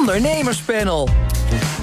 ondernemerspanel. 0.00 1.08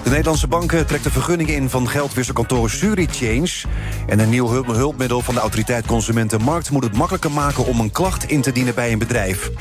De 0.04 0.10
Nederlandse 0.10 0.48
banken 0.48 0.88
trekt 0.88 1.04
de 1.04 1.12
vergunning 1.12 1.50
in 1.50 1.70
van 1.70 1.90
geldwisselkantoor 1.90 2.70
Surichange. 2.70 3.64
En 4.08 4.20
een 4.20 4.30
nieuw 4.30 4.48
hulpmiddel 4.50 5.22
van 5.22 5.34
de 5.34 5.40
autoriteit 5.40 5.86
Consumentenmarkt 5.86 6.70
moet 6.70 6.84
het 6.84 6.94
makkelijker 6.94 7.32
maken 7.32 7.66
om 7.66 7.80
een 7.80 7.92
klacht 7.92 8.30
in 8.30 8.42
te 8.42 8.52
dienen 8.52 8.76
bij 8.76 8.92
een 8.92 9.00
bedrijf. 9.00 9.52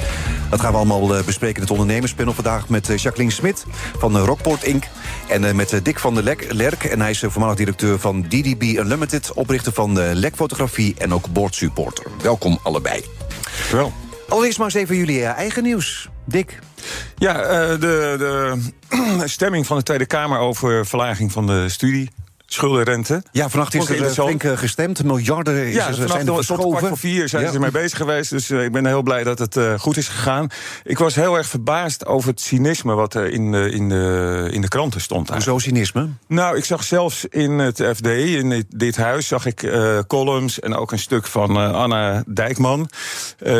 Dat 0.51 0.61
gaan 0.61 0.71
we 0.71 0.77
allemaal 0.77 1.17
eh, 1.17 1.25
bespreken 1.25 1.57
in 1.57 1.63
het 1.63 1.71
ondernemerspanel 1.71 2.33
vandaag 2.33 2.69
met 2.69 2.89
eh, 2.89 2.97
Jacqueline 2.97 3.33
Smit 3.33 3.65
van 3.99 4.17
eh, 4.17 4.25
Rockport 4.25 4.65
Inc. 4.65 4.85
En 5.29 5.57
met 5.57 5.81
Dick 5.83 5.99
van 5.99 6.15
der 6.15 6.25
Lek, 6.25 6.53
Lerk. 6.53 6.85
En 6.85 7.01
hij 7.01 7.11
is 7.11 7.25
voormalig 7.27 7.57
directeur 7.57 7.99
van 7.99 8.23
DDB 8.23 8.63
Unlimited, 8.63 9.33
oprichter 9.33 9.73
van 9.73 10.15
Lekfotografie 10.15 10.95
en 10.99 11.15
ook 11.15 11.33
boordsupporter. 11.33 12.07
Welkom 12.23 12.59
allebei. 12.63 13.05
Wel. 13.73 13.93
Allereerst 14.29 14.59
maar 14.59 14.67
eens 14.67 14.77
even 14.77 14.97
jullie 14.97 15.25
eigen 15.25 15.63
nieuws. 15.63 16.09
Dick. 16.25 16.59
Ja, 17.17 17.35
de, 17.77 18.15
de 18.19 18.57
stemming 19.29 19.67
van 19.67 19.77
de 19.77 19.83
Tweede 19.83 20.07
Kamer 20.07 20.39
over 20.39 20.87
verlaging 20.87 21.33
van 21.33 21.47
de 21.47 21.69
studie 21.69 22.11
schuldenrente. 22.47 23.23
Ja, 23.33 23.49
vannacht 23.49 23.75
is 23.75 23.89
er 23.89 24.11
flink 24.11 24.45
eh, 24.45 24.57
gestemd. 24.57 25.05
Miljarden 25.05 25.67
is 25.67 25.75
ja, 25.75 25.87
er, 25.89 25.95
zijn 25.95 26.29
er 26.29 26.47
tot 26.47 26.69
kwart 26.69 26.87
voor 26.87 26.99
vier 26.99 27.29
zijn 27.29 27.49
ze 27.49 27.55
ermee 27.55 27.71
bezig 27.71 27.99
geweest. 27.99 28.31
Dus 28.31 28.51
uh, 28.51 28.65
ik 28.65 28.73
ben 28.73 28.87
heel 28.87 29.03
blij 29.03 29.25
dat 29.25 29.39
het 29.39 29.57
uh, 29.57 29.79
goed 29.79 29.97
is 29.97 30.09
gegaan. 30.09 30.49
Ik 30.85 30.99
was 30.99 31.15
heel 31.15 31.37
erg 31.37 31.47
verbaasd 31.47 32.07
over 32.07 32.31
het 32.31 32.41
cynisme 32.41 32.95
wat 32.95 33.15
er 33.15 33.31
in 33.31 33.53
de, 33.53 33.71
in 33.71 33.89
de, 33.89 34.49
in 34.53 34.61
de 34.61 34.69
kranten 34.69 35.01
stond. 35.01 35.31
Hoezo 35.31 35.59
cynisme? 35.59 36.09
Nou, 36.27 36.57
ik 36.57 36.65
zag 36.65 36.85
zelfs 36.85 37.25
in 37.25 37.51
het 37.51 37.85
FD, 37.95 38.07
in 38.07 38.51
dit, 38.51 38.67
dit 38.69 38.97
huis, 38.97 39.27
zag 39.29 39.47
ik 39.47 39.63
uh, 39.63 39.99
columns 40.07 40.61
en 40.61 40.75
ook 40.75 40.93
een 40.93 40.99
stuk 40.99 41.27
van 41.27 41.57
Anna 41.57 42.23
Dijkman. 42.27 42.91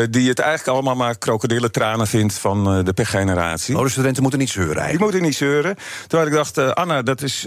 die 0.09 0.29
het 0.29 0.39
eigenlijk 0.39 0.67
allemaal 0.67 0.95
maar 0.95 1.17
krokodillentranen 1.17 2.07
vindt 2.07 2.33
van 2.33 2.83
de 2.83 2.93
pechgeneratie. 2.93 3.77
Oh, 3.77 3.83
de 3.83 3.89
studenten 3.89 4.21
moeten 4.21 4.39
niet 4.39 4.49
zeuren 4.49 4.81
eigenlijk. 4.81 4.97
Die 4.97 5.21
moeten 5.21 5.21
niet 5.21 5.37
zeuren. 5.37 5.75
Terwijl 6.07 6.29
ik 6.29 6.35
dacht, 6.35 6.75
Anna, 6.75 7.01
dat 7.01 7.21
is, 7.21 7.45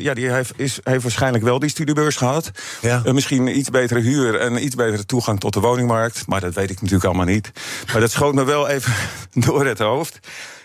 ja, 0.00 0.14
die 0.14 0.30
heeft 0.30 0.52
is, 0.68 0.78
heeft 0.82 1.02
waarschijnlijk 1.02 1.44
wel 1.44 1.58
die 1.58 1.70
studiebeurs 1.70 2.16
gehad. 2.16 2.50
Ja. 2.80 3.02
Uh, 3.06 3.12
misschien 3.12 3.58
iets 3.58 3.70
betere 3.70 4.00
huur 4.00 4.40
en 4.40 4.64
iets 4.64 4.74
betere 4.74 5.06
toegang 5.06 5.40
tot 5.40 5.52
de 5.52 5.60
woningmarkt. 5.60 6.26
Maar 6.26 6.40
dat 6.40 6.54
weet 6.54 6.70
ik 6.70 6.80
natuurlijk 6.80 7.04
allemaal 7.04 7.34
niet. 7.34 7.50
Maar 7.92 8.00
dat 8.00 8.10
schoot 8.10 8.34
me 8.34 8.44
wel 8.44 8.68
even 8.68 8.92
door 9.46 9.66
het 9.66 9.78
hoofd. 9.78 10.18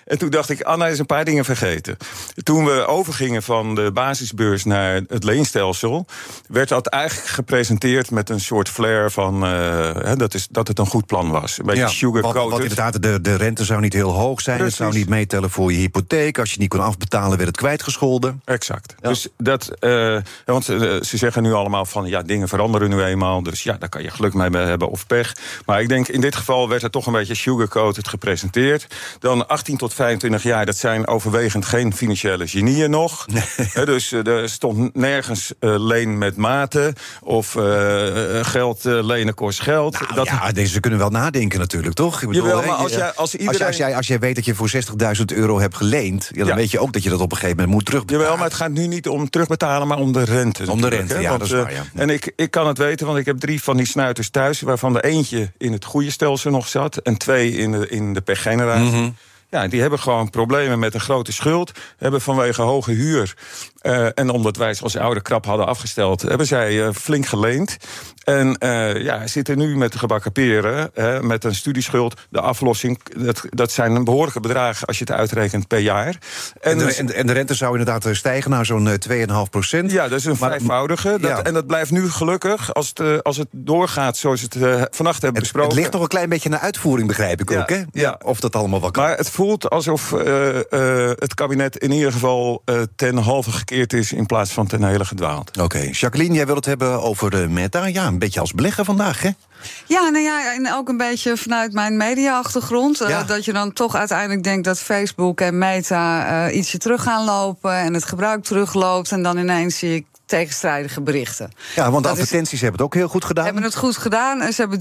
En 0.06 0.18
toen 0.18 0.30
dacht 0.30 0.50
ik, 0.50 0.62
Anna 0.62 0.88
is 0.88 1.00
een 1.00 1.06
paar 1.06 1.26
dingen 1.26 1.46
vergeten. 1.46 1.98
Toen 2.44 2.66
we 2.66 2.86
overgingen 2.86 3.44
van 3.44 3.76
de 3.76 3.92
basisbeurs 3.94 4.64
naar 4.64 5.02
het 5.08 5.24
leenstelsel, 5.24 6.06
werd 6.48 6.70
dat 6.70 6.88
eigenlijk 6.88 7.30
gepresenteerd 7.30 8.12
met 8.12 8.30
een 8.30 8.40
soort 8.40 8.70
flair 8.70 9.12
van 9.12 9.44
uh, 9.44 10.12
dat, 10.16 10.34
is, 10.34 10.48
dat 10.50 10.68
het 10.68 10.80
een 10.80 10.86
goed 10.86 11.06
plan 11.06 11.30
was. 11.30 11.58
Een 11.58 11.66
beetje 11.66 11.82
ja, 11.82 11.88
sugarcoated. 11.88 12.42
Wat, 12.42 12.52
wat 12.52 12.62
inderdaad, 12.62 13.02
de, 13.02 13.22
de 13.22 13.36
rente 13.36 13.64
zou 13.64 13.82
niet 13.82 13.94
heel 13.94 14.12
hoog 14.12 14.42
zijn. 14.42 14.62
Het 14.62 14.74
zou 14.74 14.94
niet 14.94 15.10
meetellen 15.10 15.50
voor 15.50 15.72
je 15.72 15.78
hypotheek. 15.78 16.40
Als 16.40 16.54
je 16.54 16.60
niet 16.60 16.70
kon 16.70 16.80
afbetalen, 16.80 17.38
werd 17.38 17.50
het 17.50 17.58
kwijtgescholden. 17.58 18.42
Exact. 18.46 18.96
Dus 19.02 19.28
dat, 19.38 19.72
uh, 19.80 20.18
want 20.46 20.66
ze 20.66 21.00
zeggen 21.02 21.44
nu 21.44 21.54
allemaal 21.54 21.86
van 21.86 22.06
ja, 22.06 22.22
dingen 22.22 22.48
veranderen 22.48 22.90
nu 22.90 23.04
eenmaal. 23.04 23.44
Dus 23.44 23.64
ja, 23.64 23.74
daar 23.74 23.90
kan 23.90 24.04
je 24.04 24.10
geluk 24.10 24.34
mee 24.34 24.50
hebben 24.50 24.90
of 24.90 25.08
pech. 25.08 25.36
Maar 25.66 25.82
ik 25.82 25.90
denk 25.90 26.08
in 26.08 26.22
dit 26.22 26.36
geval 26.36 26.70
werd 26.70 26.82
het 26.82 26.92
toch 26.92 27.06
een 27.06 27.14
beetje 27.14 27.36
sugarcoated 27.36 28.08
gepresenteerd. 28.08 28.88
Dan 29.20 29.48
18 29.48 29.78
tot 29.78 29.93
25 29.94 30.44
jaar, 30.44 30.66
dat 30.66 30.78
zijn 30.78 31.08
overwegend 31.08 31.66
geen 31.66 31.94
financiële 31.94 32.48
genieën 32.48 32.90
nog. 32.90 33.26
dus 33.86 34.12
eh, 34.12 34.28
er 34.28 34.50
stond 34.50 34.96
nergens 34.96 35.54
uh, 35.60 35.76
leen 35.78 36.18
met 36.18 36.36
maten 36.36 36.94
of 37.22 37.56
uh, 37.56 37.64
geld 38.42 38.84
lenen 38.84 39.34
kost 39.34 39.62
geld. 39.62 40.00
Nou, 40.00 40.14
dat... 40.14 40.28
Ja, 40.28 40.52
deze 40.52 40.80
kunnen 40.80 41.00
wel 41.00 41.10
nadenken 41.10 41.60
natuurlijk, 41.60 41.96
toch? 41.96 42.22
Ik 42.22 42.28
bedoel, 42.28 42.46
Jawel, 42.46 42.62
maar 42.66 42.76
als, 42.76 42.92
jij, 42.92 43.14
als, 43.14 43.36
iedereen... 43.36 43.68
als, 43.68 43.78
jij, 43.78 43.96
als 43.96 44.08
jij 44.08 44.20
weet 44.20 44.36
dat 44.36 44.46
je 44.46 44.56
voor 44.56 44.72
60.000 45.18 45.26
euro 45.26 45.60
hebt 45.60 45.76
geleend... 45.76 46.30
Ja, 46.32 46.38
dan 46.38 46.48
ja. 46.48 46.56
weet 46.56 46.72
je 46.72 46.80
ook 46.80 46.94
dat 46.94 47.04
je 47.04 47.10
dat 47.10 47.20
op 47.20 47.32
een 47.32 47.38
gegeven 47.38 47.56
moment 47.56 47.76
moet 47.76 47.86
terugbetalen. 47.86 48.24
Jawel, 48.24 48.38
maar 48.38 48.50
het 48.50 48.58
gaat 48.58 48.72
nu 48.72 48.88
niet 48.88 49.08
om 49.08 49.30
terugbetalen, 49.30 49.88
maar 49.88 49.98
om 49.98 50.14
de 50.14 50.24
rente. 50.24 50.72
Om 50.72 50.82
de 50.82 50.88
rente, 50.88 51.20
ja, 51.20 51.30
want, 51.30 51.40
dat 51.40 51.48
is 51.48 51.54
waar, 51.54 51.74
ja. 51.74 51.84
En 51.96 52.10
ik, 52.10 52.34
ik 52.36 52.52
kan 52.52 52.68
het 52.68 52.78
weten, 52.78 53.06
want 53.06 53.20
ik 53.20 53.26
heb 53.26 53.40
drie 53.40 53.64
van 53.64 53.78
die 53.78 53.88
snuiters 53.88 54.30
thuis... 54.30 54.62
waarvan 54.62 54.94
de 54.94 55.04
eentje 55.04 55.52
in 55.58 55.72
het 55.72 55.86
goede 55.86 56.12
stelsel 56.12 56.52
nog 56.52 56.68
zat... 56.68 56.98
en 56.98 57.18
twee 57.18 57.52
in 57.52 57.72
de, 57.72 57.90
in 57.90 58.14
de 58.14 58.22
pechgeneratie. 58.22 58.84
Mm 58.84 58.92
-hmm. 58.92 59.16
Ja, 59.54 59.68
die 59.68 59.82
hebben 59.82 60.00
gewoon 60.00 60.30
problemen 60.30 60.80
met 60.80 60.94
een 60.94 61.00
grote 61.00 61.32
schuld. 61.32 61.72
Hebben 61.98 62.22
vanwege 62.22 62.62
hoge 62.62 62.92
huur. 62.92 63.36
Uh, 63.84 64.08
en 64.14 64.30
omdat 64.30 64.58
wij 64.58 64.76
als 64.82 64.98
oude 64.98 65.22
krap 65.22 65.46
hadden 65.46 65.68
afgesteld, 65.68 66.22
hebben 66.22 66.48
zij 66.48 66.74
uh, 66.74 66.90
flink 66.94 67.26
geleend. 67.26 67.78
En 68.24 68.58
uh, 68.60 69.04
ja, 69.04 69.28
zitten 69.28 69.58
nu 69.58 69.78
met 69.78 69.92
de 69.92 69.98
gebakken 69.98 70.32
peren, 70.32 70.92
met 71.28 71.44
een 71.44 71.56
studieschuld. 71.56 72.22
De 72.30 72.42
aflossing, 72.42 73.00
dat, 73.18 73.46
dat 73.50 73.72
zijn 73.72 73.96
een 73.96 74.04
behoorlijke 74.04 74.40
bedragen 74.40 74.88
als 74.88 74.98
je 74.98 75.04
het 75.04 75.14
uitrekent 75.14 75.68
per 75.68 75.80
jaar. 75.80 76.18
En, 76.62 76.72
en, 76.72 76.78
de, 76.78 76.94
en, 76.94 77.14
en 77.14 77.28
de 77.28 77.34
rente 77.34 77.54
zou 77.54 77.78
inderdaad 77.78 78.16
stijgen 78.16 78.52
naar 78.52 78.66
zo'n 78.66 78.90
2,5 79.10 79.16
procent. 79.50 79.92
Ja, 79.92 80.08
dat 80.08 80.20
is 80.20 80.26
een 80.26 80.36
maar, 80.40 80.50
vijfvoudige. 80.50 81.18
Dat, 81.20 81.30
ja. 81.30 81.44
En 81.44 81.54
dat 81.54 81.68
blijft 81.68 81.92
nu 81.92 82.10
gelukkig, 82.10 82.74
als 82.74 82.94
het, 82.94 83.24
als 83.24 83.38
het 83.38 83.48
doorgaat 83.52 84.18
zoals 84.18 84.42
het 84.42 84.58
vannacht 84.92 85.22
hebben 85.22 85.42
het, 85.42 85.52
besproken. 85.52 85.70
Het 85.70 85.80
ligt 85.80 85.92
nog 85.92 86.02
een 86.02 86.08
klein 86.08 86.30
beetje 86.30 86.50
naar 86.50 86.60
uitvoering, 86.60 87.08
begrijp 87.08 87.42
ik 87.42 87.50
ja, 87.50 87.62
ook, 87.62 87.70
hè? 87.70 87.82
Ja. 87.92 88.20
Of 88.24 88.40
dat 88.40 88.56
allemaal 88.56 88.80
wat 88.80 88.92
kan. 88.92 89.04
Maar 89.04 89.18
het 89.18 89.30
voelt 89.30 89.70
alsof 89.70 90.10
het 91.20 91.34
kabinet 91.34 91.78
in 91.78 91.92
ieder 91.92 92.12
geval 92.12 92.64
ten 92.96 93.18
halve 93.18 93.52
gekeerd 93.74 93.94
is 93.94 94.12
in 94.12 94.26
plaats 94.26 94.52
van 94.52 94.68
ten 94.68 94.84
hele 94.84 95.06
gedwaald. 95.06 95.50
Oké, 95.50 95.64
okay. 95.64 95.90
Jacqueline, 95.90 96.34
jij 96.34 96.46
wil 96.46 96.56
het 96.56 96.66
hebben 96.66 97.02
over 97.02 97.32
de 97.32 97.48
Meta. 97.50 97.86
Ja, 97.86 98.08
een 98.08 98.20
beetje 98.20 98.40
als 98.40 98.54
belegger 98.54 98.86
vandaag, 98.86 99.22
hè? 99.22 99.30
Ja, 99.88 100.10
nou 100.10 100.24
ja, 100.24 100.54
en 100.54 100.74
ook 100.74 100.90
een 100.90 100.98
beetje 100.98 101.38
vanuit 101.38 101.74
mijn 101.74 101.98
mediaachtergrond. 101.98 102.98
Ja. 102.98 103.10
Uh, 103.10 103.28
dat 103.28 103.46
je 103.46 103.54
dan 103.54 103.74
toch 103.74 103.96
uiteindelijk 103.96 104.44
denkt 104.44 104.66
dat 104.66 104.80
Facebook 104.80 105.42
en 105.42 105.58
Meta 105.58 106.46
uh, 106.48 106.58
ietsje 106.58 106.78
terug 106.78 107.04
gaan 107.04 107.26
lopen 107.26 107.76
en 107.76 107.94
het 107.94 108.06
gebruik 108.06 108.44
terugloopt. 108.44 109.12
En 109.12 109.24
dan 109.24 109.38
ineens 109.38 109.78
zie 109.78 109.96
ik 109.96 110.06
tegenstrijdige 110.26 111.02
berichten. 111.02 111.52
Ja, 111.76 111.84
want 111.92 112.04
de 112.04 112.10
dat 112.10 112.12
advertenties 112.12 112.54
is, 112.54 112.62
hebben 112.62 112.80
het 112.80 112.88
ook 112.88 112.96
heel 112.96 113.08
goed 113.08 113.26
gedaan. 113.26 113.46
Hebben 113.46 113.64
het 113.64 113.76
goed 113.76 113.98
gedaan. 113.98 114.54
Ze 114.54 114.62
hebben 114.62 114.80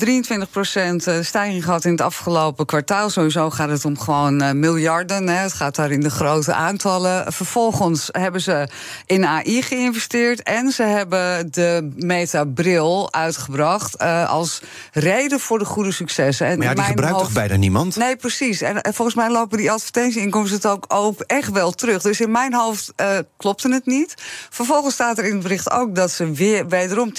23% 1.21 1.25
stijging 1.25 1.65
gehad 1.65 1.85
in 1.85 1.91
het 1.91 2.01
afgelopen 2.01 2.67
kwartaal. 2.67 3.11
Sowieso 3.11 3.51
gaat 3.51 3.69
het 3.69 3.85
om 3.85 3.99
gewoon 3.99 4.43
uh, 4.43 4.51
miljarden. 4.51 5.29
Hè. 5.29 5.35
Het 5.35 5.53
gaat 5.53 5.77
daar 5.77 5.91
in 5.91 6.01
de 6.01 6.11
grote 6.11 6.55
aantallen. 6.55 7.33
Vervolgens 7.33 8.09
hebben 8.13 8.41
ze 8.41 8.69
in 9.07 9.27
AI 9.27 9.63
geïnvesteerd. 9.63 10.43
En 10.43 10.71
ze 10.71 10.83
hebben 10.83 11.53
de 11.53 11.93
Meta-bril 11.97 13.13
uitgebracht 13.13 14.03
uh, 14.03 14.31
als 14.31 14.63
reden 14.93 15.41
voor 15.41 15.59
de 15.59 15.65
goede 15.65 15.93
successen. 15.93 16.47
En 16.47 16.59
maar 16.59 16.67
ja, 16.67 16.75
die 16.75 16.85
gebruikt 16.85 17.15
hoofd... 17.15 17.25
toch 17.25 17.35
bijna 17.35 17.57
niemand? 17.57 17.97
Nee, 17.97 18.17
precies. 18.17 18.61
En, 18.61 18.81
en 18.81 18.95
volgens 18.95 19.17
mij 19.17 19.31
lopen 19.31 19.59
die 19.59 19.71
advertentieinkomsten 19.71 20.57
het 20.57 20.67
ook, 20.67 20.85
ook 20.89 21.21
echt 21.21 21.51
wel 21.51 21.71
terug. 21.71 22.03
Dus 22.03 22.21
in 22.21 22.31
mijn 22.31 22.55
hoofd 22.55 22.93
uh, 23.01 23.19
klopte 23.37 23.73
het 23.73 23.87
niet. 23.87 24.15
Vervolgens 24.51 24.95
staat 24.95 25.19
er 25.19 25.25
in 25.33 25.39
het 25.39 25.49
bericht 25.49 25.71
ook 25.71 25.95
dat 25.95 26.11
ze 26.11 26.33
weer 26.33 26.69
wederom 26.69 27.13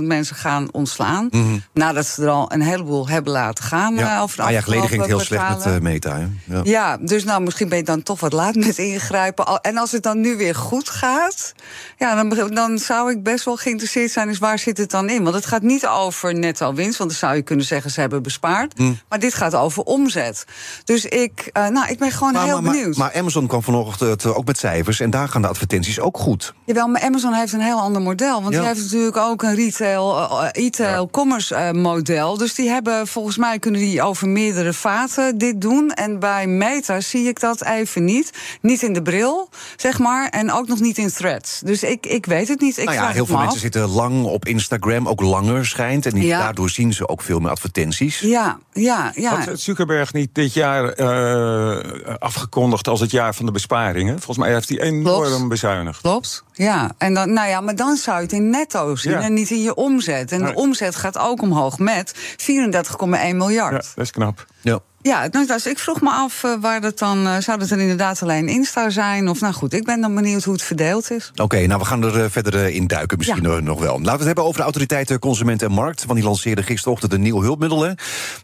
10.000 0.00 0.02
mensen 0.02 0.36
gaan 0.36 0.68
ontslaan. 0.72 1.28
Mm 1.30 1.42
-hmm. 1.42 1.62
Nadat 1.72 2.06
ze 2.06 2.22
er 2.22 2.28
al 2.28 2.52
een 2.52 2.62
heleboel 2.62 3.08
hebben 3.08 3.32
laten 3.32 3.64
gaan. 3.64 3.94
Ja. 3.94 4.20
Over 4.20 4.40
een 4.40 4.52
jaar 4.52 4.62
geleden 4.62 4.88
ging 4.88 5.00
het 5.00 5.10
heel 5.10 5.20
slecht 5.20 5.48
met 5.48 5.66
uh, 5.66 5.78
Meta. 5.78 6.16
Hè? 6.16 6.54
Ja. 6.54 6.60
ja, 6.64 6.96
dus 6.96 7.24
nou, 7.24 7.42
misschien 7.42 7.68
ben 7.68 7.78
je 7.78 7.84
dan 7.84 8.02
toch 8.02 8.20
wat 8.20 8.32
laat 8.32 8.54
met 8.54 8.78
ingrijpen. 8.78 9.60
En 9.62 9.76
als 9.76 9.92
het 9.92 10.02
dan 10.02 10.20
nu 10.20 10.36
weer 10.36 10.54
goed 10.54 10.88
gaat, 10.88 11.52
ja, 11.98 12.22
dan, 12.22 12.54
dan 12.54 12.78
zou 12.78 13.10
ik 13.10 13.22
best 13.22 13.44
wel 13.44 13.56
geïnteresseerd 13.56 14.10
zijn. 14.10 14.28
Dus 14.28 14.38
waar 14.38 14.58
zit 14.58 14.78
het 14.78 14.90
dan 14.90 15.08
in? 15.08 15.22
Want 15.22 15.34
het 15.34 15.46
gaat 15.46 15.62
niet 15.62 15.86
over 15.86 16.34
netto 16.34 16.74
winst, 16.74 16.98
want 16.98 17.10
dan 17.10 17.18
zou 17.18 17.34
je 17.34 17.42
kunnen 17.42 17.66
zeggen 17.66 17.90
ze 17.90 18.00
hebben 18.00 18.22
bespaard. 18.22 18.78
Mm. 18.78 18.98
Maar 19.08 19.18
dit 19.18 19.34
gaat 19.34 19.54
over 19.54 19.82
omzet. 19.82 20.44
Dus 20.84 21.04
ik, 21.04 21.50
uh, 21.52 21.68
nou, 21.68 21.88
ik 21.88 21.98
ben 21.98 22.10
gewoon 22.10 22.32
maar, 22.32 22.44
heel 22.44 22.60
maar, 22.60 22.72
benieuwd. 22.72 22.96
Maar, 22.96 23.10
maar 23.12 23.20
Amazon 23.20 23.46
kwam 23.46 23.62
vanochtend 23.62 24.26
ook 24.26 24.44
met 24.44 24.58
cijfers 24.58 25.00
en 25.00 25.10
daar 25.10 25.28
gaan 25.28 25.42
de 25.42 25.48
advertenties 25.48 26.00
ook 26.00 26.18
goed. 26.18 26.54
Jawel, 26.64 26.88
maar 26.88 27.02
Amazon 27.02 27.32
heeft 27.32 27.52
een 27.52 27.59
heel 27.60 27.80
ander 27.80 28.02
model. 28.02 28.42
Want 28.42 28.54
ja. 28.54 28.60
die 28.60 28.68
heeft 28.68 28.82
natuurlijk 28.82 29.16
ook 29.16 29.42
een 29.42 29.54
retail, 29.54 30.16
uh, 30.16 30.48
retail 30.52 31.02
ja. 31.02 31.08
commerce 31.10 31.54
uh, 31.54 31.82
model. 31.82 32.36
Dus 32.36 32.54
die 32.54 32.68
hebben 32.68 33.06
volgens 33.06 33.36
mij 33.36 33.58
kunnen 33.58 33.80
die 33.80 34.02
over 34.02 34.28
meerdere 34.28 34.72
vaten 34.72 35.38
dit 35.38 35.60
doen. 35.60 35.90
En 35.90 36.18
bij 36.18 36.46
Meta 36.46 37.00
zie 37.00 37.28
ik 37.28 37.40
dat 37.40 37.64
even 37.64 38.04
niet. 38.04 38.30
Niet 38.60 38.82
in 38.82 38.92
de 38.92 39.02
bril, 39.02 39.48
zeg 39.76 39.98
maar. 39.98 40.28
En 40.28 40.52
ook 40.52 40.66
nog 40.66 40.80
niet 40.80 40.98
in 40.98 41.10
threads. 41.10 41.60
Dus 41.64 41.82
ik, 41.82 42.06
ik 42.06 42.26
weet 42.26 42.48
het 42.48 42.60
niet. 42.60 42.78
Ik 42.78 42.84
nou 42.84 42.96
ja, 42.96 43.08
heel 43.08 43.26
veel 43.26 43.38
mensen 43.38 43.60
zitten 43.60 43.88
lang 43.88 44.24
op 44.24 44.44
Instagram, 44.44 45.08
ook 45.08 45.20
langer 45.20 45.66
schijnt. 45.66 46.06
En 46.06 46.22
ja. 46.22 46.38
daardoor 46.38 46.70
zien 46.70 46.92
ze 46.92 47.08
ook 47.08 47.22
veel 47.22 47.38
meer 47.38 47.50
advertenties. 47.50 48.18
Ja, 48.18 48.58
ja, 48.72 49.12
ja. 49.14 49.44
Had 49.44 49.60
Zuckerberg 49.60 50.12
niet 50.12 50.30
dit 50.32 50.54
jaar 50.54 50.98
uh, 50.98 51.78
afgekondigd 52.18 52.88
als 52.88 53.00
het 53.00 53.10
jaar 53.10 53.34
van 53.34 53.46
de 53.46 53.52
besparingen? 53.52 54.14
Volgens 54.16 54.38
mij 54.38 54.52
heeft 54.52 54.68
hij 54.68 54.80
enorm 54.80 55.26
Klopt. 55.26 55.48
bezuinigd. 55.48 56.00
Klopt. 56.00 56.44
Ja, 56.52 56.92
en 56.98 57.14
dan, 57.14 57.32
nou 57.32 57.48
ja, 57.50 57.60
maar 57.60 57.76
dan 57.76 57.96
zou 57.96 58.16
je 58.16 58.22
het 58.22 58.32
in 58.32 58.50
netto 58.50 58.96
zien 58.96 59.12
ja. 59.12 59.20
en 59.20 59.32
niet 59.32 59.50
in 59.50 59.62
je 59.62 59.74
omzet. 59.74 60.32
En 60.32 60.40
Nee. 60.42 60.52
de 60.52 60.58
omzet 60.58 60.96
gaat 60.96 61.18
ook 61.18 61.42
omhoog 61.42 61.78
met 61.78 62.14
34,1 62.36 63.06
miljard. 63.34 63.84
Ja, 63.84 63.92
dat 63.94 64.04
is 64.04 64.10
knap. 64.10 64.46
Ja. 64.60 64.78
Ja, 65.02 65.28
nou, 65.30 65.46
dus 65.46 65.66
ik 65.66 65.78
vroeg 65.78 66.00
me 66.00 66.10
af 66.10 66.42
uh, 66.42 66.54
waar 66.60 66.80
dat 66.80 66.98
dan. 66.98 67.26
Uh, 67.26 67.36
zou 67.38 67.58
dat 67.58 67.70
er 67.70 67.78
inderdaad 67.78 68.22
alleen 68.22 68.48
Insta 68.48 68.90
zijn? 68.90 69.28
Of 69.28 69.40
nou 69.40 69.54
goed, 69.54 69.72
ik 69.72 69.84
ben 69.84 70.00
dan 70.00 70.14
benieuwd 70.14 70.44
hoe 70.44 70.52
het 70.52 70.62
verdeeld 70.62 71.10
is. 71.10 71.32
Oké, 71.36 71.66
nou 71.66 71.80
we 71.80 71.86
gaan 71.86 72.04
er 72.04 72.18
uh, 72.18 72.24
verder 72.28 72.68
in 72.68 72.86
duiken, 72.86 73.18
misschien 73.18 73.42
ja. 73.42 73.60
nog 73.60 73.78
wel. 73.80 73.92
Laten 73.92 74.04
we 74.04 74.10
het 74.10 74.26
hebben 74.26 74.44
over 74.44 74.56
de 74.56 74.62
autoriteit 74.62 75.18
Consument 75.18 75.62
en 75.62 75.72
Markt. 75.72 76.04
Want 76.04 76.18
die 76.18 76.28
lanceerde 76.28 76.62
gisterochtend 76.62 77.12
een 77.12 77.20
nieuw 77.20 77.42
hulpmiddel. 77.42 77.82
Hè. 77.82 77.92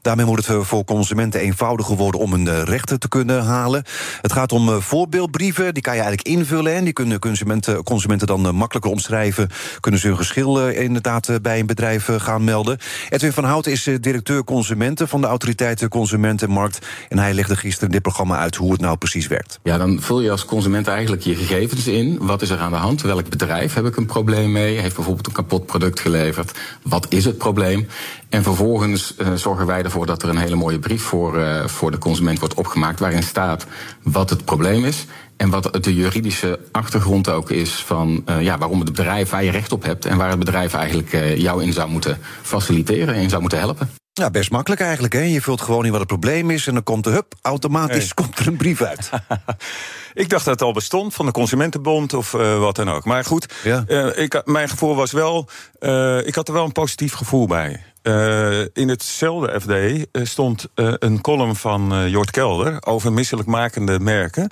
Daarmee 0.03 0.27
wordt 0.27 0.47
het 0.47 0.67
voor 0.67 0.85
consumenten 0.85 1.41
eenvoudiger 1.41 1.97
worden 1.97 2.21
om 2.21 2.33
een 2.33 2.65
rechten 2.65 3.01
te 3.01 3.09
kunnen 3.09 3.45
halen. 3.45 3.85
Het 4.23 4.33
gaat 4.33 4.53
om 4.53 4.83
voorbeeldbrieven, 4.83 5.75
die 5.75 5.83
kan 5.83 5.95
je 5.95 6.01
eigenlijk 6.01 6.29
invullen. 6.29 6.75
En 6.75 6.85
die 6.85 6.93
kunnen 6.93 7.19
consumenten, 7.19 7.83
consumenten 7.83 8.27
dan 8.27 8.55
makkelijker 8.55 8.91
omschrijven. 8.91 9.49
Kunnen 9.81 10.01
ze 10.01 10.07
hun 10.07 10.17
geschil 10.17 10.69
inderdaad 10.69 11.43
bij 11.43 11.59
een 11.59 11.67
bedrijf 11.67 12.09
gaan 12.17 12.45
melden. 12.45 12.79
Edwin 13.09 13.33
van 13.33 13.45
Hout 13.45 13.67
is 13.67 13.89
directeur 14.01 14.45
consumenten 14.45 15.09
van 15.09 15.21
de 15.21 15.27
autoriteit 15.27 15.89
Consumenten 15.89 16.46
markt. 16.49 16.87
En 17.09 17.19
hij 17.19 17.35
legde 17.35 17.57
gisteren 17.57 17.91
dit 17.91 18.03
programma 18.03 18.39
uit 18.39 18.57
hoe 18.57 18.73
het 18.73 18.81
nou 18.81 18.97
precies 18.97 19.27
werkt. 19.27 19.59
Ja, 19.63 19.79
dan 19.79 20.01
vul 20.01 20.21
je 20.21 20.31
als 20.31 20.45
consument 20.45 20.89
eigenlijk 20.89 21.23
je 21.23 21.35
gegevens 21.35 21.87
in. 21.87 22.19
Wat 22.21 22.43
is 22.43 22.51
er 22.51 22.59
aan 22.59 22.71
de 22.71 22.77
hand? 22.77 23.03
Welk 23.03 23.29
bedrijf 23.29 23.75
heb 23.75 23.87
ik 23.87 23.97
een 23.97 24.07
probleem 24.07 24.53
mee? 24.53 24.79
Heeft 24.79 24.95
bijvoorbeeld 24.95 25.27
een 25.27 25.33
kapot 25.33 25.67
product 25.67 26.01
geleverd? 26.01 26.59
Wat 26.83 27.07
is 27.09 27.25
het 27.25 27.39
probleem? 27.39 27.89
En 28.29 28.43
vervolgens 28.43 29.15
uh, 29.19 29.33
zorgen 29.35 29.67
wij 29.67 29.83
ervoor 29.83 30.07
dat 30.07 30.23
er 30.23 30.29
een 30.29 30.37
hele 30.37 30.57
mooie 30.57 30.79
brief 30.79 31.03
voor, 31.03 31.39
uh, 31.39 31.67
voor 31.67 31.91
de 31.91 31.99
consument 31.99 32.39
wordt 32.39 32.55
opgemaakt. 32.55 33.01
waarin 33.01 33.23
staat 33.23 33.67
wat 34.03 34.31
het 34.31 34.45
probleem 34.45 34.85
is. 34.85 35.07
En 35.37 35.51
wat 35.51 35.79
de 35.81 35.95
juridische 35.95 36.61
achtergrond 36.73 37.29
ook 37.29 37.51
is 37.51 37.71
van 37.71 38.23
uh, 38.29 38.43
ja, 38.43 38.59
waarom 38.59 38.81
het 38.81 38.93
bedrijf 38.93 39.31
waar 39.31 39.45
je 39.45 39.51
recht 39.51 39.73
op 39.73 39.83
hebt. 39.83 40.05
en 40.05 40.17
waar 40.17 40.31
het 40.31 40.39
bedrijf 40.39 40.75
eigenlijk 40.75 41.11
jou 41.37 41.63
in 41.63 41.73
zou 41.73 41.91
moeten 41.91 42.19
faciliteren 42.43 43.15
en 43.15 43.29
zou 43.29 43.41
moeten 43.41 43.59
helpen. 43.59 43.91
Ja, 44.19 44.31
best 44.31 44.51
makkelijk 44.51 44.81
eigenlijk. 44.81 45.15
Hè? 45.15 45.21
Je 45.21 45.41
vult 45.41 45.61
gewoon 45.61 45.85
in 45.85 45.91
wat 45.91 46.01
het 46.01 46.09
probleem 46.09 46.51
is 46.51 46.67
en 46.67 46.75
dan 46.75 46.83
komt 46.83 47.07
er, 47.07 47.13
hup, 47.13 47.35
automatisch 47.43 48.15
komt 48.15 48.39
er 48.39 48.47
een 48.47 48.57
brief 48.57 48.83
uit. 48.83 49.11
ik 50.15 50.29
dacht 50.29 50.45
dat 50.45 50.55
het 50.55 50.63
al 50.63 50.73
bestond 50.73 51.15
van 51.15 51.27
de 51.27 51.33
Consumentenbond 51.33 52.15
of 52.15 52.33
uh, 52.33 52.59
wat 52.59 52.77
dan 52.77 52.91
ook. 52.91 53.05
Maar 53.05 53.25
goed, 53.25 53.55
ja. 53.65 53.85
uh, 53.89 54.19
ik, 54.19 54.43
mijn 54.45 54.69
gevoel 54.69 54.95
was 54.95 55.13
wel, 55.13 55.49
uh, 55.81 56.27
ik 56.27 56.35
had 56.35 56.49
er 56.49 56.55
wel 56.55 56.65
een 56.65 56.73
positief 56.73 57.13
gevoel 57.13 57.47
bij. 57.47 57.83
in 58.73 58.89
hetzelfde 58.89 59.61
FD 59.61 60.07
stond 60.29 60.69
een 60.75 61.21
column 61.21 61.57
van 61.57 62.11
Jort 62.11 62.31
Kelder 62.31 62.77
over 62.87 63.13
misselijkmakende 63.13 64.01
merken. 64.01 64.51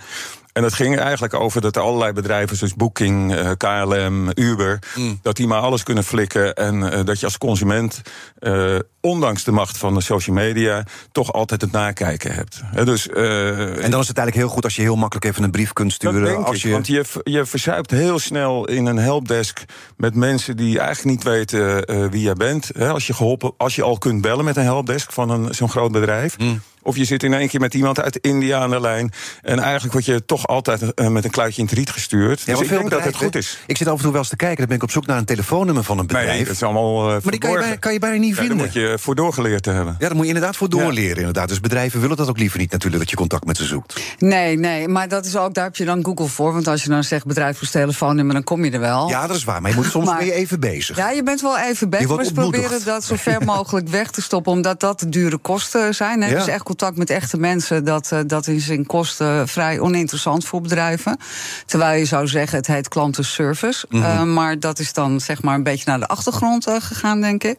En 0.54 0.62
dat 0.62 0.72
ging 0.72 0.98
eigenlijk 0.98 1.34
over 1.34 1.60
dat 1.60 1.76
er 1.76 1.82
allerlei 1.82 2.12
bedrijven, 2.12 2.56
zoals 2.56 2.74
Booking, 2.74 3.34
eh, 3.34 3.50
KLM, 3.56 4.30
Uber, 4.34 4.78
mm. 4.94 5.18
dat 5.22 5.36
die 5.36 5.46
maar 5.46 5.60
alles 5.60 5.82
kunnen 5.82 6.04
flikken. 6.04 6.54
En 6.54 6.74
uh, 6.74 7.04
dat 7.04 7.20
je 7.20 7.26
als 7.26 7.38
consument, 7.38 8.02
uh, 8.40 8.78
ondanks 9.00 9.44
de 9.44 9.52
macht 9.52 9.76
van 9.76 9.94
de 9.94 10.00
social 10.00 10.36
media, 10.36 10.84
toch 11.12 11.32
altijd 11.32 11.60
het 11.60 11.72
nakijken 11.72 12.34
hebt. 12.34 12.62
dus, 12.84 13.08
en 13.08 13.90
dan 13.90 14.00
is 14.00 14.08
het 14.08 14.18
eigenlijk 14.18 14.34
heel 14.34 14.48
goed 14.48 14.64
als 14.64 14.76
je 14.76 14.82
heel 14.82 14.96
makkelijk 14.96 15.26
even 15.26 15.42
een 15.42 15.50
brief 15.50 15.72
kunt 15.72 15.92
sturen. 15.92 16.44
als 16.44 16.62
je... 16.62 16.70
Want 16.70 16.86
je, 16.86 17.04
je 17.22 17.46
verzuipt 17.46 17.90
heel 17.90 18.18
snel 18.18 18.68
in 18.68 18.86
een 18.86 18.98
helpdesk 18.98 19.64
met 19.96 20.14
mensen 20.14 20.56
die 20.56 20.78
eigenlijk 20.78 21.16
niet 21.16 21.24
weten 21.24 22.10
wie 22.10 22.22
jij 22.22 22.34
bent. 22.34 22.70
als, 22.78 23.06
je 23.06 23.14
geholpen, 23.14 23.52
als 23.56 23.74
je 23.74 23.82
al 23.82 23.98
kunt 23.98 24.20
bellen 24.20 24.44
met 24.44 24.56
een 24.56 24.62
helpdesk 24.62 25.12
van 25.12 25.54
zo'n 25.54 25.70
groot 25.70 25.92
bedrijf. 25.92 26.38
Mm. 26.38 26.60
Of 26.84 26.96
je 26.96 27.04
zit 27.04 27.22
in 27.22 27.34
één 27.34 27.48
keer 27.48 27.60
met 27.60 27.75
iemand 27.75 28.00
uit 28.00 28.16
India 28.16 28.58
aan 28.58 28.70
de 28.70 28.81
lijn. 28.81 29.12
En 29.42 29.58
eigenlijk 29.58 29.92
word 29.92 30.04
je 30.04 30.25
toch 30.25 30.46
altijd 30.46 30.82
uh, 30.82 31.08
met 31.08 31.25
een 31.25 31.31
kluitje 31.31 31.60
in 31.60 31.69
het 31.69 31.76
riet 31.76 31.90
gestuurd. 31.90 32.40
Ja, 32.40 32.52
dus 32.52 32.62
ik 32.62 32.69
denk 32.69 32.90
dat 32.90 33.04
het 33.04 33.16
goed 33.16 33.34
is. 33.34 33.58
Ik 33.66 33.76
zit 33.76 33.88
af 33.88 33.96
en 33.96 34.02
toe 34.02 34.10
wel 34.10 34.20
eens 34.20 34.28
te 34.28 34.36
kijken. 34.36 34.56
Dan 34.58 34.66
ben 34.66 34.76
ik 34.76 34.82
op 34.82 34.90
zoek 34.90 35.06
naar 35.06 35.19
een 35.19 35.25
telefoonnummer 35.25 35.84
van 35.84 35.98
een 35.98 36.06
bedrijf. 36.06 36.28
Nee, 36.28 36.44
dat 36.44 36.54
is 36.54 36.62
allemaal 36.62 37.06
uh, 37.06 37.12
Maar 37.22 37.31
die 37.31 37.40
kan 37.40 37.50
je, 37.50 37.58
bijna, 37.58 37.76
kan 37.76 37.92
je 37.92 37.98
bijna 37.98 38.16
niet 38.16 38.34
ja, 38.34 38.36
vinden. 38.36 38.56
Daar 38.56 38.66
moet 38.66 38.75
je 38.75 38.96
voor 39.00 39.14
doorgeleerd 39.14 39.62
te 39.62 39.70
hebben. 39.70 39.96
Ja, 39.98 40.06
daar 40.06 40.16
moet 40.16 40.26
je 40.26 40.32
inderdaad 40.32 40.56
voor 40.56 40.69
doorleren. 40.69 41.16
Inderdaad. 41.16 41.48
Dus 41.48 41.60
bedrijven 41.60 42.00
willen 42.00 42.16
dat 42.16 42.28
ook 42.28 42.38
liever 42.38 42.58
niet 42.58 42.70
natuurlijk, 42.70 43.02
dat 43.02 43.10
je 43.10 43.16
contact 43.16 43.44
met 43.44 43.56
ze 43.56 43.64
zoekt. 43.64 44.00
Nee, 44.19 44.58
nee, 44.58 44.88
maar 44.88 45.08
dat 45.08 45.26
is 45.26 45.37
ook, 45.37 45.54
daar 45.54 45.64
heb 45.64 45.76
je 45.76 45.84
dan 45.84 46.04
Google 46.04 46.26
voor. 46.26 46.52
Want 46.52 46.69
als 46.69 46.82
je 46.82 46.88
dan 46.88 47.04
zegt 47.04 47.26
bedrijf 47.26 47.58
voor 47.58 47.69
telefoonnummer, 47.69 48.34
dan 48.34 48.44
kom 48.44 48.64
je 48.64 48.70
er 48.70 48.80
wel. 48.80 49.08
Ja, 49.08 49.26
dat 49.26 49.37
is 49.37 49.44
waar. 49.44 49.60
Maar 49.60 49.70
je 49.70 49.76
moet 49.76 49.87
soms 49.87 50.06
maar, 50.10 50.20
even 50.20 50.60
bezig. 50.60 50.96
Ja, 50.96 51.10
je 51.10 51.22
bent 51.22 51.40
wel 51.40 51.58
even 51.58 51.90
bezig. 51.90 52.16
Maar 52.16 52.25
ze 52.25 52.32
proberen 52.32 52.84
dat 52.84 53.04
zo 53.04 53.16
ver 53.16 53.44
mogelijk 53.44 53.88
weg 53.88 54.10
te 54.10 54.22
stoppen. 54.22 54.52
Omdat 54.52 54.80
dat 54.80 55.00
de 55.00 55.08
dure 55.08 55.37
kosten 55.37 55.94
zijn. 55.94 56.22
Hè? 56.22 56.34
Dus 56.34 56.46
echt 56.46 56.62
contact 56.76 56.99
met 56.99 57.11
echte 57.11 57.37
mensen 57.37 57.85
dat, 57.85 58.11
uh, 58.12 58.21
dat 58.26 58.47
is 58.47 58.69
in 58.69 58.87
kosten 58.87 59.49
vrij 59.49 59.81
oninteressant 59.81 60.44
voor 60.44 60.61
bedrijven. 60.61 61.19
Terwijl 61.67 61.99
je 61.99 62.05
zou 62.05 62.26
zeggen, 62.26 62.59
het 62.59 62.67
heet 62.67 62.88
klantenservice. 62.88 63.87
Mm 63.88 64.03
-hmm. 64.03 64.29
uh, 64.29 64.35
maar 64.35 64.61
dat 64.61 64.79
is 64.79 64.93
dan 64.93 65.21
zeg 65.21 65.43
maar 65.43 65.55
een 65.55 65.62
beetje 65.62 65.85
naar 65.87 66.00
de 66.00 66.06
achtergrond 66.06 66.69
uh, 66.69 66.76
gegaan, 66.79 67.21
denk 67.21 67.44
ik. 67.44 67.59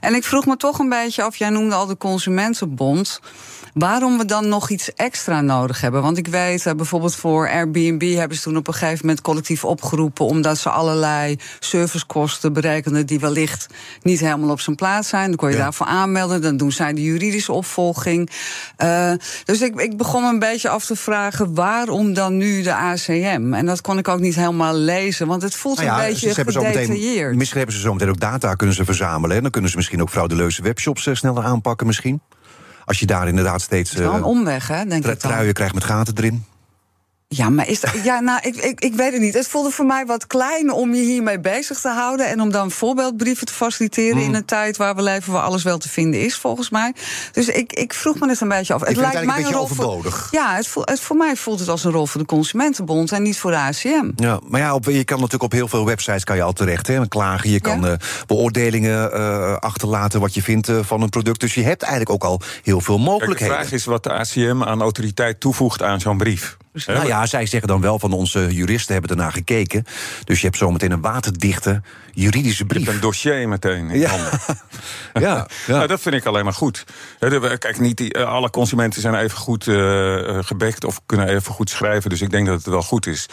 En 0.00 0.14
ik 0.14 0.24
vroeg 0.24 0.46
me 0.46 0.56
toch 0.56 0.78
een 0.78 0.88
beetje 0.88 1.22
af, 1.22 1.36
jij 1.36 1.50
noemde 1.50 1.74
al 1.74 1.86
de 1.86 1.96
Consumentenbond 1.96 3.20
waarom 3.72 4.18
we 4.18 4.24
dan 4.24 4.48
nog 4.48 4.70
iets 4.70 4.94
extra 4.94 5.40
nodig 5.40 5.80
hebben. 5.80 6.02
Want 6.02 6.18
ik 6.18 6.26
weet, 6.26 6.66
uh, 6.66 6.72
bijvoorbeeld 6.72 7.14
voor 7.14 7.50
Airbnb 7.50 8.14
hebben 8.14 8.36
ze 8.36 8.42
toen 8.42 8.56
op 8.56 8.68
een 8.68 8.74
gegeven 8.74 8.98
moment 9.00 9.20
collectief 9.20 9.64
opgeroepen. 9.64 10.26
omdat 10.26 10.58
ze 10.58 10.70
allerlei 10.70 11.38
servicekosten 11.58 12.52
berekenen 12.52 13.06
die 13.06 13.20
wellicht 13.20 13.66
niet 14.02 14.20
helemaal 14.20 14.50
op 14.50 14.60
zijn 14.60 14.76
plaats 14.76 15.08
zijn. 15.08 15.26
Dan 15.28 15.36
kon 15.36 15.48
je 15.48 15.56
ja. 15.56 15.62
daarvoor 15.62 15.86
aanmelden. 15.86 16.42
Dan 16.42 16.56
doen 16.56 16.72
zij 16.72 16.92
de 16.92 17.02
juridische 17.02 17.52
opvolging. 17.52 18.30
Uh, 18.78 19.12
dus 19.44 19.60
ik, 19.60 19.80
ik 19.80 19.96
begon 19.96 20.24
een 20.24 20.38
beetje 20.38 20.68
af 20.68 20.86
te 20.86 20.96
vragen 20.96 21.54
waarom 21.54 22.14
dan 22.14 22.36
nu 22.36 22.62
de 22.62 22.74
ACM? 22.74 23.52
En 23.54 23.66
dat 23.66 23.80
kon 23.80 23.98
ik 23.98 24.08
ook 24.08 24.20
niet 24.20 24.34
helemaal 24.34 24.74
lezen, 24.74 25.26
want 25.26 25.42
het 25.42 25.54
voelt 25.54 25.76
nou 25.76 25.88
ja, 25.88 26.04
een 26.04 26.12
beetje 26.12 26.34
gedetailleerd. 26.34 27.36
Misschien 27.36 27.58
hebben 27.58 27.76
ze 27.76 27.82
zo 27.82 27.92
meteen 27.92 28.08
ook 28.08 28.20
data 28.20 28.54
kunnen 28.54 28.76
ze 28.76 28.84
verzamelen. 28.84 29.36
En 29.36 29.42
dan 29.42 29.50
kunnen 29.50 29.70
ze 29.70 29.76
misschien 29.76 30.02
ook 30.02 30.10
frauduleuze 30.10 30.62
webshops 30.62 31.06
uh, 31.06 31.14
sneller 31.14 31.44
aanpakken 31.44 31.86
misschien. 31.86 32.20
Als 32.84 32.98
je 32.98 33.06
daar 33.06 33.28
inderdaad 33.28 33.60
steeds. 33.60 33.90
Het 33.90 33.98
is 33.98 34.04
wel 34.04 34.14
een 34.14 34.22
omweg, 34.22 34.68
hè? 34.68 34.84
Denk 34.84 35.06
ik. 35.06 35.18
Truien 35.18 35.54
krijgt 35.54 35.74
met 35.74 35.84
gaten 35.84 36.14
erin. 36.16 36.44
Ja, 37.34 37.50
maar 37.50 37.68
is 37.68 37.80
dat, 37.80 37.94
ja, 38.04 38.20
nou, 38.20 38.40
ik, 38.42 38.56
ik, 38.56 38.80
ik 38.80 38.94
weet 38.94 39.12
het 39.12 39.20
niet. 39.20 39.34
Het 39.34 39.48
voelde 39.48 39.70
voor 39.70 39.86
mij 39.86 40.06
wat 40.06 40.26
klein 40.26 40.72
om 40.72 40.94
je 40.94 41.02
hiermee 41.02 41.40
bezig 41.40 41.80
te 41.80 41.88
houden. 41.88 42.26
En 42.26 42.40
om 42.40 42.50
dan 42.50 42.70
voorbeeldbrieven 42.70 43.46
te 43.46 43.52
faciliteren 43.52 44.16
mm. 44.16 44.22
in 44.22 44.34
een 44.34 44.44
tijd 44.44 44.76
waar 44.76 44.94
we 44.94 45.02
leven, 45.02 45.32
waar 45.32 45.42
alles 45.42 45.62
wel 45.62 45.78
te 45.78 45.88
vinden 45.88 46.20
is, 46.20 46.36
volgens 46.36 46.70
mij. 46.70 46.94
Dus 47.32 47.48
ik, 47.48 47.72
ik 47.72 47.94
vroeg 47.94 48.18
me 48.18 48.28
het 48.28 48.40
een 48.40 48.48
beetje 48.48 48.74
af. 48.74 48.80
Ik 48.80 48.88
het 48.88 48.96
lijkt 48.96 49.16
het 49.16 49.24
mij 49.24 49.36
een 49.36 49.42
beetje 49.42 49.58
overbodig. 49.58 50.28
Voor, 50.28 50.38
ja, 50.38 50.54
het, 50.54 50.74
het, 50.80 51.00
voor 51.00 51.16
mij 51.16 51.36
voelt 51.36 51.58
het 51.58 51.68
als 51.68 51.84
een 51.84 51.92
rol 51.92 52.06
voor 52.06 52.20
de 52.20 52.26
Consumentenbond 52.26 53.12
en 53.12 53.22
niet 53.22 53.38
voor 53.38 53.50
de 53.50 53.56
ACM. 53.56 54.10
Ja, 54.16 54.40
maar 54.48 54.60
ja, 54.60 54.74
op, 54.74 54.84
je 54.84 55.04
kan 55.04 55.16
natuurlijk 55.16 55.42
op 55.42 55.52
heel 55.52 55.68
veel 55.68 55.86
websites 55.86 56.24
kan 56.24 56.36
je 56.36 56.42
al 56.42 56.52
terecht. 56.52 56.86
Hè, 56.86 57.08
klagen, 57.08 57.50
je 57.50 57.60
kan 57.60 57.80
ja? 57.80 57.90
uh, 57.90 57.96
beoordelingen 58.26 59.10
uh, 59.14 59.56
achterlaten 59.56 60.20
wat 60.20 60.34
je 60.34 60.42
vindt 60.42 60.68
uh, 60.68 60.78
van 60.82 61.02
een 61.02 61.08
product. 61.08 61.40
Dus 61.40 61.54
je 61.54 61.62
hebt 61.62 61.82
eigenlijk 61.82 62.12
ook 62.12 62.30
al 62.30 62.40
heel 62.62 62.80
veel 62.80 62.98
mogelijkheden. 62.98 63.36
Kijk, 63.36 63.60
de 63.60 63.68
vraag 63.68 63.72
is 63.72 63.84
wat 63.84 64.02
de 64.02 64.10
ACM 64.10 64.62
aan 64.62 64.80
autoriteit 64.80 65.40
toevoegt 65.40 65.82
aan 65.82 66.00
zo'n 66.00 66.16
brief. 66.16 66.56
Nou 66.86 67.06
ja, 67.06 67.26
zij 67.26 67.46
zeggen 67.46 67.68
dan 67.68 67.80
wel 67.80 67.98
van 67.98 68.12
onze 68.12 68.54
juristen 68.54 68.92
hebben 68.92 69.10
ernaar 69.10 69.32
gekeken. 69.32 69.84
Dus 70.24 70.40
je 70.40 70.46
hebt 70.46 70.58
zometeen 70.58 70.90
een 70.90 71.00
waterdichte 71.00 71.82
juridische 72.12 72.64
brief. 72.64 72.86
Een 72.86 73.00
dossier 73.00 73.48
meteen 73.48 73.90
in 73.90 74.00
ja. 74.00 74.08
handen. 74.08 74.40
ja, 75.12 75.20
ja. 75.66 75.74
Nou, 75.74 75.86
dat 75.86 76.00
vind 76.00 76.14
ik 76.14 76.24
alleen 76.24 76.44
maar 76.44 76.52
goed. 76.52 76.84
Kijk, 77.58 77.80
niet 77.80 78.12
eh, 78.12 78.24
alle 78.24 78.50
consumenten 78.50 79.00
zijn 79.00 79.14
even 79.14 79.38
goed 79.38 79.66
uh, 79.66 80.38
gebekt 80.40 80.84
of 80.84 81.00
kunnen 81.06 81.28
even 81.28 81.52
goed 81.52 81.70
schrijven. 81.70 82.10
Dus 82.10 82.20
ik 82.20 82.30
denk 82.30 82.46
dat 82.46 82.56
het 82.56 82.66
wel 82.66 82.82
goed 82.82 83.06
is 83.06 83.26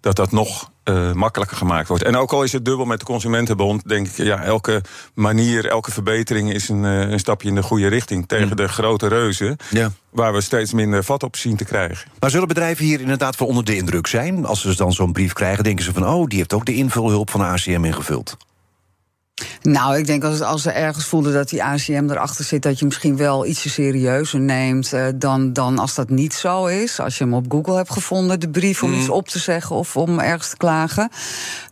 dat 0.00 0.16
dat 0.16 0.32
nog 0.32 0.70
uh, 0.84 1.12
makkelijker 1.12 1.56
gemaakt 1.56 1.88
wordt. 1.88 2.04
En 2.04 2.16
ook 2.16 2.32
al 2.32 2.42
is 2.42 2.52
het 2.52 2.64
dubbel 2.64 2.86
met 2.86 2.98
de 2.98 3.04
Consumentenbond, 3.04 3.88
denk 3.88 4.06
ik, 4.06 4.16
ja, 4.16 4.42
elke 4.42 4.82
manier, 5.14 5.66
elke 5.66 5.90
verbetering 5.90 6.52
is 6.52 6.68
een, 6.68 6.84
uh, 6.84 7.00
een 7.00 7.18
stapje 7.18 7.48
in 7.48 7.54
de 7.54 7.62
goede 7.62 7.88
richting 7.88 8.28
tegen 8.28 8.48
mm. 8.48 8.56
de 8.56 8.68
grote 8.68 9.08
reuzen. 9.08 9.56
Ja. 9.70 9.90
Waar 10.10 10.32
we 10.32 10.40
steeds 10.40 10.72
minder 10.72 11.04
vat 11.04 11.22
op 11.22 11.36
zien 11.36 11.56
te 11.56 11.64
krijgen. 11.64 12.10
Maar 12.20 12.30
zullen 12.30 12.48
bedrijven 12.48 12.84
hier 12.84 13.00
inderdaad 13.00 13.36
voor 13.36 13.46
onder 13.46 13.64
de 13.64 13.76
indruk 13.76 14.06
zijn? 14.06 14.46
Als 14.46 14.60
ze 14.60 14.76
dan 14.76 14.92
zo'n 14.92 15.12
brief 15.12 15.32
krijgen, 15.32 15.64
denken 15.64 15.84
ze 15.84 15.92
van: 15.92 16.08
oh, 16.08 16.26
die 16.26 16.38
heeft 16.38 16.52
ook 16.52 16.66
de 16.66 16.74
invulhulp 16.74 17.30
van 17.30 17.40
de 17.40 17.46
ACM 17.46 17.84
ingevuld. 17.84 18.36
Nou, 19.62 19.96
ik 19.96 20.06
denk 20.06 20.24
als, 20.24 20.40
als 20.40 20.62
ze 20.62 20.70
ergens 20.70 21.04
voelen 21.04 21.32
dat 21.32 21.48
die 21.48 21.64
ACM 21.64 22.10
erachter 22.10 22.44
zit, 22.44 22.62
dat 22.62 22.78
je 22.78 22.84
misschien 22.84 23.16
wel 23.16 23.46
ietsje 23.46 23.68
serieuzer 23.68 24.40
neemt 24.40 24.92
uh, 24.92 25.06
dan, 25.14 25.52
dan 25.52 25.78
als 25.78 25.94
dat 25.94 26.08
niet 26.08 26.34
zo 26.34 26.66
is. 26.66 27.00
Als 27.00 27.18
je 27.18 27.24
hem 27.24 27.34
op 27.34 27.44
Google 27.48 27.76
hebt 27.76 27.92
gevonden, 27.92 28.40
de 28.40 28.48
brief 28.48 28.82
om 28.82 28.90
mm. 28.90 28.98
iets 28.98 29.08
op 29.08 29.28
te 29.28 29.38
zeggen 29.38 29.76
of 29.76 29.96
om 29.96 30.18
ergens 30.18 30.48
te 30.48 30.56
klagen. 30.56 31.08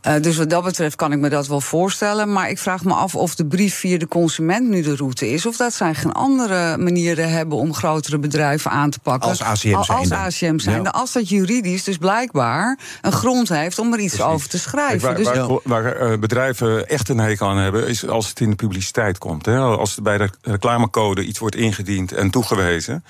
Uh, 0.07 0.14
dus 0.21 0.37
wat 0.37 0.50
dat 0.50 0.64
betreft 0.64 0.97
kan 0.97 1.12
ik 1.12 1.19
me 1.19 1.28
dat 1.28 1.47
wel 1.47 1.61
voorstellen. 1.61 2.33
Maar 2.33 2.50
ik 2.50 2.59
vraag 2.59 2.85
me 2.85 2.92
af 2.92 3.14
of 3.14 3.35
de 3.35 3.47
brief 3.47 3.75
via 3.75 3.99
de 3.99 4.09
consument 4.09 4.69
nu 4.69 4.83
de 4.83 4.97
route 4.97 5.31
is. 5.31 5.47
Of 5.47 5.57
dat 5.57 5.73
zij 5.73 5.95
geen 5.95 6.12
andere 6.12 6.76
manieren 6.76 7.31
hebben 7.31 7.59
om 7.59 7.75
grotere 7.75 8.19
bedrijven 8.19 8.71
aan 8.71 8.90
te 8.90 8.99
pakken. 8.99 9.28
Als 9.28 9.42
ACM 9.42 9.59
zijn. 9.59 9.75
Als 9.75 10.11
ACM 10.11 10.59
zijn. 10.59 10.83
Ja. 10.83 10.90
Als 10.90 11.12
dat 11.12 11.28
juridisch 11.28 11.85
dus 11.85 11.97
blijkbaar 11.97 12.78
een 13.00 13.12
grond 13.12 13.49
heeft 13.49 13.78
om 13.78 13.92
er 13.92 13.99
iets 13.99 14.14
Precies. 14.14 14.33
over 14.33 14.49
te 14.49 14.59
schrijven. 14.59 15.14
Kijk, 15.14 15.25
waar, 15.25 15.35
dus, 15.35 15.47
waar, 15.47 15.83
waar 15.85 16.12
uh, 16.12 16.19
bedrijven 16.19 16.88
echt 16.88 17.09
een 17.09 17.19
hekel 17.19 17.49
aan 17.49 17.51
hebben, 17.56 17.88
is 17.88 18.09
als 18.09 18.28
het 18.28 18.40
in 18.40 18.50
de 18.50 18.56
publiciteit 18.56 19.18
komt. 19.18 19.47
Hè. 19.47 19.59
Als 19.59 19.99
bij 20.02 20.18
de 20.18 20.30
reclamecode 20.42 21.25
iets 21.25 21.38
wordt 21.38 21.56
ingediend 21.56 22.12
en 22.12 22.30
toegewezen 22.30 23.04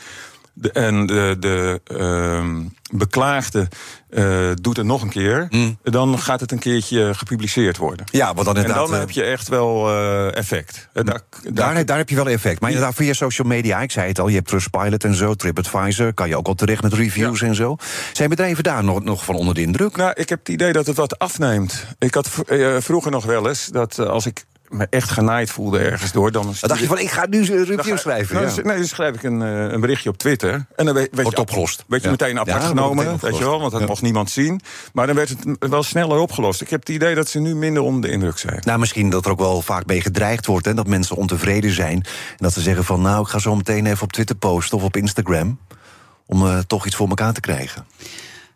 de, 0.53 0.73
en 0.73 1.07
de, 1.07 1.37
de 1.41 1.81
uh, 1.87 2.47
beklaagde 2.93 3.69
uh, 4.11 4.51
doet 4.61 4.77
het 4.77 4.87
nog 4.87 5.03
een 5.03 5.09
keer, 5.09 5.47
mm. 5.51 5.79
dan 5.83 6.19
gaat 6.19 6.41
het 6.41 6.53
een 6.53 6.59
keertje 6.59 7.15
gepubliceerd 7.15 7.77
worden. 7.77 8.07
Ja, 8.11 8.35
want 8.35 8.47
dan 8.47 8.57
inderdaad, 8.57 8.85
en 8.85 8.91
dan 8.91 9.01
heb 9.01 9.11
je 9.11 9.23
echt 9.23 9.49
wel 9.49 9.91
uh, 9.91 10.37
effect. 10.37 10.89
Daar, 10.93 11.21
daar, 11.53 11.85
daar, 11.85 11.97
heb 11.97 12.09
je 12.09 12.15
wel 12.15 12.29
effect. 12.29 12.61
Maar 12.61 12.71
inderdaad, 12.71 12.95
via 12.95 13.13
social 13.13 13.49
media, 13.49 13.81
ik 13.81 13.91
zei 13.91 14.09
het 14.09 14.19
al, 14.19 14.29
je 14.29 14.35
hebt 14.35 14.49
Trustpilot 14.49 15.05
en 15.05 15.15
zo, 15.15 15.35
TripAdvisor, 15.35 16.13
kan 16.13 16.29
je 16.29 16.37
ook 16.37 16.47
al 16.47 16.55
terecht 16.55 16.83
met 16.83 16.93
reviews 16.93 17.41
ja. 17.41 17.47
en 17.47 17.55
zo. 17.55 17.77
Zijn 18.13 18.29
bedrijven 18.29 18.65
daar 18.65 18.85
nog, 18.85 19.05
nog 19.05 19.25
van 19.25 19.35
onder 19.35 19.55
de 19.55 19.63
indruk? 19.63 19.97
Nou, 19.97 20.13
ik 20.15 20.29
heb 20.29 20.39
het 20.39 20.49
idee 20.49 20.73
dat 20.73 20.87
het 20.87 20.97
wat 20.97 21.19
afneemt. 21.19 21.87
Ik 21.99 22.15
had 22.15 22.31
vroeger 22.79 23.11
nog 23.11 23.25
wel 23.25 23.49
eens 23.49 23.67
dat 23.67 23.99
als 23.99 24.27
ik 24.27 24.45
me 24.73 24.87
echt 24.91 25.11
genaaid 25.11 25.51
voelde 25.51 25.79
ergens 25.79 26.13
door. 26.13 26.33
Dan, 26.33 26.55
dacht 26.61 26.81
je 26.81 26.87
van, 26.87 26.99
ik 26.99 27.11
ga 27.11 27.27
nu 27.29 27.39
een 27.39 27.65
review 27.65 27.99
schrijven? 27.99 28.35
Nou, 28.35 28.47
ja. 28.47 28.63
Nee, 28.63 28.77
dan 28.77 28.87
schrijf 28.87 29.15
ik 29.15 29.23
een, 29.23 29.41
een 29.41 29.81
berichtje 29.81 30.09
op 30.09 30.19
Twitter. 30.19 30.67
En 30.77 30.85
dan 30.85 30.95
weet, 30.95 31.09
weet 31.11 31.23
Wordt 31.23 31.37
je, 31.37 31.43
opgelost. 31.43 31.85
Werd 31.87 32.03
je 32.03 32.09
ja. 32.09 32.15
meteen 32.19 32.39
apart 32.39 32.63
ja, 32.63 32.69
genomen, 32.69 33.19
weet 33.21 33.39
je 33.39 33.45
wel, 33.45 33.61
want 33.61 33.73
dat 33.73 33.87
mocht 33.87 34.03
niemand 34.03 34.31
zien. 34.31 34.61
Maar 34.93 35.07
dan 35.07 35.17
werd 35.17 35.29
het 35.29 35.45
wel 35.59 35.83
sneller 35.83 36.19
opgelost. 36.19 36.61
Ik 36.61 36.71
heb 36.71 36.81
het 36.81 36.89
idee 36.89 37.15
dat 37.15 37.29
ze 37.29 37.41
nu 37.41 37.55
minder 37.55 37.83
onder 37.83 38.01
de 38.01 38.11
indruk 38.11 38.39
zijn. 38.39 38.61
Nou, 38.65 38.79
misschien 38.79 39.11
dat 39.11 39.25
er 39.25 39.31
ook 39.31 39.39
wel 39.39 39.63
vaak 39.63 39.87
mee 39.87 40.01
gedreigd 40.01 40.47
wordt, 40.47 40.67
hè, 40.67 40.75
dat 40.75 40.87
mensen 40.87 41.17
ontevreden 41.17 41.73
zijn. 41.73 41.97
En 41.97 42.37
dat 42.37 42.53
ze 42.53 42.61
zeggen 42.61 42.85
van, 42.85 43.01
nou, 43.01 43.23
ik 43.23 43.29
ga 43.29 43.39
zo 43.39 43.57
meteen 43.57 43.87
even 43.87 44.03
op 44.03 44.13
Twitter 44.13 44.37
posten 44.37 44.79
of 44.79 44.85
op 44.85 44.97
Instagram. 44.97 45.59
Om 46.27 46.47
uh, 46.47 46.59
toch 46.59 46.87
iets 46.87 46.97
voor 46.97 47.09
elkaar 47.09 47.33
te 47.33 47.41
krijgen. 47.41 47.87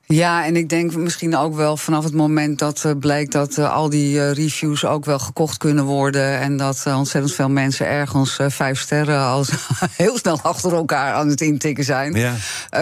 Ja, 0.08 0.44
en 0.44 0.56
ik 0.56 0.68
denk 0.68 0.96
misschien 0.96 1.36
ook 1.36 1.54
wel 1.54 1.76
vanaf 1.76 2.04
het 2.04 2.14
moment 2.14 2.58
dat 2.58 2.82
uh, 2.86 2.92
blijkt 3.00 3.32
dat 3.32 3.56
uh, 3.56 3.74
al 3.74 3.88
die 3.90 4.14
uh, 4.16 4.32
reviews 4.32 4.84
ook 4.84 5.04
wel 5.04 5.18
gekocht 5.18 5.56
kunnen 5.56 5.84
worden. 5.84 6.40
En 6.40 6.56
dat 6.56 6.82
ontzettend 6.86 7.34
veel 7.34 7.48
mensen 7.48 7.86
ergens 7.86 8.38
vijf 8.48 8.80
sterren 8.80 9.20
als 9.20 9.50
heel 9.96 10.18
snel 10.18 10.38
achter 10.42 10.72
elkaar 10.72 11.12
aan 11.12 11.28
het 11.28 11.40
intikken 11.40 11.84
zijn. 11.84 12.14
Ja. 12.14 12.34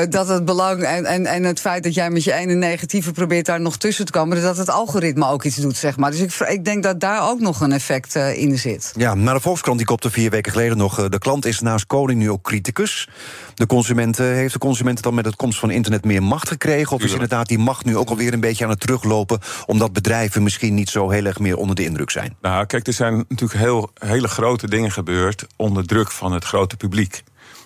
dat 0.07 0.29
het 0.29 0.45
belang 0.45 0.83
en, 0.83 1.05
en, 1.05 1.27
en 1.27 1.45
het 1.45 1.61
feit 1.61 1.83
dat 1.83 1.95
jij 1.95 2.11
met 2.11 2.25
je 2.25 2.33
ene 2.33 2.55
negatieve 2.55 3.13
probeert 3.13 3.47
daar 3.47 3.61
nog 3.61 3.77
tussen 3.77 4.05
te 4.05 4.13
komen, 4.13 4.43
dat 4.43 4.57
het 4.57 4.71
algoritme 4.71 5.27
ook 5.27 5.45
iets 5.45 5.57
doet, 5.57 5.77
zeg 5.77 5.97
maar. 5.97 6.11
Dus 6.11 6.21
ik, 6.21 6.49
ik 6.49 6.65
denk 6.65 6.83
dat 6.83 7.01
daar 7.01 7.31
ook 7.31 7.41
nog 7.41 7.61
een 7.61 7.73
effect 7.73 8.15
in 8.15 8.59
zit. 8.59 8.93
Ja, 8.97 9.15
maar 9.15 9.35
de 9.35 9.41
Volkskrant 9.41 9.79
die 9.79 9.87
kopte 9.87 10.11
vier 10.11 10.31
weken 10.31 10.53
geleden 10.53 10.77
nog. 10.77 11.09
de 11.09 11.19
klant 11.19 11.47
is 11.47 11.61
naast 11.61 11.87
koning 11.87 12.19
nu 12.19 12.31
ook 12.31 12.43
criticus. 12.43 13.09
De 13.55 13.67
consumenten, 13.67 14.35
heeft 14.35 14.53
de 14.53 14.59
consument 14.59 15.03
dan 15.03 15.15
met 15.15 15.25
het 15.25 15.37
komst 15.37 15.59
van 15.59 15.71
internet 15.71 16.05
meer 16.05 16.23
macht 16.23 16.49
gekregen? 16.49 16.93
Of 16.93 17.14
inderdaad 17.15 17.49
die 17.49 17.59
macht 17.59 17.85
nu 17.85 17.97
ook 17.97 18.09
alweer 18.09 18.33
een 18.33 18.41
beetje 18.41 18.65
aan 18.65 18.71
het 18.71 18.81
teruglopen... 18.81 19.41
omdat 19.67 19.93
bedrijven 19.93 20.43
misschien 20.43 20.75
niet 20.75 20.89
zo 20.89 21.11
heel 21.11 21.25
erg 21.25 21.39
meer 21.39 21.57
onder 21.57 21.77
de 21.77 21.85
indruk 21.85 22.11
zijn? 22.11 22.37
Nou, 22.41 22.67
kijk, 22.67 22.87
er 22.87 22.93
zijn 22.93 23.25
natuurlijk 23.29 23.61
heel, 23.61 23.91
hele 23.95 24.29
grote 24.29 24.69
dingen 24.69 24.91
gebeurd... 24.91 25.47
onder 25.57 25.87
druk 25.87 26.11
van 26.11 26.33
het 26.33 26.45
grote 26.45 26.77
publiek 26.77 27.23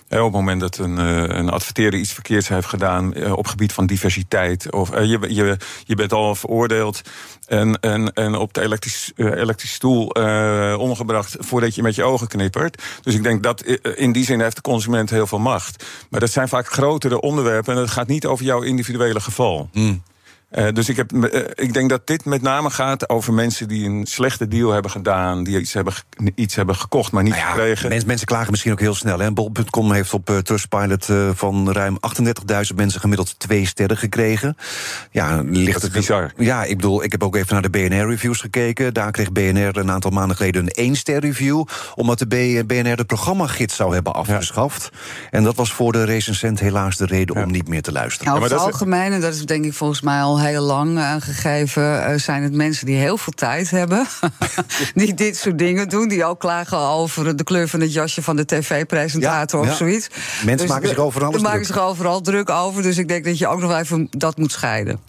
op 0.09 0.23
het 0.23 0.31
moment 0.31 0.61
dat 0.61 0.77
een, 0.77 0.97
eh, 0.97 1.37
een 1.37 1.49
adverteerder 1.49 1.99
iets 1.99 2.13
verkeerds 2.13 2.47
heeft 2.47 2.67
gedaan 2.67 3.13
eh, 3.13 3.37
op 3.37 3.47
gebied 3.47 3.73
van 3.73 3.85
diversiteit, 3.85 4.71
of 4.71 4.91
eh, 4.91 5.05
je, 5.05 5.19
je, 5.27 5.57
je 5.83 5.95
bent 5.95 6.13
al 6.13 6.35
veroordeeld 6.35 7.01
en, 7.47 7.79
en, 7.79 8.13
en 8.13 8.35
op 8.35 8.53
de 8.53 8.61
elektrisch, 8.61 9.11
elektrische 9.15 9.75
stoel 9.75 10.07
omgebracht 10.77 11.35
voordat 11.39 11.75
je 11.75 11.81
met 11.81 11.95
je 11.95 12.03
ogen 12.03 12.27
knippert. 12.27 12.83
Dus 13.01 13.15
ik 13.15 13.23
denk 13.23 13.43
dat 13.43 13.61
in 13.95 14.11
die 14.11 14.25
zin 14.25 14.41
heeft 14.41 14.55
de 14.55 14.61
consument 14.61 15.09
heel 15.09 15.27
veel 15.27 15.39
macht. 15.39 15.85
Maar 16.09 16.19
dat 16.19 16.31
zijn 16.31 16.47
vaak 16.47 16.67
grotere 16.67 17.21
onderwerpen 17.21 17.75
en 17.75 17.81
het 17.81 17.89
gaat 17.89 18.07
niet 18.07 18.25
over 18.25 18.45
jouw 18.45 18.61
individuele 18.61 19.19
geval. 19.19 19.69
Mm. 19.73 20.03
Uh, 20.51 20.67
dus 20.73 20.89
ik, 20.89 20.95
heb, 20.95 21.13
uh, 21.13 21.43
ik 21.53 21.73
denk 21.73 21.89
dat 21.89 22.07
dit 22.07 22.25
met 22.25 22.41
name 22.41 22.69
gaat 22.69 23.09
over 23.09 23.33
mensen 23.33 23.67
die 23.67 23.89
een 23.89 24.05
slechte 24.05 24.47
deal 24.47 24.71
hebben 24.71 24.91
gedaan, 24.91 25.43
die 25.43 25.59
iets 25.59 25.73
hebben, 25.73 25.93
iets 26.35 26.55
hebben 26.55 26.75
gekocht, 26.75 27.11
maar 27.11 27.23
niet 27.23 27.33
nou 27.33 27.45
ja, 27.45 27.51
gekregen. 27.51 27.89
Mensen, 27.89 28.07
mensen 28.07 28.27
klagen 28.27 28.51
misschien 28.51 28.71
ook 28.71 28.79
heel 28.79 28.95
snel. 28.95 29.33
Bol.com 29.33 29.91
heeft 29.91 30.13
op 30.13 30.29
uh, 30.29 30.37
Trustpilot 30.37 31.07
van 31.33 31.71
ruim 31.71 31.97
38.000 32.17 32.75
mensen 32.75 32.99
gemiddeld 32.99 33.39
twee 33.39 33.65
sterren 33.65 33.97
gekregen. 33.97 34.57
Ja, 35.11 35.41
ligt 35.45 35.81
het 35.81 35.91
bizar. 35.91 36.33
Ja, 36.37 36.63
ik 36.63 36.75
bedoel, 36.75 37.03
ik 37.03 37.11
heb 37.11 37.23
ook 37.23 37.35
even 37.35 37.53
naar 37.53 37.61
de 37.61 37.69
BNR-reviews 37.69 38.39
gekeken. 38.39 38.93
Daar 38.93 39.11
kreeg 39.11 39.31
BNR 39.31 39.77
een 39.77 39.91
aantal 39.91 40.11
maanden 40.11 40.37
geleden 40.37 40.61
een 40.61 40.69
één 40.69 40.95
ster 40.95 41.19
review, 41.19 41.63
omdat 41.95 42.19
de 42.19 42.63
BNR 42.67 42.95
de 42.95 43.05
programmagids 43.05 43.75
zou 43.75 43.93
hebben 43.93 44.13
afgeschaft. 44.13 44.89
Ja. 44.91 44.99
En 45.29 45.43
dat 45.43 45.55
was 45.55 45.71
voor 45.71 45.91
de 45.91 46.03
recensent 46.03 46.59
helaas 46.59 46.97
de 46.97 47.05
reden 47.05 47.37
ja. 47.37 47.43
om 47.43 47.51
niet 47.51 47.67
meer 47.67 47.81
te 47.81 47.91
luisteren. 47.91 48.27
Nou, 48.27 48.43
over 48.43 48.55
het 48.55 48.65
algemeen, 48.65 49.11
en 49.11 49.21
dat 49.21 49.33
is 49.33 49.45
denk 49.45 49.65
ik 49.65 49.73
volgens 49.73 50.01
mij 50.01 50.21
al 50.21 50.38
heel 50.39 50.63
lang 50.63 50.97
aangegeven, 50.97 51.83
uh, 51.83 52.17
zijn 52.17 52.43
het 52.43 52.53
mensen 52.53 52.85
die 52.85 52.95
heel 52.95 53.17
veel 53.17 53.33
tijd 53.33 53.69
hebben. 53.69 54.07
die 54.93 55.13
dit 55.13 55.37
soort 55.37 55.57
dingen 55.57 55.89
doen. 55.89 56.07
Die 56.07 56.25
ook 56.25 56.39
klagen 56.39 56.77
over 56.77 57.37
de 57.37 57.43
kleur 57.43 57.67
van 57.67 57.79
het 57.79 57.93
jasje 57.93 58.21
van 58.21 58.35
de 58.35 58.45
tv-presentator 58.45 59.65
ja, 59.65 59.71
of 59.71 59.77
zoiets. 59.77 60.07
Mensen 60.45 60.57
dus 60.57 60.75
maken 60.75 60.89
zich 60.89 60.97
overal 60.97 61.31
druk. 61.31 61.43
maken 61.43 61.65
zich 61.65 61.79
overal 61.79 62.21
druk 62.21 62.49
over. 62.49 62.81
Dus 62.81 62.97
ik 62.97 63.07
denk 63.07 63.25
dat 63.25 63.37
je 63.37 63.47
ook 63.47 63.59
nog 63.59 63.77
even 63.77 64.07
dat 64.09 64.37
moet 64.37 64.51
scheiden. 64.51 64.99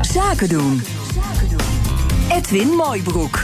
Zaken 0.00 0.48
doen. 0.48 0.82
Edwin 2.30 2.68
Mooibroek. 2.68 3.42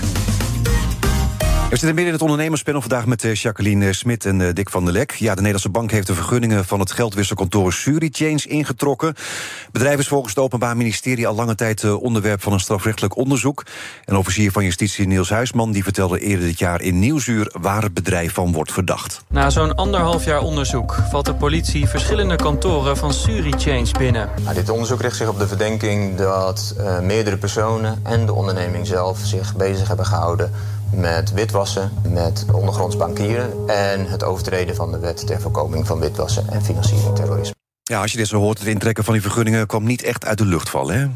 We 1.70 1.76
zitten 1.76 1.94
midden 1.94 2.14
in 2.14 2.20
het 2.20 2.30
ondernemerspanel 2.30 2.80
vandaag 2.80 3.06
met 3.06 3.24
eh, 3.24 3.34
Jacqueline 3.34 3.92
Smit 3.92 4.24
en 4.24 4.40
eh, 4.40 4.54
Dick 4.54 4.70
van 4.70 4.84
der 4.84 4.92
Lek. 4.92 5.12
Ja, 5.12 5.30
de 5.30 5.36
Nederlandse 5.36 5.68
Bank 5.68 5.90
heeft 5.90 6.06
de 6.06 6.14
vergunningen 6.14 6.64
van 6.64 6.80
het 6.80 6.92
geldwisselkantoor 6.92 7.72
Surichange 7.72 8.48
ingetrokken. 8.48 9.08
Het 9.08 9.72
bedrijf 9.72 9.98
is 9.98 10.08
volgens 10.08 10.34
het 10.34 10.44
Openbaar 10.44 10.76
Ministerie 10.76 11.26
al 11.26 11.34
lange 11.34 11.54
tijd 11.54 11.82
eh, 11.82 12.02
onderwerp 12.02 12.42
van 12.42 12.52
een 12.52 12.60
strafrechtelijk 12.60 13.16
onderzoek. 13.16 13.66
En 14.04 14.16
officier 14.16 14.52
van 14.52 14.64
Justitie 14.64 15.06
Niels 15.06 15.30
Huisman 15.30 15.72
die 15.72 15.82
vertelde 15.82 16.20
eerder 16.20 16.46
dit 16.46 16.58
jaar 16.58 16.80
in 16.80 16.98
Nieuwsuur 16.98 17.54
waar 17.60 17.82
het 17.82 17.94
bedrijf 17.94 18.34
van 18.34 18.52
wordt 18.52 18.72
verdacht. 18.72 19.24
Na 19.28 19.50
zo'n 19.50 19.74
anderhalf 19.74 20.24
jaar 20.24 20.40
onderzoek 20.40 20.96
valt 21.10 21.26
de 21.26 21.34
politie 21.34 21.86
verschillende 21.88 22.36
kantoren 22.36 22.96
van 22.96 23.14
Surichange 23.14 23.90
binnen. 23.98 24.28
Nou, 24.42 24.54
dit 24.54 24.68
onderzoek 24.68 25.00
richt 25.00 25.16
zich 25.16 25.28
op 25.28 25.38
de 25.38 25.48
verdenking 25.48 26.16
dat 26.16 26.74
uh, 26.78 27.00
meerdere 27.00 27.36
personen 27.36 28.00
en 28.02 28.26
de 28.26 28.32
onderneming 28.32 28.86
zelf 28.86 29.18
zich 29.18 29.56
bezig 29.56 29.88
hebben 29.88 30.06
gehouden 30.06 30.52
met 30.94 31.32
witwassen, 31.32 31.90
met 32.08 32.46
ondergronds 32.52 32.96
bankieren 32.96 33.68
en 33.68 34.06
het 34.06 34.24
overtreden 34.24 34.74
van 34.74 34.92
de 34.92 34.98
wet 34.98 35.26
ter 35.26 35.40
voorkoming 35.40 35.86
van 35.86 36.00
witwassen 36.00 36.48
en 36.48 36.64
financiering 36.64 37.14
terrorisme. 37.14 37.54
Ja, 37.82 38.00
als 38.00 38.12
je 38.12 38.18
dit 38.18 38.26
zo 38.26 38.38
hoort, 38.38 38.58
het 38.58 38.68
intrekken 38.68 39.04
van 39.04 39.12
die 39.12 39.22
vergunningen 39.22 39.66
kwam 39.66 39.84
niet 39.84 40.02
echt 40.02 40.24
uit 40.24 40.38
de 40.38 40.44
lucht 40.44 40.70
vallen, 40.70 40.98
hè? 40.98 41.06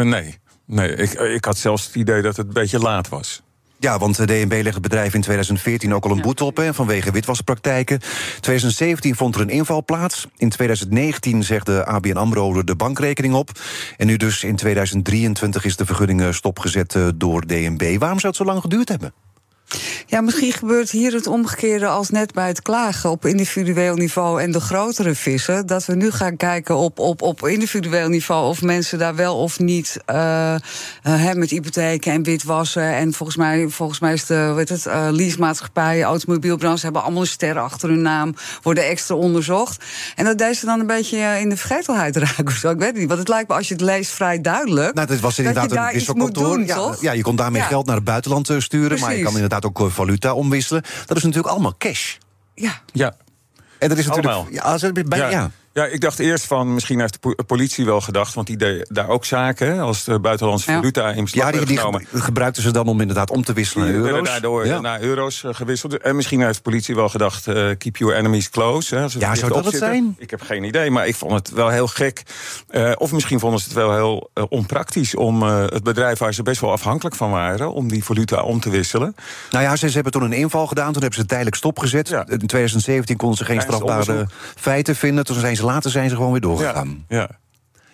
Uh, 0.00 0.10
nee, 0.10 0.38
nee. 0.64 0.94
Ik, 0.94 1.12
ik 1.12 1.44
had 1.44 1.56
zelfs 1.56 1.86
het 1.86 1.94
idee 1.94 2.22
dat 2.22 2.36
het 2.36 2.46
een 2.46 2.52
beetje 2.52 2.78
laat 2.78 3.08
was. 3.08 3.42
Ja, 3.80 3.98
want 3.98 4.16
de 4.16 4.26
DNB 4.26 4.50
legde 4.50 4.70
het 4.70 4.82
bedrijf 4.82 5.14
in 5.14 5.20
2014 5.20 5.94
ook 5.94 6.04
al 6.04 6.10
een 6.10 6.20
boete 6.20 6.44
op 6.44 6.56
hè, 6.56 6.74
vanwege 6.74 7.12
witwaspraktijken. 7.12 7.98
2017 8.40 9.16
vond 9.16 9.34
er 9.34 9.40
een 9.40 9.48
inval 9.48 9.84
plaats. 9.84 10.26
In 10.36 10.48
2019 10.48 11.42
zegde 11.42 11.84
ABN 11.84 12.16
AMRO 12.16 12.64
de 12.64 12.76
bankrekening 12.76 13.34
op. 13.34 13.50
En 13.96 14.06
nu 14.06 14.16
dus 14.16 14.44
in 14.44 14.56
2023 14.56 15.64
is 15.64 15.76
de 15.76 15.86
vergunning 15.86 16.34
stopgezet 16.34 16.94
eh, 16.94 17.08
door 17.14 17.46
DNB. 17.46 17.98
Waarom 17.98 18.18
zou 18.18 18.32
het 18.32 18.36
zo 18.36 18.44
lang 18.44 18.60
geduurd 18.60 18.88
hebben? 18.88 19.12
Ja, 20.06 20.20
misschien 20.20 20.52
gebeurt 20.52 20.90
hier 20.90 21.12
het 21.12 21.26
omgekeerde 21.26 21.86
als 21.86 22.10
net 22.10 22.32
bij 22.32 22.46
het 22.48 22.62
klagen 22.62 23.10
op 23.10 23.24
individueel 23.24 23.94
niveau 23.94 24.42
en 24.42 24.52
de 24.52 24.60
grotere 24.60 25.14
vissen. 25.14 25.66
Dat 25.66 25.84
we 25.86 25.94
nu 25.94 26.10
gaan 26.10 26.36
kijken 26.36 26.76
op, 26.76 26.98
op, 26.98 27.22
op 27.22 27.46
individueel 27.46 28.08
niveau 28.08 28.48
of 28.48 28.62
mensen 28.62 28.98
daar 28.98 29.14
wel 29.14 29.36
of 29.36 29.58
niet 29.58 29.96
uh, 30.10 30.54
uh, 31.06 31.32
met 31.32 31.50
hypotheken 31.50 32.12
en 32.12 32.22
witwassen. 32.22 32.94
En 32.94 33.12
volgens 33.12 33.38
mij, 33.38 33.68
volgens 33.68 34.00
mij 34.00 34.12
is 34.12 34.26
de 34.26 34.52
weet 34.54 34.68
het, 34.68 34.86
uh, 34.86 35.08
leasemaatschappijen, 35.10 36.04
automobielbranche 36.04 36.84
hebben 36.84 37.02
allemaal 37.02 37.20
een 37.20 37.26
ster 37.26 37.58
achter 37.58 37.88
hun 37.88 38.02
naam, 38.02 38.34
worden 38.62 38.86
extra 38.86 39.14
onderzocht. 39.14 39.84
En 40.16 40.24
dat 40.24 40.38
deze 40.38 40.66
dan 40.66 40.80
een 40.80 40.86
beetje 40.86 41.18
in 41.18 41.48
de 41.48 41.56
vergetelheid 41.56 42.16
raken 42.16 42.46
of 42.46 42.52
zo. 42.52 42.70
Ik 42.70 42.78
weet 42.78 42.88
het 42.88 42.96
niet. 42.96 43.08
Want 43.08 43.18
het 43.18 43.28
lijkt 43.28 43.48
me 43.48 43.54
als 43.54 43.68
je 43.68 43.74
het 43.74 43.82
leest 43.82 44.10
vrij 44.10 44.40
duidelijk. 44.40 44.94
Nou, 44.94 45.06
dat 45.06 45.20
was 45.20 45.38
inderdaad 45.38 45.68
dat 45.68 45.78
een 45.78 45.92
wisselkantoor. 45.92 46.64
Ja, 46.64 46.94
ja, 47.00 47.12
je 47.12 47.22
kon 47.22 47.36
daarmee 47.36 47.60
ja. 47.60 47.66
geld 47.66 47.86
naar 47.86 47.96
het 47.96 48.04
buitenland 48.04 48.46
sturen, 48.46 48.86
Precies. 48.86 49.06
maar 49.06 49.16
je 49.16 49.22
kan 49.22 49.32
inderdaad 49.32 49.59
ook 49.64 49.80
eh, 49.80 49.86
valuta 49.86 50.34
omwisselen. 50.34 50.82
Dat 51.06 51.16
is 51.16 51.22
natuurlijk 51.22 51.52
allemaal 51.52 51.74
cash. 51.78 52.16
Ja. 52.54 52.80
Ja. 52.92 53.14
En 53.78 53.88
dat 53.88 53.98
is 53.98 54.06
natuurlijk. 54.06 54.50
Ja, 54.50 54.62
als 54.62 54.82
het 54.82 55.08
bij, 55.08 55.18
ja. 55.18 55.28
ja. 55.28 55.50
Ja, 55.72 55.84
ik 55.84 56.00
dacht 56.00 56.18
eerst 56.18 56.46
van 56.46 56.74
misschien 56.74 57.00
heeft 57.00 57.18
de 57.20 57.44
politie 57.46 57.84
wel 57.84 58.00
gedacht, 58.00 58.34
want 58.34 58.46
die 58.46 58.56
deed 58.56 58.86
daar 58.88 59.08
ook 59.08 59.24
zaken 59.24 59.80
als 59.80 60.04
de 60.04 60.18
buitenlandse 60.18 60.72
valuta 60.72 61.10
in 61.10 61.24
beslag 61.24 61.44
ja, 61.44 61.52
die, 61.58 61.66
die 61.66 61.76
genomen. 61.76 62.06
gebruikten 62.12 62.62
ze 62.62 62.70
dan 62.70 62.86
om 62.86 63.00
inderdaad 63.00 63.30
om 63.30 63.44
te 63.44 63.52
wisselen 63.52 63.86
naar 63.86 63.94
euro's. 63.94 64.28
daardoor 64.28 64.66
ja. 64.66 64.80
naar 64.80 65.00
euro's 65.00 65.42
uh, 65.42 65.54
gewisseld. 65.54 65.98
En 65.98 66.16
misschien 66.16 66.42
heeft 66.42 66.54
de 66.54 66.62
politie 66.62 66.94
wel 66.94 67.08
gedacht, 67.08 67.46
uh, 67.46 67.54
keep 67.54 67.96
your 67.96 68.14
enemies 68.14 68.50
close. 68.50 68.94
Hè, 68.94 69.00
ja, 69.18 69.34
zou 69.34 69.52
dat 69.52 69.64
het 69.64 69.74
zijn? 69.74 70.16
Ik 70.18 70.30
heb 70.30 70.42
geen 70.42 70.64
idee, 70.64 70.90
maar 70.90 71.06
ik 71.06 71.14
vond 71.14 71.32
het 71.32 71.50
wel 71.50 71.68
heel 71.68 71.86
gek. 71.86 72.22
Uh, 72.70 72.92
of 72.96 73.12
misschien 73.12 73.40
vonden 73.40 73.60
ze 73.60 73.64
het 73.64 73.74
wel 73.76 73.94
heel 73.94 74.30
onpraktisch 74.48 75.14
om 75.14 75.42
het 75.42 75.82
bedrijf 75.82 76.18
waar 76.18 76.34
ze 76.34 76.42
best 76.42 76.60
wel 76.60 76.72
afhankelijk 76.72 77.16
van 77.16 77.30
waren, 77.30 77.72
om 77.72 77.88
die 77.88 78.04
valuta 78.04 78.42
om 78.42 78.60
te 78.60 78.70
wisselen. 78.70 79.14
Nou 79.50 79.64
ja, 79.64 79.76
ze, 79.76 79.88
ze 79.88 79.94
hebben 79.94 80.12
toen 80.12 80.22
een 80.22 80.32
inval 80.32 80.66
gedaan, 80.66 80.92
toen 80.92 81.02
hebben 81.02 81.20
ze 81.20 81.26
tijdelijk 81.26 81.56
stopgezet. 81.56 82.08
Ja. 82.08 82.26
In 82.26 82.46
2017 82.46 83.16
konden 83.16 83.38
ze 83.38 83.44
geen 83.44 83.60
strafbare 83.60 84.26
feiten 84.56 84.96
vinden. 84.96 85.24
Toen 85.24 85.40
zijn 85.40 85.56
ze 85.56 85.59
later 85.62 85.90
zijn 85.90 86.08
ze 86.08 86.16
gewoon 86.16 86.30
weer 86.32 86.40
doorgegaan. 86.40 87.04
Ja. 87.08 87.28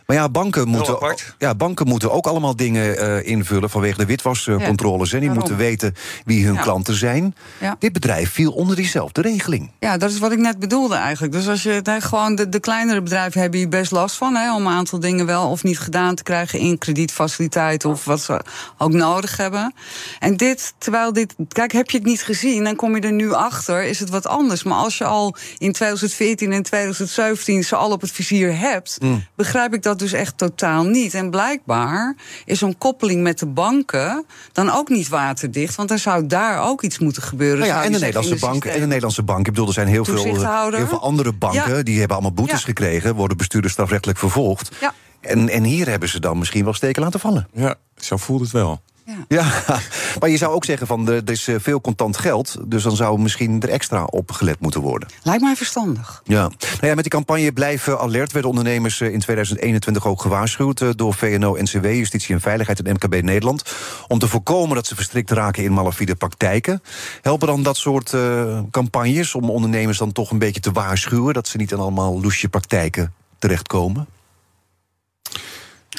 Maar 0.07 0.17
ja, 0.17 0.29
banken 0.29 0.69
moeten, 0.69 1.17
ja, 1.39 1.55
banken 1.55 1.89
moeten 1.89 2.13
ook 2.13 2.27
allemaal 2.27 2.57
dingen 2.57 3.03
uh, 3.03 3.27
invullen 3.27 3.71
vanwege 3.71 3.99
de 3.99 4.07
witwascontroles. 4.07 5.13
En 5.13 5.21
die 5.21 5.31
moeten 5.31 5.57
weten 5.57 5.95
wie 6.25 6.47
hun 6.47 6.61
klanten 6.61 6.95
zijn. 6.95 7.35
Ja. 7.61 7.77
Dit 7.79 7.93
bedrijf 7.93 8.33
viel 8.33 8.53
onder 8.53 8.77
diezelfde 8.77 9.21
regeling. 9.21 9.71
Ja, 9.81 9.97
dat 9.97 10.11
is 10.11 10.19
wat 10.19 10.33
ik 10.33 10.39
net 10.39 10.59
bedoelde 10.59 10.95
eigenlijk. 10.95 11.33
Dus 11.33 11.49
als 11.49 11.63
je 11.63 11.83
gewoon 11.99 12.35
de, 12.35 12.49
de 12.49 12.61
kleinere 12.61 13.03
bedrijven 13.03 13.41
hebben 13.41 13.59
hier 13.59 13.69
best 13.69 13.91
last 13.91 14.17
van 14.17 14.35
hè, 14.35 14.55
om 14.55 14.67
een 14.67 14.73
aantal 14.73 15.01
dingen 15.01 15.27
wel 15.27 15.51
of 15.51 15.63
niet 15.63 15.79
gedaan 15.79 16.15
te 16.15 16.23
krijgen 16.23 16.59
in 16.59 16.79
kredietfaciliteiten 16.79 17.91
of 17.91 18.05
wat 18.05 18.21
ze 18.21 18.41
ook 18.79 18.93
nodig 18.93 19.37
hebben. 19.37 19.75
En 20.19 20.37
dit, 20.37 20.75
terwijl 20.79 21.13
dit, 21.13 21.35
kijk, 21.49 21.73
heb 21.73 21.91
je 21.91 21.97
het 21.97 22.07
niet 22.07 22.23
gezien, 22.23 22.65
dan 22.65 22.77
kom 22.77 22.97
je 22.97 23.03
er 23.03 23.13
nu 23.13 23.33
achter, 23.33 23.83
is 23.83 24.01
het 24.01 24.11
wat 24.11 24.27
anders. 24.27 24.63
Maar 24.63 24.79
als 24.79 24.99
je 24.99 25.05
al 25.05 25.37
in 25.59 25.73
2014 25.73 26.53
en 26.53 26.63
2017 26.63 27.65
ze 27.65 27.77
al 27.77 27.91
op 27.91 28.01
het 28.01 28.11
vizier 28.13 28.59
hebt, 28.59 28.97
mm. 29.01 29.25
begrijp 29.35 29.75
ik 29.75 29.83
dat 29.83 29.96
dus 29.99 30.13
echt 30.13 30.39
totaal 30.39 30.85
niet. 30.85 31.15
En 31.15 31.31
blijkbaar 31.31 32.17
is 32.45 32.59
zo'n 32.59 32.79
koppeling 32.79 33.23
met 33.23 33.39
de 33.39 33.47
banken 33.47 34.25
dan 34.53 34.71
ook 34.71 34.89
niet 34.89 35.09
waterdicht, 35.09 35.75
want 35.75 35.91
er 35.91 35.99
zou 35.99 36.27
daar 36.27 36.69
ook 36.69 36.83
iets 36.83 36.99
moeten 36.99 37.23
gebeuren. 37.23 37.59
Nou 37.59 37.71
ja, 37.71 37.85
en 37.85 37.93
de 37.93 37.99
Nederlandse 37.99 38.37
bank 38.37 38.65
en 38.65 38.81
de 38.81 38.87
Nederlandse 38.87 39.23
bank. 39.23 39.47
Ik 39.47 39.53
bedoel, 39.53 39.67
er 39.67 39.73
zijn 39.73 39.89
heel 39.89 40.05
veel, 40.05 40.25
heel 40.25 40.87
veel 40.87 41.03
andere 41.03 41.33
banken 41.33 41.85
die 41.85 41.99
hebben 41.99 42.17
allemaal 42.17 42.35
boetes 42.35 42.65
gekregen, 42.65 43.15
worden 43.15 43.37
bestuurders 43.37 43.73
strafrechtelijk 43.73 44.19
vervolgd. 44.19 44.71
Ja. 44.81 44.95
En, 45.21 45.49
en 45.49 45.65
hier 45.65 45.89
hebben 45.89 46.09
ze 46.09 46.21
dan 46.21 46.39
misschien 46.39 46.65
wel 46.65 46.75
steken 46.75 47.03
laten 47.03 47.21
vallen. 47.21 47.49
Ja, 47.53 47.75
zo 47.97 48.17
voelt 48.17 48.41
het 48.41 48.51
wel. 48.51 48.81
Ja. 49.07 49.25
ja, 49.29 49.63
maar 50.21 50.29
je 50.29 50.37
zou 50.37 50.55
ook 50.55 50.65
zeggen 50.65 50.87
van 50.87 51.09
er 51.09 51.31
is 51.31 51.49
eh, 51.49 51.55
veel 51.59 51.81
contant 51.81 52.17
geld, 52.19 52.57
dus 52.65 52.83
dan 52.83 52.97
zou 52.97 53.19
misschien 53.19 53.63
er 53.63 53.69
extra 53.69 54.05
op 54.05 54.33
gelet 54.33 54.61
moeten 54.61 54.81
worden. 54.81 55.09
Lijkt 55.23 55.43
mij 55.43 55.57
verstandig. 55.57 56.21
Ja, 56.25 56.41
nou 56.41 56.87
ja 56.87 56.95
met 56.95 57.03
die 57.03 57.13
campagne 57.13 57.53
Blijven 57.53 57.99
Alert 57.99 58.33
werden 58.33 58.51
ondernemers 58.51 59.01
eh, 59.01 59.13
in 59.13 59.21
2021 59.21 60.07
ook 60.07 60.21
gewaarschuwd 60.21 60.81
eh, 60.81 60.89
door 60.97 61.15
VNO, 61.15 61.57
NCW, 61.57 61.85
Justitie 61.85 62.35
en 62.35 62.41
Veiligheid 62.41 62.83
en 62.83 62.93
MKB 62.93 63.23
Nederland 63.23 63.63
om 64.09 64.19
te 64.19 64.29
voorkomen 64.29 64.75
dat 64.75 64.87
ze 64.87 64.95
verstrikt 64.95 65.31
raken 65.31 65.63
in 65.63 65.73
malafide 65.73 66.15
praktijken. 66.15 66.83
Helpen 67.21 67.47
dan 67.47 67.63
dat 67.63 67.77
soort 67.77 68.13
uh, 68.13 68.61
campagnes 68.71 69.35
om 69.35 69.51
ondernemers 69.51 69.99
dan 69.99 70.13
toch 70.13 70.31
een 70.31 70.39
beetje 70.39 70.61
te 70.61 70.73
waarschuwen 70.73 71.35
dat 71.35 71.49
ze 71.49 71.57
niet 71.57 71.73
aan 71.73 71.81
allemaal 71.81 72.21
loesje 72.21 72.49
praktijken 72.49 73.13
terechtkomen? 73.39 74.16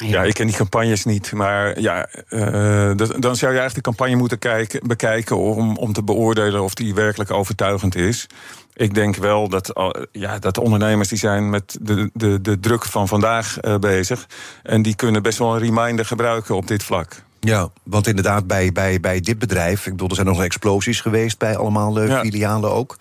Ja, 0.04 0.22
ik 0.22 0.34
ken 0.34 0.46
die 0.46 0.56
campagnes 0.56 1.04
niet. 1.04 1.32
Maar 1.32 1.80
ja, 1.80 2.08
uh, 2.28 2.92
dan 2.96 3.36
zou 3.36 3.52
je 3.52 3.58
eigenlijk 3.58 3.74
de 3.74 3.80
campagne 3.80 4.16
moeten 4.16 4.38
kijken, 4.38 4.80
bekijken 4.86 5.36
om, 5.36 5.76
om 5.76 5.92
te 5.92 6.02
beoordelen 6.02 6.62
of 6.62 6.74
die 6.74 6.94
werkelijk 6.94 7.30
overtuigend 7.30 7.96
is. 7.96 8.26
Ik 8.74 8.94
denk 8.94 9.16
wel 9.16 9.48
dat, 9.48 9.72
ja, 10.12 10.38
dat 10.38 10.58
ondernemers 10.58 11.08
die 11.08 11.18
zijn 11.18 11.50
met 11.50 11.78
de, 11.80 12.10
de, 12.12 12.40
de 12.40 12.60
druk 12.60 12.84
van 12.84 13.08
vandaag 13.08 13.56
uh, 13.62 13.76
bezig. 13.76 14.26
En 14.62 14.82
die 14.82 14.94
kunnen 14.94 15.22
best 15.22 15.38
wel 15.38 15.54
een 15.54 15.60
reminder 15.60 16.04
gebruiken 16.04 16.54
op 16.54 16.66
dit 16.66 16.82
vlak. 16.82 17.22
Ja, 17.40 17.68
want 17.82 18.06
inderdaad, 18.06 18.46
bij, 18.46 18.72
bij, 18.72 19.00
bij 19.00 19.20
dit 19.20 19.38
bedrijf, 19.38 19.86
ik 19.86 19.92
bedoel, 19.92 20.08
er 20.08 20.14
zijn 20.14 20.26
nog 20.26 20.42
explosies 20.42 21.00
geweest 21.00 21.38
bij 21.38 21.56
allemaal 21.56 22.02
uh, 22.02 22.20
filialen 22.20 22.70
ook. 22.70 22.96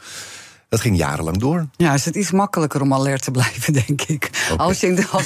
Dat 0.70 0.82
ging 0.82 0.98
jarenlang 0.98 1.38
door. 1.38 1.68
Ja, 1.76 1.94
is 1.94 2.06
het 2.06 2.16
iets 2.16 2.32
makkelijker 2.32 2.82
om 2.82 2.94
alert 2.94 3.22
te 3.22 3.32
blijven, 3.32 3.74
denk 3.74 4.02
ik. 4.02 4.30
Als 4.58 4.80
je, 4.80 5.06
als, 5.12 5.26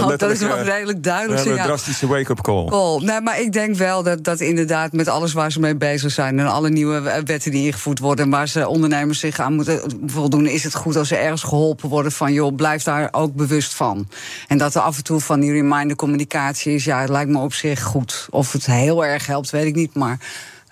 als, 0.00 0.16
dat 0.16 0.30
is 0.30 0.38
wel 0.38 0.62
redelijk 0.62 1.02
duidelijk. 1.02 1.44
Een 1.44 1.56
drastische 1.56 2.06
wake-up 2.06 2.40
call. 2.40 2.66
call. 2.66 3.00
Nee, 3.02 3.20
maar 3.20 3.40
ik 3.40 3.52
denk 3.52 3.76
wel 3.76 4.02
dat, 4.02 4.24
dat 4.24 4.40
inderdaad 4.40 4.92
met 4.92 5.08
alles 5.08 5.32
waar 5.32 5.52
ze 5.52 5.60
mee 5.60 5.76
bezig 5.76 6.12
zijn... 6.12 6.38
en 6.38 6.46
alle 6.46 6.70
nieuwe 6.70 7.22
wetten 7.24 7.50
die 7.50 7.66
ingevoerd 7.66 7.98
worden... 7.98 8.30
waar 8.30 8.48
ze 8.48 8.68
ondernemers 8.68 9.18
zich 9.18 9.40
aan 9.40 9.54
moeten 9.54 9.80
voldoen... 10.06 10.46
is 10.46 10.64
het 10.64 10.74
goed 10.74 10.96
als 10.96 11.08
ze 11.08 11.16
ergens 11.16 11.42
geholpen 11.42 11.88
worden 11.88 12.12
van... 12.12 12.32
joh, 12.32 12.54
blijf 12.54 12.82
daar 12.82 13.08
ook 13.10 13.34
bewust 13.34 13.74
van. 13.74 14.08
En 14.48 14.58
dat 14.58 14.74
er 14.74 14.80
af 14.80 14.96
en 14.96 15.04
toe 15.04 15.20
van 15.20 15.40
die 15.40 15.52
reminder 15.52 15.96
communicatie 15.96 16.74
is... 16.74 16.84
ja, 16.84 17.00
het 17.00 17.10
lijkt 17.10 17.30
me 17.30 17.38
op 17.38 17.54
zich 17.54 17.82
goed. 17.82 18.26
Of 18.30 18.52
het 18.52 18.66
heel 18.66 19.04
erg 19.04 19.26
helpt, 19.26 19.50
weet 19.50 19.66
ik 19.66 19.74
niet, 19.74 19.94
maar... 19.94 20.18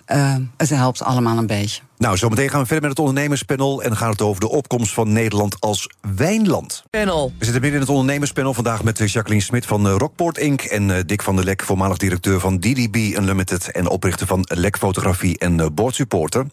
Uh, 0.07 0.35
het 0.57 0.69
helpt 0.69 1.03
allemaal 1.03 1.37
een 1.37 1.47
beetje. 1.47 1.81
Nou, 1.97 2.17
zometeen 2.17 2.49
gaan 2.49 2.59
we 2.61 2.65
verder 2.65 2.87
met 2.87 2.97
het 2.97 3.07
ondernemerspanel... 3.07 3.81
en 3.81 3.87
dan 3.87 3.97
gaat 3.97 4.11
het 4.11 4.21
over 4.21 4.41
de 4.41 4.49
opkomst 4.49 4.93
van 4.93 5.11
Nederland 5.11 5.59
als 5.59 5.89
wijnland. 6.15 6.83
Panel. 6.89 7.33
We 7.37 7.45
zitten 7.45 7.61
midden 7.61 7.79
in 7.79 7.85
het 7.85 7.95
ondernemerspanel 7.95 8.53
vandaag 8.53 8.83
met 8.83 8.99
eh, 8.99 9.07
Jacqueline 9.07 9.43
Smit 9.43 9.65
van 9.65 9.87
eh, 9.87 9.95
Rockport 9.97 10.37
Inc... 10.37 10.61
en 10.61 11.03
Dick 11.05 11.21
van 11.21 11.35
der 11.35 11.45
Lek, 11.45 11.63
voormalig 11.63 11.97
directeur 11.97 12.39
van 12.39 12.59
DDB 12.59 12.95
Unlimited... 12.95 13.71
en 13.71 13.87
oprichter 13.87 14.27
van 14.27 14.45
Lek 14.47 14.77
Fotografie 14.77 15.37
en 15.37 15.73
Boardsupporter. 15.73 16.45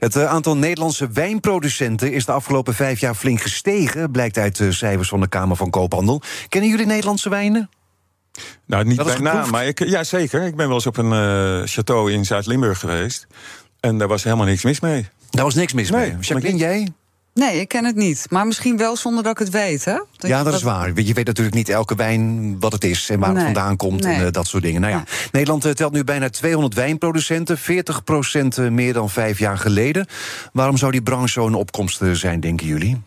Het 0.00 0.24
aantal 0.24 0.56
Nederlandse 0.56 1.08
wijnproducenten 1.08 2.12
is 2.12 2.24
de 2.24 2.32
afgelopen 2.32 2.74
vijf 2.74 3.00
jaar 3.00 3.14
flink 3.14 3.40
gestegen... 3.40 4.10
blijkt 4.10 4.38
uit 4.38 4.56
de 4.56 4.72
cijfers 4.72 5.08
van 5.08 5.20
de 5.20 5.28
Kamer 5.28 5.56
van 5.56 5.70
Koophandel. 5.70 6.22
Kennen 6.48 6.70
jullie 6.70 6.86
Nederlandse 6.86 7.28
wijnen? 7.28 7.68
Nou, 8.66 8.84
niet 8.84 9.02
bij 9.04 9.18
naam, 9.18 9.50
maar 9.50 9.66
ik, 9.66 9.84
ja, 9.84 10.04
zeker. 10.04 10.42
Ik 10.42 10.56
ben 10.56 10.66
wel 10.66 10.74
eens 10.74 10.86
op 10.86 10.96
een 10.96 11.12
uh, 11.12 11.66
château 11.66 12.12
in 12.12 12.24
Zuid-Limburg 12.24 12.78
geweest. 12.78 13.26
En 13.80 13.98
daar 13.98 14.08
was 14.08 14.24
helemaal 14.24 14.46
niks 14.46 14.62
mis 14.62 14.80
mee. 14.80 15.08
Daar 15.30 15.44
was 15.44 15.54
niks 15.54 15.72
mis 15.72 15.90
mee. 15.90 16.16
Jacqueline, 16.20 16.58
jij? 16.58 16.88
Nee, 17.38 17.60
ik 17.60 17.68
ken 17.68 17.84
het 17.84 17.96
niet. 17.96 18.26
Maar 18.30 18.46
misschien 18.46 18.76
wel 18.76 18.96
zonder 18.96 19.22
dat 19.22 19.32
ik 19.32 19.38
het 19.38 19.50
weet, 19.50 19.84
hè? 19.84 19.98
ja, 20.16 20.42
dat, 20.42 20.54
is 20.54 20.62
waar. 20.62 20.92
Je 20.94 21.12
weet 21.12 21.26
natuurlijk 21.26 21.56
niet 21.56 21.68
elke 21.68 21.94
wijn 21.94 22.56
wat 22.60 22.72
het 22.72 22.84
is 22.84 23.10
en 23.10 23.20
waar 23.20 23.34
het 23.34 23.42
vandaan 23.42 23.76
komt 23.76 24.04
en 24.04 24.20
uh, 24.20 24.26
dat 24.30 24.46
soort 24.46 24.62
dingen. 24.62 24.80
Nou 24.80 24.92
ja, 24.92 25.04
Nederland 25.32 25.66
uh, 25.66 25.72
telt 25.72 25.92
nu 25.92 26.04
bijna 26.04 26.30
200 26.30 26.74
wijnproducenten, 26.74 27.58
40% 27.58 27.62
meer 28.72 28.92
dan 28.92 29.10
vijf 29.10 29.38
jaar 29.38 29.58
geleden. 29.58 30.06
Waarom 30.52 30.76
zou 30.76 30.92
die 30.92 31.02
branche 31.02 31.28
zo'n 31.28 31.54
opkomst 31.54 32.00
zijn, 32.12 32.40
denken 32.40 32.66
jullie? 32.66 33.00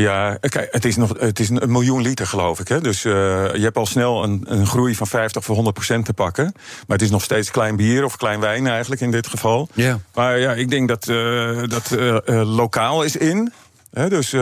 Ja, 0.00 0.38
kijk, 0.40 0.68
het 0.70 0.84
is, 0.84 0.96
nog, 0.96 1.12
het 1.18 1.40
is 1.40 1.48
een 1.48 1.72
miljoen 1.72 2.02
liter, 2.02 2.26
geloof 2.26 2.60
ik. 2.60 2.68
Hè? 2.68 2.80
Dus 2.80 3.04
uh, 3.04 3.12
je 3.54 3.60
hebt 3.60 3.76
al 3.76 3.86
snel 3.86 4.22
een, 4.22 4.44
een 4.44 4.66
groei 4.66 4.94
van 4.94 5.06
50 5.06 5.40
of 5.48 5.54
100 5.54 5.74
procent 5.74 6.04
te 6.04 6.12
pakken. 6.12 6.52
Maar 6.54 6.96
het 6.96 7.02
is 7.02 7.10
nog 7.10 7.22
steeds 7.22 7.50
klein 7.50 7.76
bier 7.76 8.04
of 8.04 8.16
klein 8.16 8.40
wijn 8.40 8.66
eigenlijk 8.66 9.00
in 9.00 9.10
dit 9.10 9.26
geval. 9.26 9.68
Ja. 9.72 9.98
Maar 10.14 10.38
ja, 10.38 10.52
ik 10.52 10.70
denk 10.70 10.88
dat, 10.88 11.08
uh, 11.08 11.62
dat 11.66 11.90
uh, 11.90 12.16
lokaal 12.56 13.02
is 13.02 13.16
in. 13.16 13.52
dus 13.90 14.32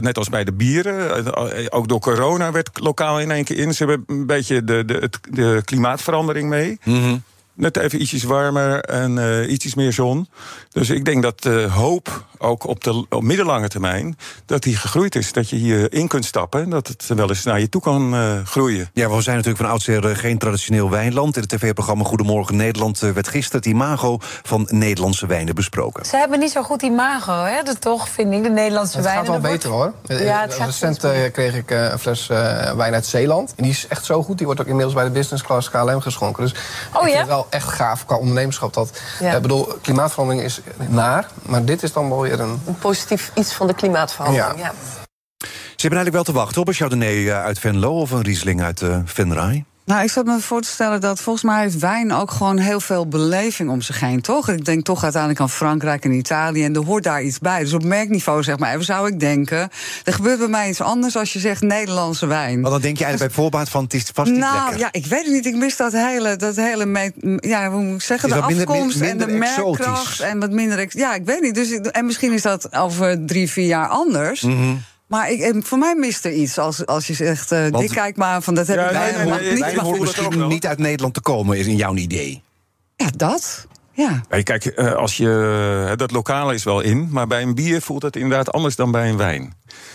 net 0.00 0.18
als 0.18 0.28
bij 0.28 0.44
de 0.44 0.52
bieren, 0.52 1.72
ook 1.72 1.88
door 1.88 2.00
corona 2.00 2.52
werd 2.52 2.70
lokaal 2.80 3.20
in 3.20 3.30
één 3.30 3.44
keer 3.44 3.58
in. 3.58 3.74
Ze 3.74 3.84
hebben 3.84 4.04
een 4.06 4.26
beetje 4.26 4.64
de, 4.64 4.84
de, 4.84 5.10
de 5.30 5.62
klimaatverandering 5.64 6.48
mee. 6.48 6.78
Mm 6.84 7.22
net 7.54 7.76
even 7.76 8.00
ietsjes 8.02 8.22
warmer 8.22 8.80
en 8.80 9.16
uh, 9.16 9.50
ietsjes 9.50 9.74
meer 9.74 9.92
zon. 9.92 10.28
Dus 10.70 10.90
ik 10.90 11.04
denk 11.04 11.22
dat 11.22 11.42
de 11.42 11.68
hoop, 11.70 12.24
ook 12.38 12.66
op 12.66 12.84
de 12.84 13.06
op 13.08 13.22
middellange 13.22 13.68
termijn, 13.68 14.16
dat 14.46 14.62
die 14.62 14.76
gegroeid 14.76 15.14
is. 15.14 15.32
Dat 15.32 15.50
je 15.50 15.56
hier 15.56 15.92
in 15.92 16.08
kunt 16.08 16.24
stappen 16.24 16.62
en 16.62 16.70
dat 16.70 16.88
het 16.88 17.06
wel 17.06 17.28
eens 17.28 17.44
naar 17.44 17.60
je 17.60 17.68
toe 17.68 17.80
kan 17.80 18.14
uh, 18.14 18.44
groeien. 18.44 18.90
Ja, 18.92 19.10
we 19.10 19.22
zijn 19.22 19.36
natuurlijk 19.36 19.64
van 19.64 19.72
oudsher 19.72 20.10
eh, 20.10 20.16
geen 20.16 20.38
traditioneel 20.38 20.90
wijnland. 20.90 21.36
In 21.36 21.42
het 21.42 21.50
tv-programma 21.50 22.04
Goedemorgen 22.04 22.56
Nederland 22.56 22.98
werd 22.98 23.28
gisteren 23.28 23.60
het 23.60 23.66
imago 23.66 24.18
van 24.20 24.66
Nederlandse 24.70 25.26
wijnen 25.26 25.54
besproken. 25.54 26.04
Ze 26.04 26.16
hebben 26.16 26.38
niet 26.38 26.50
zo 26.50 26.62
goed 26.62 26.82
imago, 26.82 27.44
hè? 27.44 27.62
Dat 27.62 27.80
toch, 27.80 28.08
vind 28.08 28.32
ik, 28.32 28.42
de 28.42 28.50
Nederlandse 28.50 29.00
wijnen. 29.00 29.22
Het 29.22 29.30
gaat 29.30 29.42
wel 29.42 29.50
beter 29.52 29.70
hoor. 29.70 29.92
Ja, 30.06 30.40
het 30.40 30.54
Recent 30.54 30.98
kreeg 31.32 31.54
ik 31.54 31.70
een 31.70 31.98
fles 31.98 32.26
wijn 32.76 32.94
uit 32.94 33.06
Zeeland. 33.06 33.54
En 33.56 33.62
die 33.62 33.72
is 33.72 33.86
echt 33.86 34.04
zo 34.04 34.22
goed. 34.22 34.36
Die 34.36 34.46
wordt 34.46 34.60
ook 34.60 34.66
inmiddels 34.66 34.94
bij 34.94 35.04
de 35.04 35.10
business 35.10 35.42
class 35.42 35.70
KLM 35.70 36.00
geschonken. 36.00 36.42
Dus 36.42 36.54
oh 36.92 37.08
ja? 37.08 37.41
Echt 37.50 37.68
gaaf 37.68 38.04
qua 38.06 38.16
ondernemerschap. 38.16 38.74
Dat, 38.74 39.00
ja. 39.20 39.34
Ik 39.34 39.42
bedoel, 39.42 39.78
klimaatverandering 39.82 40.44
is 40.44 40.60
naar, 40.88 41.28
maar 41.42 41.64
dit 41.64 41.82
is 41.82 41.92
dan 41.92 42.08
wel 42.08 42.20
weer 42.20 42.40
een... 42.40 42.60
Een 42.66 42.78
positief 42.78 43.30
iets 43.34 43.52
van 43.52 43.66
de 43.66 43.74
klimaatverandering, 43.74 44.58
ja. 44.58 44.72
Ze 45.82 45.88
hebben 45.88 45.98
eigenlijk 45.98 46.12
wel 46.12 46.22
te 46.22 46.32
wachten 46.32 46.60
op 46.60 46.68
een 46.68 46.74
Chardonnay 46.74 47.28
eh, 47.28 47.44
uit 47.44 47.58
Venlo... 47.58 48.00
of 48.00 48.10
een 48.10 48.22
Riesling 48.22 48.62
uit 48.62 48.80
uh, 48.80 48.98
Venray. 49.04 49.64
Nou, 49.84 50.02
ik 50.02 50.10
zat 50.10 50.24
me 50.24 50.40
voor 50.40 50.60
te 50.60 50.68
stellen 50.68 51.00
dat 51.00 51.20
volgens 51.20 51.44
mij 51.44 51.60
heeft 51.60 51.78
wijn 51.78 52.12
ook 52.12 52.30
gewoon 52.30 52.58
heel 52.58 52.80
veel 52.80 53.08
beleving 53.08 53.70
om 53.70 53.80
zich 53.80 54.00
heen, 54.00 54.20
toch? 54.20 54.48
Ik 54.48 54.64
denk 54.64 54.84
toch 54.84 55.02
uiteindelijk 55.02 55.40
aan 55.40 55.50
Frankrijk 55.50 56.04
en 56.04 56.12
Italië 56.12 56.64
en 56.64 56.74
er 56.74 56.84
hoort 56.84 57.04
daar 57.04 57.22
iets 57.22 57.38
bij. 57.38 57.60
Dus 57.60 57.72
op 57.72 57.84
merkniveau, 57.84 58.42
zeg 58.42 58.58
maar, 58.58 58.72
even 58.72 58.84
zou 58.84 59.08
ik 59.08 59.20
denken. 59.20 59.70
Er 60.04 60.12
gebeurt 60.12 60.38
bij 60.38 60.48
mij 60.48 60.68
iets 60.68 60.80
anders 60.80 61.16
als 61.16 61.32
je 61.32 61.38
zegt 61.38 61.62
Nederlandse 61.62 62.26
wijn. 62.26 62.60
Maar 62.60 62.70
dan 62.70 62.80
denk 62.80 62.98
je 62.98 63.04
eigenlijk 63.04 63.34
bij 63.34 63.42
voorbaat 63.42 63.68
van 63.68 63.82
het 63.84 63.94
is 63.94 64.10
vast 64.14 64.30
niet 64.30 64.40
nou, 64.40 64.78
ja, 64.78 64.88
ik 64.90 65.06
weet 65.06 65.24
het 65.24 65.32
niet. 65.32 65.46
Ik 65.46 65.56
mis 65.56 65.76
dat 65.76 65.92
hele, 65.92 66.36
dat 66.36 66.56
hele 66.56 67.12
ja, 67.40 67.70
hoe 67.70 67.82
moet 67.82 67.94
ik 67.94 68.02
zeggen, 68.02 68.28
de 68.28 68.40
afkomst 68.40 69.00
en 69.00 69.18
de 69.18 69.26
merkkracht 69.26 70.20
en 70.20 70.40
wat 70.40 70.50
minder. 70.50 70.86
Ja, 70.88 71.14
ik 71.14 71.24
weet 71.24 71.40
niet. 71.40 71.54
Dus, 71.54 71.70
en 71.70 72.06
misschien 72.06 72.32
is 72.32 72.42
dat 72.42 72.74
over 72.74 73.24
drie, 73.26 73.50
vier 73.50 73.66
jaar 73.66 73.88
anders. 73.88 74.42
Mm 74.42 74.82
maar 75.12 75.30
ik, 75.30 75.66
voor 75.66 75.78
mij 75.78 75.94
mist 75.94 76.24
er 76.24 76.32
iets 76.32 76.58
als, 76.58 76.86
als 76.86 77.06
je 77.06 77.14
zegt, 77.14 77.52
uh, 77.52 77.70
dit 77.70 77.92
kijk 77.92 78.16
maar 78.16 78.42
van 78.42 78.54
dat 78.54 78.66
heb 78.66 78.76
ja, 78.76 78.86
ik 78.86 78.92
nee, 78.92 79.26
nee, 79.26 79.40
nee, 79.40 79.52
niet. 79.52 79.76
Maar 79.82 80.00
misschien 80.00 80.48
niet 80.48 80.66
uit 80.66 80.78
Nederland 80.78 81.14
te 81.14 81.20
komen, 81.20 81.58
is 81.58 81.66
in 81.66 81.76
jouw 81.76 81.94
idee. 81.94 82.42
Ja, 82.96 83.06
dat. 83.16 83.66
Ja. 83.94 84.20
Hey, 84.28 84.42
kijk, 84.42 84.64
eh, 84.64 84.92
als 84.92 85.16
je, 85.16 85.94
dat 85.96 86.10
lokale 86.10 86.54
is 86.54 86.64
wel 86.64 86.80
in, 86.80 87.08
maar 87.10 87.26
bij 87.26 87.42
een 87.42 87.54
bier 87.54 87.82
voelt 87.82 88.02
het 88.02 88.16
inderdaad 88.16 88.52
anders 88.52 88.76
dan 88.76 88.90
bij 88.90 89.08
een 89.08 89.16
wijn. 89.16 89.54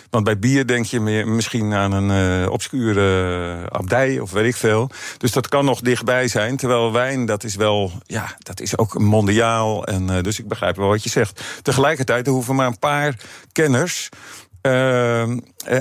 Want 0.09 0.23
bij 0.23 0.39
bier 0.39 0.67
denk 0.67 0.85
je 0.85 0.99
meer, 0.99 1.27
misschien 1.27 1.73
aan 1.73 1.91
een 1.91 2.41
uh, 2.41 2.51
obscure 2.51 3.69
abdij 3.69 4.19
of 4.19 4.31
weet 4.31 4.45
ik 4.45 4.55
veel. 4.55 4.89
Dus 5.17 5.31
dat 5.31 5.47
kan 5.47 5.65
nog 5.65 5.81
dichtbij 5.81 6.27
zijn. 6.27 6.57
Terwijl 6.57 6.91
wijn, 6.91 7.25
dat 7.25 7.43
is 7.43 7.55
wel, 7.55 7.91
ja, 8.05 8.35
dat 8.39 8.59
is 8.59 8.77
ook 8.77 8.99
mondiaal. 8.99 9.85
En, 9.85 10.11
uh, 10.11 10.21
dus 10.21 10.39
ik 10.39 10.47
begrijp 10.47 10.75
wel 10.75 10.87
wat 10.87 11.03
je 11.03 11.09
zegt. 11.09 11.41
Tegelijkertijd, 11.61 12.27
er 12.27 12.33
hoeven 12.33 12.55
maar 12.55 12.67
een 12.67 12.79
paar 12.79 13.15
kenners 13.51 14.09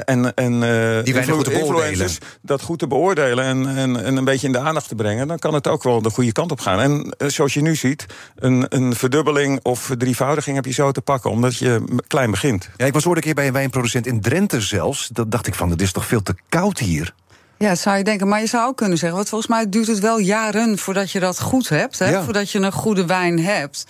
en, 0.05 0.35
en 0.35 0.53
die 1.05 1.15
weinig 1.15 1.35
goed 1.35 1.45
te 1.45 1.51
beoordelen. 1.51 2.11
dat 2.43 2.63
goed 2.63 2.79
te 2.79 2.87
beoordelen 2.87 3.45
en, 3.45 3.77
en, 3.77 4.05
en, 4.05 4.17
een 4.17 4.25
beetje 4.25 4.47
in 4.47 4.53
de 4.53 4.59
aandacht 4.59 4.89
te 4.89 4.95
brengen, 4.95 5.29
dan 5.29 5.39
kan 5.39 5.55
het 5.55 5.69
ook 5.69 5.83
wel 5.83 6.03
de 6.03 6.11
goede 6.11 6.33
kant 6.33 6.51
op 6.51 6.61
gaan. 6.61 6.81
En 6.81 7.31
zoals 7.31 7.55
je 7.55 7.61
nu 7.63 7.75
ziet, 7.75 8.07
een, 8.37 8.67
een 8.69 8.95
verdubbeling 8.95 9.61
of 9.63 9.91
drievoudiging 9.99 10.57
heb 10.57 10.65
je 10.65 10.73
zo 10.73 10.93
te 10.93 11.01
pakken, 11.01 11.31
omdat 11.31 11.57
je 11.57 12.03
klein 12.07 12.31
begint. 12.31 12.69
Ja, 12.77 12.87
ik 12.87 12.93
was 12.93 13.07
ooit 13.07 13.17
een 13.17 13.23
keer 13.23 13.35
bij 13.35 13.47
een 13.47 13.53
wijnproducent 13.53 14.07
in 14.07 14.21
Drenthe 14.21 14.61
zelfs. 14.61 15.09
Dat 15.13 15.31
dacht 15.31 15.47
ik 15.47 15.55
van, 15.55 15.71
het 15.71 15.83
is 15.83 15.93
toch 15.93 16.07
veel 16.07 16.23
te 16.23 16.35
koud 16.49 16.79
hier. 16.79 17.15
Ja, 17.59 17.69
dat 17.69 17.79
zou 17.79 17.97
je 17.97 18.05
denken. 18.05 18.29
Maar 18.29 18.41
je 18.41 18.47
zou 18.47 18.67
ook 18.67 18.77
kunnen 18.77 18.99
zeggen, 18.99 19.17
want 19.17 19.29
volgens 19.29 19.51
mij 19.51 19.69
duurt 19.69 19.87
het 19.87 19.99
wel 19.99 20.19
jaren 20.19 20.79
voordat 20.79 21.11
je 21.11 21.21
dat 21.21 21.41
goed 21.41 21.69
hebt. 21.69 21.99
Hè? 21.99 22.23
Voordat 22.23 22.51
je 22.51 22.59
een 22.59 22.73
goede 22.73 23.07
wijn 23.07 23.39
hebt. 23.41 23.87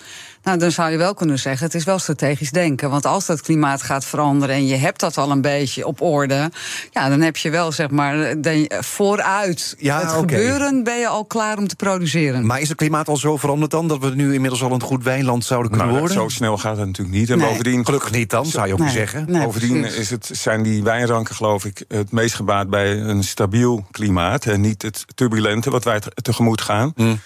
Nou, 0.47 0.59
dan 0.59 0.71
zou 0.71 0.91
je 0.91 0.97
wel 0.97 1.13
kunnen 1.13 1.39
zeggen, 1.39 1.65
het 1.65 1.75
is 1.75 1.83
wel 1.83 1.99
strategisch 1.99 2.51
denken. 2.51 2.89
Want 2.89 3.05
als 3.05 3.25
dat 3.25 3.41
klimaat 3.41 3.81
gaat 3.81 4.05
veranderen 4.05 4.55
en 4.55 4.67
je 4.67 4.75
hebt 4.75 4.99
dat 4.99 5.17
al 5.17 5.31
een 5.31 5.41
beetje 5.41 5.85
op 5.85 6.01
orde... 6.01 6.51
ja, 6.91 7.09
dan 7.09 7.21
heb 7.21 7.37
je 7.37 7.49
wel, 7.49 7.71
zeg 7.71 7.89
maar, 7.89 8.41
de, 8.41 8.71
vooruit 8.79 9.75
ja, 9.77 9.99
het 9.99 10.11
gebeuren... 10.11 10.83
ben 10.83 10.99
je 10.99 11.07
al 11.07 11.25
klaar 11.25 11.57
om 11.57 11.67
te 11.67 11.75
produceren. 11.75 12.45
Maar 12.45 12.61
is 12.61 12.69
het 12.69 12.77
klimaat 12.77 13.07
al 13.07 13.17
zo 13.17 13.37
veranderd 13.37 13.71
dan... 13.71 13.87
dat 13.87 13.99
we 13.99 14.09
nu 14.09 14.33
inmiddels 14.33 14.63
al 14.63 14.71
een 14.71 14.81
goed 14.81 15.03
wijnland 15.03 15.45
zouden 15.45 15.71
kunnen 15.71 15.87
nou, 15.87 15.99
worden? 15.99 16.17
Zo 16.17 16.27
snel 16.29 16.57
gaat 16.57 16.77
het 16.77 16.85
natuurlijk 16.85 17.17
niet. 17.17 17.29
En 17.29 17.39
bovendien, 17.39 17.85
Gelukkig 17.85 18.11
niet 18.11 18.29
dan, 18.29 18.45
zou 18.45 18.67
je 18.67 18.73
ook 18.73 18.79
nee. 18.79 18.89
zeggen. 18.89 19.25
bovendien 19.25 19.83
is 19.83 20.09
het, 20.09 20.29
zijn 20.33 20.63
die 20.63 20.83
wijnranken, 20.83 21.35
geloof 21.35 21.65
ik, 21.65 21.83
het 21.87 22.11
meest 22.11 22.35
gebaat 22.35 22.69
bij 22.69 22.99
een 22.99 23.23
stabiel 23.23 23.85
klimaat... 23.91 24.45
en 24.45 24.61
niet 24.61 24.81
het 24.81 25.05
turbulente 25.15 25.69
wat 25.69 25.83
wij 25.83 26.01
tegemoet 26.21 26.61
gaan... 26.61 26.91
Mm. 26.95 27.19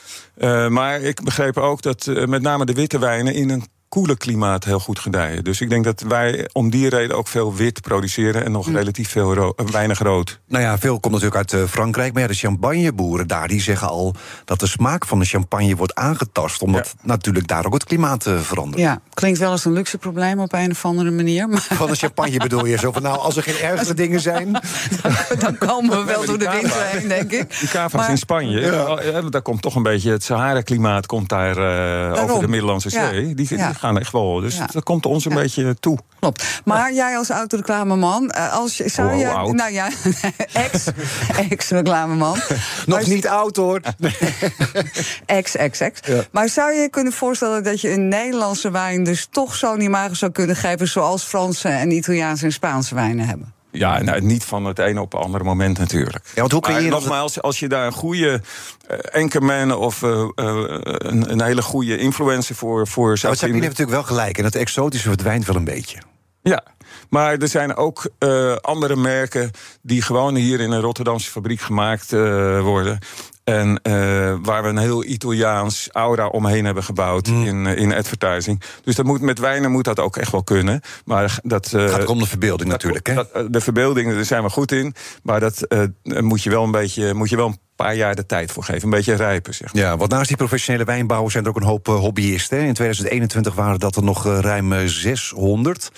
Uh, 0.44 0.68
maar 0.68 1.02
ik 1.02 1.24
begreep 1.24 1.58
ook 1.58 1.82
dat 1.82 2.06
uh, 2.06 2.26
met 2.26 2.42
name 2.42 2.66
de 2.66 2.74
witte 2.74 3.00
wijnen 3.00 3.34
in 3.34 3.50
een 3.50 3.64
koele 3.92 4.18
klimaat 4.18 4.64
heel 4.64 4.80
goed 4.80 5.00
gedijen. 5.00 5.44
Dus 5.44 5.62
ik 5.62 5.70
denk 5.70 5.84
dat 5.84 6.02
wij 6.02 6.50
om 6.52 6.70
die 6.70 6.90
reden 6.90 7.18
ook 7.18 7.28
veel 7.28 7.56
wit 7.56 7.82
produceren 7.82 8.46
en 8.46 8.52
nog 8.52 8.66
hm. 8.66 8.76
relatief 8.76 9.10
veel 9.10 9.34
ro 9.34 9.54
eh, 9.56 9.66
weinig 9.66 10.00
rood. 10.00 10.40
Nou 10.48 10.64
ja, 10.64 10.78
veel 10.78 11.00
komt 11.00 11.14
natuurlijk 11.14 11.54
uit 11.54 11.70
Frankrijk. 11.70 12.14
Maar 12.14 12.22
ja, 12.22 12.28
de 12.28 12.34
champagneboeren 12.34 13.28
daar 13.28 13.48
die 13.48 13.62
zeggen 13.62 13.88
al 13.88 14.16
dat 14.46 14.60
de 14.60 14.68
smaak 14.68 15.06
van 15.06 15.20
de 15.20 15.26
champagne 15.26 15.76
wordt 15.76 15.96
aangetast. 15.96 16.62
Omdat 16.62 16.96
natuurlijk 17.02 17.48
daar 17.48 17.66
ook 17.66 17.74
het 17.74 17.84
klimaat 17.84 18.30
verandert. 18.42 18.82
Ja, 18.82 19.02
klinkt 19.14 19.40
wel 19.40 19.52
als 19.52 19.66
een 19.66 19.74
luxe 19.74 19.98
probleem 19.98 20.40
op 20.40 20.54
een 20.54 20.72
of 20.72 20.86
andere 20.86 21.12
manier. 21.12 21.50
Maar... 21.50 21.62
Van 21.62 21.88
de 21.88 21.96
champagne 21.96 22.38
bedoel 22.38 22.66
je? 22.66 22.78
Zo 22.78 22.92
van 22.92 23.02
nou, 23.02 23.18
als 23.18 23.38
er 23.38 23.44
geen 23.44 23.70
ergere 23.70 23.94
dingen 23.94 24.20
zijn. 24.20 24.52
dan, 25.02 25.14
dan 25.40 25.58
komen 25.58 25.98
we 25.98 26.04
wel 26.04 26.26
door 26.26 26.40
de 26.40 26.50
winter 26.50 26.86
heen, 26.86 27.08
denk 27.08 27.32
ik. 27.32 27.60
Die 27.60 27.70
cava's 27.70 28.08
in 28.08 28.18
Spanje, 28.18 28.60
ja. 28.60 29.22
daar 29.22 29.42
komt 29.42 29.62
toch 29.62 29.76
een 29.76 29.84
beetje 29.84 30.12
het 30.12 30.24
Sahara-klimaat 30.24 31.06
komt 31.06 31.30
daar 31.30 31.58
uh, 31.58 32.24
over 32.24 32.42
de 32.42 32.48
Middellandse 32.48 32.90
Zee. 32.90 33.36
Die, 33.36 33.48
die, 33.48 33.74
gaan 33.82 34.00
echt 34.00 34.12
wel. 34.12 34.40
Dus 34.40 34.60
dat 34.72 34.84
komt 34.84 35.06
ons 35.06 35.26
een 35.26 35.34
beetje 35.34 35.76
toe. 35.80 35.98
Klopt. 36.20 36.62
Maar 36.66 36.94
jij 36.94 37.18
als 37.18 37.30
autoreclameman, 37.30 38.34
uh, 38.38 38.54
als 38.54 38.78
je, 38.78 38.90
zou 38.90 39.14
je. 39.14 39.54
Nou 39.54 39.72
ja, 39.72 39.90
ex-reclameman. 41.50 42.38
Nog 42.86 43.06
niet 43.06 43.28
oud 43.28 43.56
hoor. 43.56 43.82
ex, 45.26 45.56
ex, 45.56 45.80
ex. 45.80 46.00
Maar 46.32 46.50
zou 46.50 46.72
je 46.72 46.90
kunnen 46.90 47.14
voorstellen 47.14 47.64
dat 47.64 47.82
je 47.82 47.92
een 47.92 48.08
Nederlandse 48.08 48.72
wijn 48.72 49.04
dus 49.04 49.28
toch 49.32 49.56
zo'n 49.56 49.82
imago 49.82 50.14
zou 50.14 50.32
kunnen 50.32 50.56
geven 50.56 50.88
zoals 50.88 51.24
Franse 51.24 51.68
en 51.68 51.92
Italiaanse 51.92 52.46
en 52.46 52.52
Spaanse 52.52 52.96
wijnen 52.96 53.28
hebben? 53.28 53.54
Ja, 53.72 54.02
nou, 54.02 54.22
niet 54.22 54.44
van 54.44 54.66
het 54.66 54.80
ene 54.80 55.02
op 55.02 55.12
het 55.12 55.22
andere 55.22 55.44
moment 55.44 55.78
natuurlijk. 55.78 56.26
Ja, 56.34 56.40
want 56.40 56.52
hoe 56.52 56.62
kun 56.62 56.84
je 56.84 56.90
nogmaals, 56.90 57.42
als 57.42 57.60
je 57.60 57.68
daar 57.68 57.86
een 57.86 57.92
goede 57.92 58.42
uh, 58.92 58.98
anchorman 59.22 59.76
of 59.76 60.02
uh, 60.02 60.10
uh, 60.10 60.26
een, 60.36 61.32
een, 61.32 61.42
hele 61.42 61.62
goede 61.62 61.98
influencer 61.98 62.56
voor, 62.56 62.88
voor 62.88 63.18
zou 63.18 63.36
nou, 63.36 63.52
heeft 63.52 63.64
natuurlijk 63.64 63.90
wel 63.90 64.04
gelijk. 64.04 64.38
En 64.38 64.44
dat 64.44 64.56
exotische 64.56 65.08
verdwijnt 65.08 65.46
wel 65.46 65.56
een 65.56 65.64
beetje. 65.64 65.98
Ja, 66.42 66.64
maar 67.10 67.38
er 67.38 67.48
zijn 67.48 67.76
ook 67.76 68.10
andere 68.62 68.96
merken 68.96 69.52
die 69.82 70.02
gewoon 70.02 70.36
hier 70.36 70.60
in 70.60 70.72
een 70.72 70.82
Rotterdamse 70.82 71.32
fabriek 71.32 71.62
gemaakt 71.62 72.12
worden. 72.62 73.00
En 73.44 73.80
uh, 73.84 73.94
waar 74.42 74.64
we 74.64 74.70
een 74.70 74.78
heel 74.78 75.06
Italiaans 75.06 75.90
aura 75.92 76.28
omheen 76.28 76.66
hebben 76.66 76.84
gebouwd 76.84 77.28
mm. 77.28 77.46
in, 77.46 77.66
in 77.66 77.94
advertising. 77.94 78.62
Dus 78.84 78.96
dat 78.96 79.06
moet, 79.06 79.22
met 79.22 79.40
wijnen 79.40 79.72
moet 79.72 79.84
dat 79.84 80.00
ook 80.00 80.18
echt 80.18 80.32
wel 80.32 80.44
kunnen. 80.44 80.82
Maar 81.06 81.40
dat, 81.44 81.72
uh, 81.76 81.90
gaat 81.90 82.06
om 82.06 82.20
de 82.20 82.28
verbeelding 82.28 82.70
natuurlijk. 82.70 83.08
Hè? 83.08 83.14
Dat, 83.14 83.54
de 83.54 83.62
verbeelding, 83.62 84.14
daar 84.14 84.26
zijn 84.26 84.44
we 84.44 84.50
goed 84.50 84.72
in. 84.72 84.96
Maar 85.24 85.40
dat 85.40 85.68
moet 86.04 86.44
je 86.44 86.50
wel 86.50 86.64
een 86.64 86.72
beetje. 86.72 87.14
Moet 87.14 87.30
je 87.30 87.36
wel 87.36 87.48
een 87.48 87.60
paar 87.76 87.96
jaar 87.96 88.16
de 88.16 88.26
tijd 88.26 88.52
voor 88.52 88.64
geven. 88.64 88.84
Een 88.84 88.90
beetje 88.90 89.14
rijpen, 89.14 89.54
zeg 89.54 89.70
Ja, 89.74 89.98
want 89.98 90.12
naast 90.12 90.28
die 90.28 90.38
professionele 90.38 90.84
wijnbouwers 90.84 91.34
zijn 91.34 91.44
er 91.44 91.50
ook 91.50 91.58
een 91.58 91.64
hoop 91.64 91.88
hobbyisten. 91.88 92.60
In 92.60 92.74
2021 92.74 93.56
waren 93.56 93.80
dat 93.80 93.96
er 93.96 94.04
nog 94.04 94.26
ruim 94.26 94.88
600. 94.88 95.92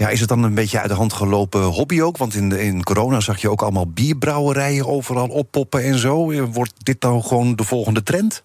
Ja, 0.00 0.08
is 0.08 0.20
het 0.20 0.28
dan 0.28 0.42
een 0.42 0.54
beetje 0.54 0.80
uit 0.80 0.88
de 0.88 0.94
hand 0.94 1.12
gelopen 1.12 1.62
hobby 1.62 2.00
ook? 2.00 2.16
Want 2.16 2.34
in, 2.34 2.52
in 2.52 2.82
corona 2.82 3.20
zag 3.20 3.40
je 3.40 3.50
ook 3.50 3.62
allemaal 3.62 3.86
bierbrouwerijen 3.86 4.86
overal 4.86 5.28
oppoppen 5.28 5.82
en 5.82 5.98
zo. 5.98 6.44
Wordt 6.50 6.72
dit 6.78 7.00
dan 7.00 7.24
gewoon 7.24 7.56
de 7.56 7.64
volgende 7.64 8.02
trend? 8.02 8.42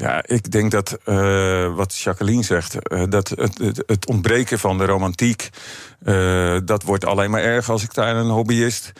Ja, 0.00 0.22
ik 0.26 0.50
denk 0.50 0.70
dat 0.70 0.98
uh, 1.06 1.74
wat 1.74 1.98
Jacqueline 1.98 2.42
zegt, 2.42 2.76
uh, 2.92 3.02
dat 3.08 3.28
het, 3.28 3.58
het, 3.58 3.82
het, 3.86 4.06
ontbreken 4.06 4.58
van 4.58 4.78
de 4.78 4.84
romantiek, 4.84 5.48
uh, 6.04 6.58
dat 6.64 6.82
wordt 6.82 7.04
alleen 7.04 7.30
maar 7.30 7.42
erg 7.42 7.70
als 7.70 7.82
ik 7.82 7.94
daar 7.94 8.16
een 8.16 8.28
hobbyist 8.28 8.92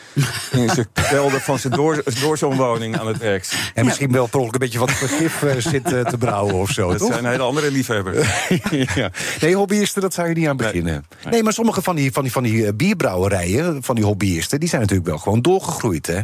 in 0.53 0.71
zijn 0.75 0.87
kelder 0.93 1.41
van 1.41 1.59
zijn 1.59 1.73
door, 1.73 2.03
doorzoonwoning 2.21 2.99
aan 2.99 3.07
het 3.07 3.19
werk 3.19 3.71
En 3.75 3.85
misschien 3.85 4.13
wel 4.13 4.29
toch 4.29 4.53
een 4.53 4.59
beetje 4.59 4.79
wat 4.79 4.91
vergif 4.91 5.45
zit 5.59 5.85
te 5.85 6.17
brouwen 6.19 6.55
of 6.55 6.71
zo. 6.71 6.89
Dat 6.89 6.99
toch? 6.99 7.13
zijn 7.13 7.27
hele 7.27 7.43
andere 7.43 7.71
liefhebbers. 7.71 8.49
ja. 8.95 9.11
Nee, 9.41 9.57
hobbyisten, 9.57 10.03
dat 10.03 10.15
zou 10.15 10.29
je 10.29 10.35
niet 10.35 10.49
aan 10.49 10.57
beginnen. 10.57 11.05
Nee, 11.23 11.33
nee. 11.33 11.43
maar 11.43 11.53
sommige 11.53 11.83
van 11.83 11.97
die, 11.97 12.13
van, 12.13 12.23
die, 12.23 12.33
van 12.33 12.43
die 12.43 12.75
bierbrouwerijen, 12.75 13.83
van 13.83 13.95
die 13.95 14.05
hobbyisten, 14.05 14.61
die 14.61 14.69
zijn 14.69 14.81
natuurlijk 14.81 15.09
wel 15.09 15.19
gewoon 15.19 15.43
doorgegroeid, 15.43 16.07
hè? 16.07 16.21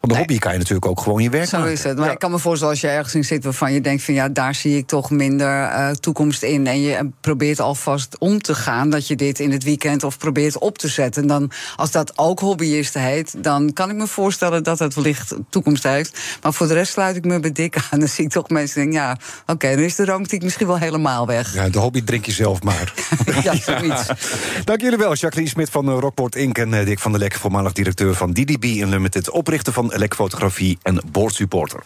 Van 0.00 0.08
de 0.08 0.16
hobby 0.16 0.38
kan 0.38 0.52
je 0.52 0.58
natuurlijk 0.58 0.86
ook 0.86 1.00
gewoon 1.00 1.22
je 1.22 1.30
werk 1.30 1.48
Zo 1.48 1.64
is 1.64 1.82
het. 1.82 1.98
Maar 1.98 2.10
ik 2.10 2.18
kan 2.18 2.30
me 2.30 2.38
voorstellen 2.38 2.72
als 2.72 2.82
je 2.82 2.88
ergens 2.88 3.14
in 3.14 3.24
zit 3.24 3.44
waarvan 3.44 3.72
je 3.72 3.80
denkt 3.80 4.02
van 4.02 4.14
ja, 4.14 4.28
daar 4.28 4.54
zie 4.54 4.76
ik 4.76 4.86
toch 4.86 5.10
minder 5.10 5.48
uh, 5.48 5.90
toekomst 5.90 6.42
in. 6.42 6.66
En 6.66 6.80
je 6.80 7.10
probeert 7.20 7.60
alvast 7.60 8.18
om 8.18 8.42
te 8.42 8.54
gaan 8.54 8.90
dat 8.90 9.06
je 9.06 9.16
dit 9.16 9.40
in 9.40 9.52
het 9.52 9.64
weekend 9.64 10.04
of 10.04 10.18
probeert 10.18 10.58
op 10.58 10.78
te 10.78 10.88
zetten. 10.88 11.26
Dan 11.26 11.50
als 11.76 11.90
dat 11.90 12.18
ook 12.18 12.40
hobbyisten 12.40 13.02
heet, 13.02 13.42
dan 13.42 13.72
kan 13.72 13.90
ik 13.90 13.96
me 13.96 14.06
voorstellen 14.06 14.62
dat 14.62 14.78
het 14.78 14.94
wellicht 14.94 15.34
toekomst 15.48 15.82
heeft. 15.82 16.18
Maar 16.42 16.52
voor 16.52 16.66
de 16.66 16.74
rest 16.74 16.92
sluit 16.92 17.16
ik 17.16 17.24
me 17.24 17.40
bij 17.40 17.52
dik 17.52 17.76
aan. 17.90 17.98
Dan 17.98 18.08
zie 18.08 18.24
ik 18.24 18.30
toch 18.30 18.48
mensen 18.48 18.80
denken, 18.80 19.00
ja, 19.00 19.16
oké, 19.46 19.70
dan 19.70 19.84
is 19.84 19.94
de 19.94 20.04
romantiek 20.04 20.42
misschien 20.42 20.66
wel 20.66 20.78
helemaal 20.78 21.26
weg. 21.26 21.54
Ja, 21.54 21.68
de 21.68 21.78
hobby 21.78 22.02
drink 22.04 22.26
je 22.26 22.32
zelf 22.32 22.62
maar. 22.62 22.94
ja, 23.42 23.56
zoiets. 23.56 24.06
Dank 24.64 24.80
jullie 24.80 24.98
wel, 24.98 25.14
Jacqueline 25.14 25.50
Smit 25.50 25.70
van 25.70 25.90
Rockport 25.90 26.36
Inc. 26.36 26.58
en 26.58 26.74
eh, 26.74 26.84
Dick 26.84 26.98
van 26.98 27.10
der 27.10 27.20
Lek, 27.20 27.34
voormalig 27.34 27.72
directeur 27.72 28.14
van 28.14 28.32
DDB 28.32 28.64
Unlimited, 28.64 29.30
oprichter 29.30 29.72
van 29.72 29.89
Fotografie 30.14 30.78
en 30.82 31.00
boordsupporter. 31.12 31.82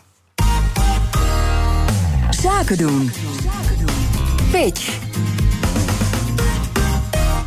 Zaken 2.30 2.76
doen. 2.76 3.10
Pitch. 4.50 4.98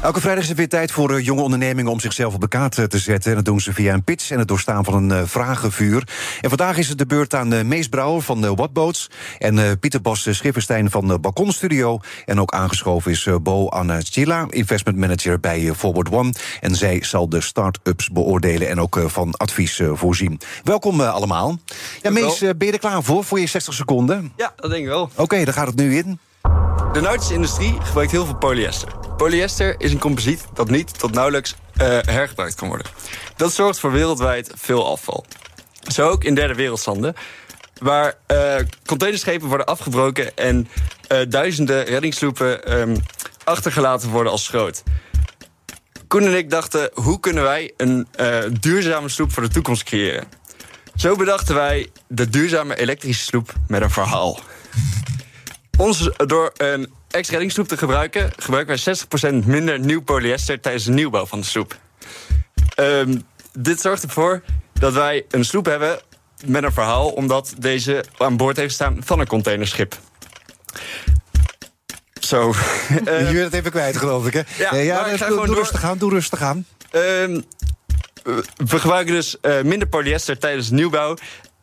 Elke 0.08 0.22
vrijdag 0.22 0.44
is 0.44 0.50
het 0.50 0.58
weer 0.58 0.70
tijd 0.70 0.92
voor 0.92 1.12
uh, 1.12 1.26
jonge 1.26 1.42
ondernemingen 1.42 1.92
om 1.92 2.00
zichzelf 2.00 2.34
op 2.34 2.42
de 2.42 2.48
kaart 2.48 2.78
uh, 2.78 2.86
te 2.86 2.98
zetten. 2.98 3.30
En 3.30 3.36
dat 3.36 3.46
doen 3.46 3.60
ze 3.60 3.74
via 3.74 3.94
een 3.94 4.04
pitch 4.04 4.32
en 4.32 4.40
het 4.40 4.48
doorstaan 4.48 4.86
van 4.86 4.94
een 4.94 5.10
uh, 5.10 5.28
vragenvuur. 5.28 6.08
En 6.42 6.50
vandaag 6.50 6.78
is 6.78 6.90
het 6.90 6.98
de 6.98 7.06
beurt 7.06 7.34
aan 7.34 7.68
Mees 7.68 7.88
Brouwer 7.88 8.22
van 8.22 8.56
Whatboats. 8.56 9.10
En 9.40 9.80
Pieter 9.80 10.02
Bas 10.02 10.28
Schifferstein 10.30 10.92
van 10.92 11.08
de 11.08 11.20
Balkonstudio. 11.20 12.00
En 12.26 12.42
ook 12.42 12.54
aangeschoven 12.54 13.12
is 13.12 13.28
Bo 13.42 13.68
Anna 13.68 14.00
Chila, 14.02 14.46
investment 14.50 14.98
manager 14.98 15.40
bij 15.40 15.74
Forward 15.76 16.12
One. 16.12 16.34
En 16.62 16.76
zij 16.76 17.04
zal 17.04 17.30
de 17.30 17.42
start-ups 17.42 18.10
beoordelen 18.10 18.70
en 18.70 18.80
ook 18.80 19.04
van 19.06 19.34
advies 19.34 19.82
voorzien. 19.94 20.40
Welkom 20.64 21.02
allemaal. 21.02 21.60
Ja, 22.02 22.10
Mees, 22.10 22.40
ben 22.40 22.68
je 22.68 22.72
er 22.72 22.80
klaar 22.80 23.04
voor, 23.04 23.24
voor 23.24 23.40
je 23.40 23.48
60 23.48 23.74
seconden? 23.74 24.32
Ja, 24.36 24.54
dat 24.56 24.70
denk 24.70 24.84
ik 24.84 24.90
wel. 24.90 25.10
Oké, 25.16 25.44
dan 25.44 25.54
gaat 25.54 25.68
het 25.68 25.76
nu 25.76 25.98
in. 25.98 26.20
De 26.94 27.02
nautische 27.02 27.34
industrie 27.34 27.76
gebruikt 27.82 28.12
heel 28.12 28.26
veel 28.26 28.38
polyester. 28.38 29.07
Polyester 29.18 29.76
is 29.78 29.92
een 29.92 30.00
composiet 30.00 30.46
dat 30.54 30.70
niet 30.70 31.00
tot 31.00 31.12
nauwelijks 31.12 31.56
uh, 31.82 31.88
hergebruikt 32.02 32.56
kan 32.56 32.68
worden. 32.68 32.88
Dat 33.36 33.54
zorgt 33.54 33.80
voor 33.80 33.92
wereldwijd 33.92 34.52
veel 34.56 34.92
afval. 34.92 35.26
Zo 35.88 36.10
ook 36.10 36.24
in 36.24 36.36
derde 36.36 36.54
wereldlanden, 36.54 37.16
waar 37.80 38.18
uh, 38.32 38.56
containerschepen 38.86 39.48
worden 39.48 39.66
afgebroken 39.66 40.36
en 40.36 40.68
uh, 41.12 41.20
duizenden 41.30 41.84
reddingssloepen 41.84 42.80
um, 42.80 42.98
achtergelaten 43.44 44.10
worden 44.10 44.32
als 44.32 44.44
schroot. 44.44 44.84
Koen 46.08 46.24
en 46.24 46.38
ik 46.38 46.50
dachten, 46.50 46.90
hoe 46.94 47.20
kunnen 47.20 47.44
wij 47.44 47.74
een 47.78 48.08
duurzame 48.60 49.10
sloep 49.10 49.32
voor 49.32 49.44
de 49.44 49.50
toekomst 49.50 49.84
creëren? 49.84 50.28
Zo 50.96 51.16
bedachten 51.16 51.56
wij 51.56 51.90
de 52.08 52.30
duurzame 52.30 52.76
elektrische 52.76 53.24
sloep 53.24 53.54
met 53.68 53.82
een 53.82 53.90
verhaal. 53.90 54.40
Ons, 55.78 56.10
door 56.18 56.52
een 56.58 56.94
ex-reddingssloep 57.12 57.68
te 57.68 57.78
gebruiken, 57.78 58.32
gebruiken 58.38 58.80
wij 58.84 58.96
60% 59.44 59.46
minder 59.46 59.80
nieuw 59.80 60.02
polyester 60.02 60.60
tijdens 60.60 60.84
de 60.84 60.92
nieuwbouw 60.92 61.26
van 61.26 61.40
de 61.40 61.46
sloep. 61.46 61.78
Um, 62.80 63.24
dit 63.54 63.82
zorgt 63.82 64.04
ervoor 64.04 64.42
dat 64.74 64.94
wij 64.94 65.26
een 65.30 65.46
sloep 65.46 65.66
hebben 65.66 66.00
met 66.46 66.64
een 66.64 66.72
verhaal, 66.72 67.10
omdat 67.10 67.54
deze 67.58 68.06
aan 68.18 68.38
boord 68.38 68.58
heeft 68.58 68.74
staan 68.74 68.98
van 69.04 69.20
een 69.20 69.28
containerschip. 69.28 69.98
Zo. 72.20 72.48
je 72.90 73.04
bent 73.04 73.38
het 73.38 73.54
even 73.54 73.72
kwijt, 73.72 73.98
geloof 73.98 74.28
ik, 74.28 74.34
hè? 74.34 74.42
Ja, 74.58 74.76
ja, 74.76 75.08
ja 75.08 75.28
doe, 75.28 75.46
rustig 75.46 75.84
aan, 75.84 75.98
doe 75.98 76.10
rustig 76.10 76.42
aan. 76.42 76.66
Ehm, 76.90 77.42
we 78.56 78.80
gebruiken 78.80 79.14
dus 79.14 79.40
eh, 79.40 79.62
minder 79.62 79.88
polyester 79.88 80.38
tijdens 80.38 80.70
nieuwbouw. 80.70 81.18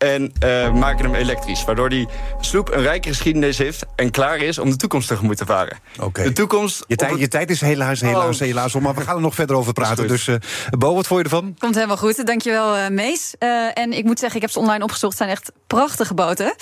En 0.04 0.32
eh, 0.38 0.72
maken 0.72 1.04
hem 1.04 1.14
elektrisch. 1.14 1.64
Waardoor 1.64 1.88
die 1.88 2.08
sloep 2.40 2.72
een 2.72 2.82
rijke 2.82 3.08
geschiedenis 3.08 3.58
heeft. 3.58 3.84
En 3.96 4.10
klaar 4.10 4.36
is 4.36 4.58
om 4.58 4.70
de 4.70 4.76
toekomst 4.76 5.08
tegemoet 5.08 5.36
te 5.36 5.46
varen. 5.46 5.78
Oké. 6.00 6.22
De 6.22 6.32
toekomst. 6.32 6.84
Je, 6.86 6.96
tijd, 6.96 7.18
je 7.18 7.28
tijd 7.28 7.50
is 7.50 7.60
helaas, 7.60 8.00
helaas, 8.00 8.40
Oh. 8.40 8.46
helaas 8.46 8.74
om. 8.74 8.82
Maar 8.82 8.94
we 8.94 9.00
gaan 9.00 9.14
er 9.14 9.20
nog 9.20 9.34
verder 9.34 9.56
over 9.56 9.72
praten. 9.72 10.08
Dus 10.08 10.26
uh, 10.26 10.36
Bo, 10.78 10.94
wat 10.94 11.06
vond 11.06 11.20
je 11.20 11.24
ervan? 11.24 11.54
Komt 11.58 11.74
helemaal 11.74 11.96
goed. 11.96 12.26
Dankjewel, 12.26 12.76
uh, 12.76 12.88
Mees. 12.88 13.34
Uh, 13.38 13.78
en 13.78 13.92
ik 13.92 14.04
moet 14.04 14.18
zeggen, 14.18 14.36
ik 14.36 14.42
heb 14.42 14.50
ze 14.50 14.58
online 14.58 14.84
opgezocht. 14.84 15.18
Het 15.18 15.22
zijn 15.22 15.30
echt 15.36 15.52
prachtige 15.66 16.14
boten. 16.14 16.54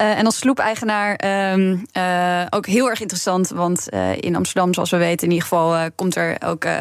Uh, 0.00 0.18
en 0.18 0.24
als 0.24 0.36
sloepeigenaar 0.36 1.20
um, 1.52 1.86
uh, 1.96 2.46
ook 2.50 2.66
heel 2.66 2.88
erg 2.88 3.00
interessant. 3.00 3.48
Want 3.48 3.86
uh, 3.90 4.16
in 4.20 4.36
Amsterdam, 4.36 4.74
zoals 4.74 4.90
we 4.90 4.96
weten, 4.96 5.26
in 5.26 5.32
ieder 5.32 5.48
geval 5.48 5.74
uh, 5.74 5.84
komt 5.94 6.16
er 6.16 6.36
ook 6.44 6.64
uh, 6.64 6.72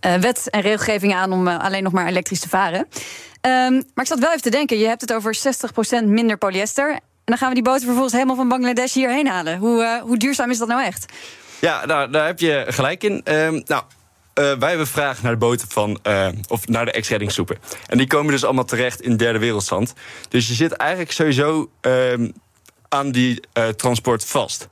wet 0.00 0.50
en 0.50 0.60
regelgeving 0.60 1.14
aan 1.14 1.32
om 1.32 1.48
uh, 1.48 1.58
alleen 1.58 1.82
nog 1.82 1.92
maar 1.92 2.06
elektrisch 2.06 2.40
te 2.40 2.48
varen. 2.48 2.86
Um, 3.40 3.72
maar 3.72 4.04
ik 4.04 4.06
zat 4.06 4.18
wel 4.18 4.28
even 4.28 4.42
te 4.42 4.50
denken, 4.50 4.78
je 4.78 4.86
hebt 4.86 5.00
het 5.00 5.12
over 5.12 5.38
60% 6.02 6.04
minder 6.04 6.38
polyester. 6.38 6.90
En 6.90 7.00
dan 7.24 7.38
gaan 7.38 7.48
we 7.48 7.54
die 7.54 7.62
boten 7.62 7.82
vervolgens 7.82 8.12
helemaal 8.12 8.36
van 8.36 8.48
Bangladesh 8.48 8.94
hierheen 8.94 9.26
halen. 9.26 9.58
Hoe, 9.58 9.82
uh, 9.82 10.02
hoe 10.02 10.16
duurzaam 10.16 10.50
is 10.50 10.58
dat 10.58 10.68
nou 10.68 10.82
echt? 10.82 11.12
Ja, 11.60 11.86
nou, 11.86 12.10
daar 12.10 12.26
heb 12.26 12.38
je 12.38 12.64
gelijk 12.68 13.04
in. 13.04 13.20
Um, 13.24 13.62
nou, 13.64 13.82
uh, 14.34 14.58
wij 14.58 14.68
hebben 14.68 14.86
vraag 14.86 15.22
naar 15.22 15.32
de 15.32 15.38
boten 15.38 15.68
van, 15.68 15.98
uh, 16.02 16.28
of 16.48 16.68
naar 16.68 16.84
de 16.84 16.92
ex-reddingssoepen. 16.92 17.58
En 17.86 17.98
die 17.98 18.06
komen 18.06 18.32
dus 18.32 18.44
allemaal 18.44 18.64
terecht 18.64 19.00
in 19.00 19.16
derde 19.16 19.38
wereldstand. 19.38 19.94
Dus 20.28 20.48
je 20.48 20.54
zit 20.54 20.72
eigenlijk 20.72 21.12
sowieso 21.12 21.70
um, 21.80 22.32
aan 22.88 23.10
die 23.10 23.40
transport 23.76 24.24
vast. 24.24 24.68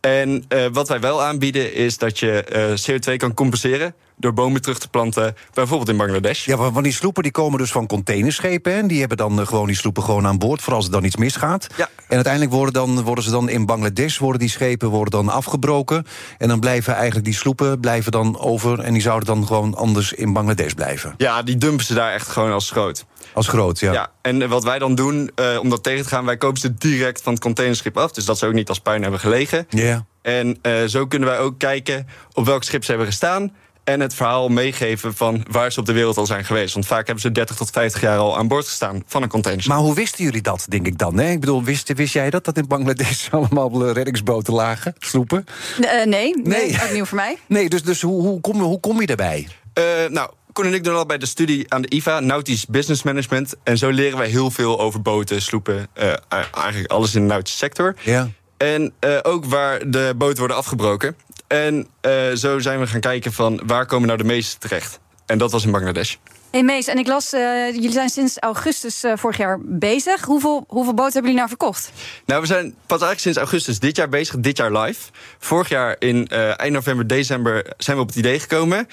En 0.00 0.44
wat 0.72 0.88
wij 0.88 1.00
wel 1.00 1.22
aanbieden 1.22 1.74
is 1.74 1.98
dat 1.98 2.18
je 2.18 2.44
uh, 2.88 2.96
CO2 2.96 3.16
kan 3.16 3.34
compenseren 3.34 3.94
door 4.18 4.32
bomen 4.32 4.62
terug 4.62 4.78
te 4.78 4.88
planten, 4.88 5.36
bijvoorbeeld 5.54 5.88
in 5.88 5.96
Bangladesh. 5.96 6.44
Ja, 6.44 6.56
want 6.56 6.84
die 6.84 6.92
sloepen 6.92 7.22
die 7.22 7.32
komen 7.32 7.58
dus 7.58 7.70
van 7.70 7.86
containerschepen. 7.86 8.72
En 8.72 8.86
die 8.86 8.98
hebben 8.98 9.16
dan 9.16 9.40
uh, 9.40 9.46
gewoon 9.46 9.66
die 9.66 9.76
sloepen 9.76 10.02
gewoon 10.02 10.26
aan 10.26 10.38
boord, 10.38 10.62
voor 10.62 10.74
als 10.74 10.84
er 10.84 10.90
dan 10.90 11.04
iets 11.04 11.16
misgaat. 11.16 11.66
Ja. 11.76 11.88
En 12.08 12.14
uiteindelijk 12.14 12.52
worden, 12.52 12.74
dan, 12.74 13.02
worden 13.02 13.24
ze 13.24 13.30
dan 13.30 13.48
in 13.48 13.66
Bangladesh, 13.66 14.18
worden 14.18 14.40
die 14.40 14.50
schepen 14.50 14.88
worden 14.88 15.24
dan 15.24 15.28
afgebroken. 15.34 16.06
En 16.38 16.48
dan 16.48 16.60
blijven 16.60 16.94
eigenlijk 16.94 17.24
die 17.24 17.34
sloepen 17.34 17.80
blijven 17.80 18.12
dan 18.12 18.38
over. 18.38 18.80
En 18.80 18.92
die 18.92 19.02
zouden 19.02 19.26
dan 19.26 19.46
gewoon 19.46 19.74
anders 19.74 20.12
in 20.12 20.32
Bangladesh 20.32 20.72
blijven. 20.72 21.14
Ja, 21.16 21.42
die 21.42 21.56
dumpen 21.56 21.84
ze 21.84 21.94
daar 21.94 22.12
echt 22.12 22.28
gewoon 22.28 22.52
als 22.52 22.70
groot. 22.70 23.04
Als 23.32 23.48
groot, 23.48 23.78
ja. 23.78 23.92
Ja, 23.92 24.10
en 24.22 24.48
wat 24.48 24.64
wij 24.64 24.78
dan 24.78 24.94
doen, 24.94 25.30
uh, 25.40 25.58
om 25.60 25.70
dat 25.70 25.82
tegen 25.82 26.02
te 26.02 26.08
gaan, 26.08 26.24
wij 26.24 26.36
kopen 26.36 26.60
ze 26.60 26.74
direct 26.74 27.22
van 27.22 27.32
het 27.32 27.42
containerschip 27.42 27.96
af. 27.96 28.12
Dus 28.12 28.24
dat 28.24 28.38
ze 28.38 28.46
ook 28.46 28.52
niet 28.52 28.68
als 28.68 28.80
puin 28.80 29.02
hebben 29.02 29.20
gelegen. 29.20 29.66
Ja. 29.68 29.82
Yeah. 29.82 30.00
En 30.22 30.58
uh, 30.62 30.84
zo 30.84 31.06
kunnen 31.06 31.28
wij 31.28 31.38
ook 31.38 31.58
kijken 31.58 32.06
op 32.32 32.46
welk 32.46 32.62
schip 32.62 32.84
ze 32.84 32.90
hebben 32.90 33.08
gestaan. 33.08 33.52
En 33.88 34.00
het 34.00 34.14
verhaal 34.14 34.48
meegeven 34.48 35.14
van 35.14 35.44
waar 35.50 35.72
ze 35.72 35.80
op 35.80 35.86
de 35.86 35.92
wereld 35.92 36.16
al 36.16 36.26
zijn 36.26 36.44
geweest. 36.44 36.74
Want 36.74 36.86
vaak 36.86 37.06
hebben 37.06 37.22
ze 37.22 37.32
30 37.32 37.56
tot 37.56 37.70
50 37.70 38.00
jaar 38.00 38.18
al 38.18 38.36
aan 38.36 38.48
boord 38.48 38.66
gestaan 38.66 39.02
van 39.06 39.22
een 39.22 39.28
container. 39.28 39.64
Maar 39.68 39.78
hoe 39.78 39.94
wisten 39.94 40.24
jullie 40.24 40.42
dat, 40.42 40.66
denk 40.68 40.86
ik 40.86 40.98
dan? 40.98 41.18
Hè? 41.18 41.30
Ik 41.30 41.40
bedoel, 41.40 41.62
wist, 41.62 41.92
wist 41.92 42.12
jij 42.12 42.30
dat, 42.30 42.44
dat 42.44 42.56
in 42.56 42.66
Bangladesh 42.66 43.28
allemaal 43.30 43.90
reddingsboten 43.92 44.54
lagen, 44.54 44.94
sloepen? 44.98 45.44
Uh, 45.80 45.90
nee, 45.90 46.04
nee, 46.04 46.34
nee, 46.42 46.82
ook 46.82 46.92
nieuw 46.92 47.04
voor 47.04 47.16
mij. 47.16 47.38
Nee, 47.46 47.68
dus, 47.68 47.82
dus 47.82 48.02
hoe, 48.02 48.22
hoe, 48.22 48.40
kom, 48.40 48.60
hoe 48.60 48.80
kom 48.80 49.00
je 49.00 49.06
daarbij? 49.06 49.48
Uh, 49.74 49.84
nou, 50.08 50.30
Koen 50.52 50.66
en 50.66 50.74
ik 50.74 50.84
doen 50.84 50.96
al 50.96 51.06
bij 51.06 51.18
de 51.18 51.26
studie 51.26 51.72
aan 51.72 51.82
de 51.82 51.90
IVA, 51.90 52.20
Nautisch 52.20 52.66
Business 52.66 53.02
Management. 53.02 53.54
En 53.62 53.78
zo 53.78 53.90
leren 53.90 54.18
wij 54.18 54.28
heel 54.28 54.50
veel 54.50 54.80
over 54.80 55.02
boten, 55.02 55.42
sloepen, 55.42 55.88
uh, 55.98 56.12
eigenlijk 56.28 56.92
alles 56.92 57.14
in 57.14 57.20
de 57.20 57.26
nautische 57.26 57.58
sector. 57.58 57.94
Ja. 58.02 58.28
En 58.58 58.92
uh, 59.00 59.18
ook 59.22 59.44
waar 59.44 59.90
de 59.90 60.14
boten 60.16 60.38
worden 60.38 60.56
afgebroken. 60.56 61.16
En 61.48 61.88
uh, 62.02 62.12
zo 62.34 62.58
zijn 62.58 62.80
we 62.80 62.86
gaan 62.86 63.00
kijken 63.00 63.32
van 63.32 63.60
waar 63.66 63.86
komen 63.86 64.06
nou 64.06 64.18
de 64.18 64.24
meeste 64.24 64.58
terecht. 64.58 65.00
En 65.26 65.38
dat 65.38 65.52
was 65.52 65.64
in 65.64 65.70
Bangladesh. 65.70 66.14
Hey 66.50 66.62
Mees, 66.62 66.86
en 66.86 66.98
ik 66.98 67.06
las, 67.06 67.34
uh, 67.34 67.72
jullie 67.72 67.92
zijn 67.92 68.08
sinds 68.08 68.38
augustus 68.38 69.04
uh, 69.04 69.12
vorig 69.16 69.36
jaar 69.36 69.58
bezig. 69.62 70.24
Hoeveel, 70.24 70.64
hoeveel 70.68 70.94
boten 70.94 71.12
hebben 71.12 71.30
jullie 71.30 71.36
nou 71.36 71.48
verkocht? 71.48 71.92
Nou, 72.26 72.40
we 72.40 72.46
zijn 72.46 72.64
pas 72.64 73.00
eigenlijk 73.00 73.20
sinds 73.20 73.38
augustus 73.38 73.78
dit 73.78 73.96
jaar 73.96 74.08
bezig, 74.08 74.36
dit 74.38 74.56
jaar 74.56 74.72
live. 74.72 75.10
Vorig 75.38 75.68
jaar 75.68 75.96
in 75.98 76.28
uh, 76.32 76.60
eind 76.60 76.72
november, 76.72 77.06
december 77.06 77.72
zijn 77.78 77.96
we 77.96 78.02
op 78.02 78.08
het 78.08 78.16
idee 78.16 78.40
gekomen. 78.40 78.88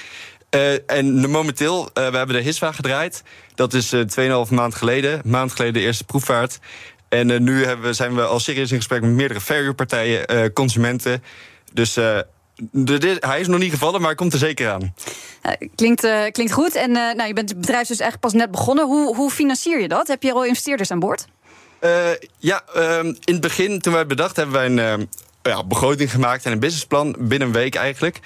En 0.85 1.29
momenteel, 1.29 1.89
we 1.93 2.01
hebben 2.01 2.35
de 2.35 2.41
HISWA 2.41 2.71
gedraaid. 2.71 3.23
Dat 3.55 3.73
is 3.73 3.93
uh, 3.93 4.45
2,5 4.47 4.53
maand 4.53 4.75
geleden. 4.75 5.21
Maand 5.25 5.51
geleden 5.51 5.73
de 5.73 5.79
eerste 5.79 6.03
proefvaart. 6.03 6.59
En 7.09 7.43
nu 7.43 7.65
we, 7.81 7.93
zijn 7.93 8.15
we 8.15 8.21
al 8.21 8.39
serieus 8.39 8.71
in 8.71 8.77
gesprek 8.77 9.01
met 9.01 9.09
meerdere 9.09 9.39
verhuurpartijen, 9.39 10.53
consumenten. 10.53 11.23
Dus 11.73 11.97
de, 12.71 13.17
hij 13.19 13.39
is 13.39 13.47
nog 13.47 13.59
niet 13.59 13.71
gevallen, 13.71 13.99
maar 13.99 14.09
hij 14.09 14.17
komt 14.17 14.33
er 14.33 14.39
zeker 14.39 14.69
aan. 14.69 14.93
Uh, 15.43 15.51
klinkt, 15.75 16.03
uh, 16.03 16.23
klinkt 16.31 16.53
goed. 16.53 16.75
En 16.75 16.89
uh, 16.89 16.95
nou, 16.95 17.27
je 17.27 17.33
bent 17.33 17.49
het 17.49 17.59
bedrijf 17.59 17.87
dus 17.87 17.99
echt 17.99 18.19
pas 18.19 18.33
net 18.33 18.51
begonnen. 18.51 18.85
Hoe, 18.85 19.15
hoe 19.15 19.31
financier 19.31 19.81
je 19.81 19.87
dat? 19.87 20.07
Heb 20.07 20.23
je 20.23 20.33
al 20.33 20.45
investeerders 20.45 20.91
aan 20.91 20.99
boord? 20.99 21.25
ja, 22.37 22.63
um, 22.77 23.05
in 23.05 23.33
het 23.33 23.41
begin, 23.41 23.81
toen 23.81 23.91
wij 23.91 24.01
het 24.01 24.09
bedacht, 24.09 24.35
hebben 24.35 24.55
wij 24.55 24.65
een 24.65 25.09
ja, 25.41 25.63
begroting 25.63 26.11
gemaakt 26.11 26.45
en 26.45 26.51
een 26.51 26.59
businessplan 26.59 27.15
binnen 27.19 27.47
een 27.47 27.53
week 27.53 27.75
eigenlijk. 27.75 28.19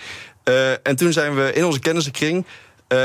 en 0.83 0.95
toen 0.95 1.13
zijn 1.13 1.35
we 1.35 1.53
in 1.53 1.65
onze 1.65 1.79
kennissenkring 1.79 2.45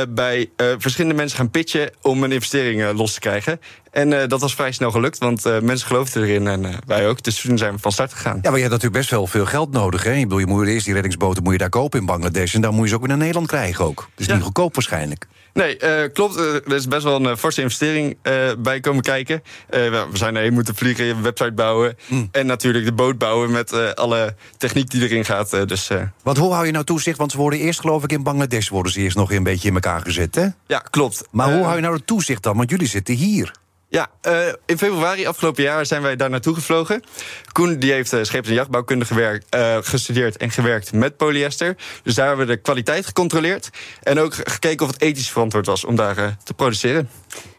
bij 0.08 0.50
verschillende 0.56 1.16
mensen 1.16 1.38
gaan 1.38 1.50
pitchen 1.50 1.90
om 2.02 2.22
een 2.22 2.32
investering 2.32 2.92
los 2.92 3.14
te 3.14 3.20
krijgen. 3.20 3.60
En 3.94 4.10
uh, 4.10 4.22
dat 4.26 4.40
was 4.40 4.54
vrij 4.54 4.72
snel 4.72 4.90
gelukt, 4.90 5.18
want 5.18 5.46
uh, 5.46 5.60
mensen 5.60 5.86
geloofden 5.86 6.22
erin 6.22 6.46
en 6.46 6.78
wij 6.86 7.08
ook. 7.08 7.22
Dus 7.22 7.40
toen 7.40 7.58
zijn 7.58 7.72
we 7.72 7.78
van 7.78 7.92
start 7.92 8.12
gegaan. 8.12 8.38
Ja, 8.42 8.50
maar 8.50 8.54
je 8.54 8.66
hebt 8.66 8.70
natuurlijk 8.70 9.00
best 9.00 9.10
wel 9.10 9.26
veel 9.26 9.46
geld 9.46 9.70
nodig. 9.70 10.04
Hè? 10.04 10.12
Ik 10.12 10.22
bedoel, 10.22 10.38
je 10.38 10.46
moet 10.46 10.66
eerst 10.66 10.84
die 10.84 10.94
reddingsboten 10.94 11.42
moet 11.42 11.52
je 11.52 11.58
daar 11.58 11.68
kopen 11.68 12.00
in 12.00 12.06
Bangladesh. 12.06 12.54
En 12.54 12.60
dan 12.60 12.74
moet 12.74 12.82
je 12.82 12.88
ze 12.88 12.94
ook 12.94 13.00
weer 13.00 13.08
naar 13.08 13.18
Nederland 13.18 13.46
krijgen 13.46 13.84
ook. 13.84 14.08
Dus 14.14 14.26
ja. 14.26 14.34
niet 14.34 14.42
goedkoop 14.42 14.74
waarschijnlijk. 14.74 15.26
Nee, 15.52 15.76
klopt. 16.10 16.36
Er 16.36 16.72
is 16.72 16.88
best 16.88 17.02
wel 17.02 17.24
een 17.24 17.36
forse 17.36 17.60
investering 17.60 18.16
bij 18.58 18.80
komen 18.80 19.02
kijken. 19.02 19.42
We 19.68 20.06
zijn 20.12 20.36
erheen 20.36 20.52
moeten 20.52 20.74
vliegen, 20.74 21.08
een 21.08 21.22
website 21.22 21.52
bouwen. 21.52 21.96
Mm. 22.06 22.28
En 22.32 22.46
natuurlijk 22.46 22.84
de 22.84 22.92
boot 22.92 23.18
bouwen 23.18 23.50
met 23.50 23.96
alle 23.96 24.34
techniek 24.56 24.90
die 24.90 25.02
erin 25.02 25.24
gaat. 25.24 25.68
dus, 25.68 25.90
Want 26.22 26.38
hoe 26.38 26.52
hou 26.52 26.66
je 26.66 26.72
nou 26.72 26.84
toezicht? 26.84 27.18
Want 27.18 27.30
ze 27.30 27.36
worden 27.36 27.58
eerst, 27.58 27.80
geloof 27.80 28.04
ik, 28.04 28.12
in 28.12 28.22
Bangladesh 28.22 28.68
worden 28.68 28.92
ze 28.92 29.00
eerst 29.00 29.16
nog 29.16 29.32
een 29.32 29.42
beetje 29.42 29.68
in 29.68 29.74
elkaar 29.74 30.00
gezet, 30.00 30.34
hè? 30.34 30.46
Ja, 30.66 30.78
klopt. 30.78 31.24
Maar 31.30 31.52
hoe 31.52 31.62
hou 31.62 31.76
je 31.76 31.82
nou 31.82 31.94
het 31.94 32.06
toezicht 32.06 32.42
dan? 32.42 32.56
Want 32.56 32.70
jullie 32.70 32.88
zitten 32.88 33.14
hier. 33.14 33.62
Ja, 33.94 34.10
uh, 34.28 34.52
in 34.66 34.78
februari 34.78 35.26
afgelopen 35.26 35.62
jaar 35.62 35.86
zijn 35.86 36.02
wij 36.02 36.16
daar 36.16 36.30
naartoe 36.30 36.54
gevlogen. 36.54 37.02
Koen 37.52 37.78
die 37.78 37.92
heeft 37.92 38.12
uh, 38.12 38.22
scheeps- 38.22 38.48
en 38.48 38.54
jachtbouwkunde 38.54 39.04
gewerkt, 39.04 39.54
uh, 39.54 39.76
gestudeerd 39.80 40.36
en 40.36 40.50
gewerkt 40.50 40.92
met 40.92 41.16
polyester. 41.16 41.76
Dus 42.02 42.14
daar 42.14 42.26
hebben 42.26 42.46
we 42.46 42.52
de 42.52 42.60
kwaliteit 42.60 43.06
gecontroleerd. 43.06 43.70
En 44.02 44.18
ook 44.18 44.34
gekeken 44.34 44.86
of 44.86 44.92
het 44.92 45.02
ethisch 45.02 45.30
verantwoord 45.30 45.66
was 45.66 45.84
om 45.84 45.96
daar 45.96 46.36
te 46.44 46.54
produceren. 46.54 47.10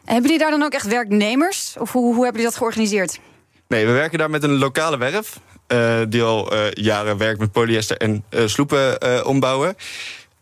Hebben 0.04 0.22
jullie 0.22 0.38
daar 0.38 0.50
dan 0.50 0.62
ook 0.62 0.72
echt 0.72 0.86
werknemers? 0.86 1.74
Of 1.78 1.92
hoe, 1.92 2.02
hoe 2.14 2.24
hebben 2.24 2.32
jullie 2.32 2.48
dat 2.48 2.56
georganiseerd? 2.56 3.18
Nee, 3.68 3.86
we 3.86 3.92
werken 3.92 4.18
daar 4.18 4.30
met 4.30 4.42
een 4.42 4.58
lokale 4.58 4.98
werf. 4.98 5.40
die 6.08 6.22
al 6.22 6.54
jaren 6.70 7.16
werkt 7.16 7.38
met 7.38 7.52
polyester 7.52 7.96
en 7.96 8.24
sloepen 8.30 9.26
ombouwen. 9.26 9.76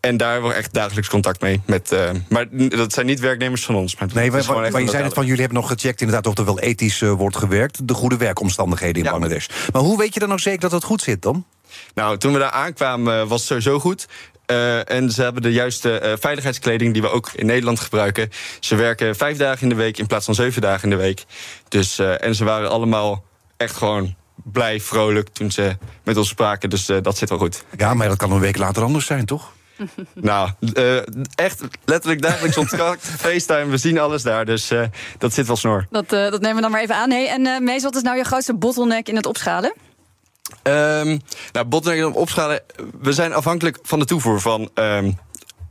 En 0.05 0.17
daar 0.17 0.31
hebben 0.31 0.49
we 0.49 0.55
echt 0.55 0.73
dagelijks 0.73 1.09
contact 1.09 1.41
mee. 1.41 1.61
Met, 1.65 1.91
uh, 1.91 2.09
maar 2.29 2.45
dat 2.51 2.93
zijn 2.93 3.05
niet 3.05 3.19
werknemers 3.19 3.65
van 3.65 3.75
ons. 3.75 3.95
Maar 3.95 4.09
nee, 4.13 4.31
maar, 4.31 4.45
maar, 4.45 4.71
maar 4.71 4.81
je 4.81 4.89
zei 4.89 5.03
het 5.03 5.13
van 5.13 5.25
jullie 5.25 5.41
hebben 5.41 5.59
nog 5.59 5.67
gecheckt 5.67 6.01
inderdaad 6.01 6.27
of 6.27 6.37
er 6.37 6.45
wel 6.45 6.59
ethisch 6.59 7.01
uh, 7.01 7.11
wordt 7.11 7.37
gewerkt. 7.37 7.87
De 7.87 7.93
goede 7.93 8.17
werkomstandigheden 8.17 8.95
in 8.95 9.03
ja. 9.03 9.11
Bangladesh. 9.11 9.47
Maar 9.73 9.81
hoe 9.81 9.97
weet 9.97 10.13
je 10.13 10.19
dan 10.19 10.29
nog 10.29 10.39
zeker 10.39 10.59
dat 10.59 10.71
het 10.71 10.83
goed 10.83 11.01
zit 11.01 11.21
dan? 11.21 11.45
Nou, 11.93 12.17
toen 12.17 12.33
we 12.33 12.39
daar 12.39 12.51
aankwamen 12.51 13.27
was 13.27 13.39
het 13.39 13.47
sowieso 13.47 13.79
goed. 13.79 14.07
Uh, 14.47 14.89
en 14.91 15.11
ze 15.11 15.21
hebben 15.21 15.41
de 15.41 15.51
juiste 15.51 16.01
uh, 16.03 16.13
veiligheidskleding 16.19 16.93
die 16.93 17.01
we 17.01 17.09
ook 17.09 17.31
in 17.35 17.45
Nederland 17.45 17.79
gebruiken. 17.79 18.29
Ze 18.59 18.75
werken 18.75 19.15
vijf 19.15 19.37
dagen 19.37 19.61
in 19.61 19.69
de 19.69 19.75
week 19.75 19.97
in 19.97 20.07
plaats 20.07 20.25
van 20.25 20.35
zeven 20.35 20.61
dagen 20.61 20.83
in 20.83 20.89
de 20.89 21.03
week. 21.03 21.23
Dus, 21.67 21.99
uh, 21.99 22.23
en 22.23 22.35
ze 22.35 22.43
waren 22.43 22.69
allemaal 22.69 23.23
echt 23.57 23.75
gewoon 23.75 24.15
blij, 24.35 24.79
vrolijk 24.79 25.29
toen 25.29 25.51
ze 25.51 25.77
met 26.03 26.17
ons 26.17 26.29
spraken. 26.29 26.69
Dus 26.69 26.85
dat 26.85 27.17
zit 27.17 27.29
wel 27.29 27.37
goed. 27.37 27.63
Ja, 27.77 27.93
maar 27.93 28.07
dat 28.07 28.17
kan 28.17 28.31
een 28.31 28.39
week 28.39 28.57
later 28.57 28.83
anders 28.83 29.05
zijn, 29.05 29.25
toch? 29.25 29.53
nou, 30.13 30.49
uh, 30.73 30.97
echt 31.35 31.61
letterlijk 31.85 32.21
dagelijks 32.21 32.55
contact, 32.55 33.05
FaceTime, 33.23 33.65
we 33.65 33.77
zien 33.77 33.99
alles 33.99 34.23
daar. 34.23 34.45
Dus 34.45 34.71
uh, 34.71 34.85
dat 35.17 35.33
zit 35.33 35.47
wel 35.47 35.55
snor. 35.55 35.87
Dat, 35.89 36.13
uh, 36.13 36.29
dat 36.29 36.41
nemen 36.41 36.55
we 36.55 36.61
dan 36.61 36.71
maar 36.71 36.81
even 36.81 36.95
aan. 36.95 37.11
Hey, 37.11 37.27
en 37.27 37.63
Mees, 37.63 37.83
wat 37.83 37.95
is 37.95 38.01
nou 38.01 38.17
je 38.17 38.23
grootste 38.23 38.53
bottleneck 38.53 39.07
in 39.07 39.15
het 39.15 39.25
opschalen? 39.25 39.73
Um, 40.63 41.21
nou, 41.51 41.65
bottleneck 41.65 42.01
in 42.01 42.07
het 42.07 42.15
opschalen... 42.15 42.61
We 43.01 43.13
zijn 43.13 43.33
afhankelijk 43.33 43.79
van 43.81 43.99
de 43.99 44.05
toevoer 44.05 44.41
van... 44.41 44.69
Um, 44.73 45.17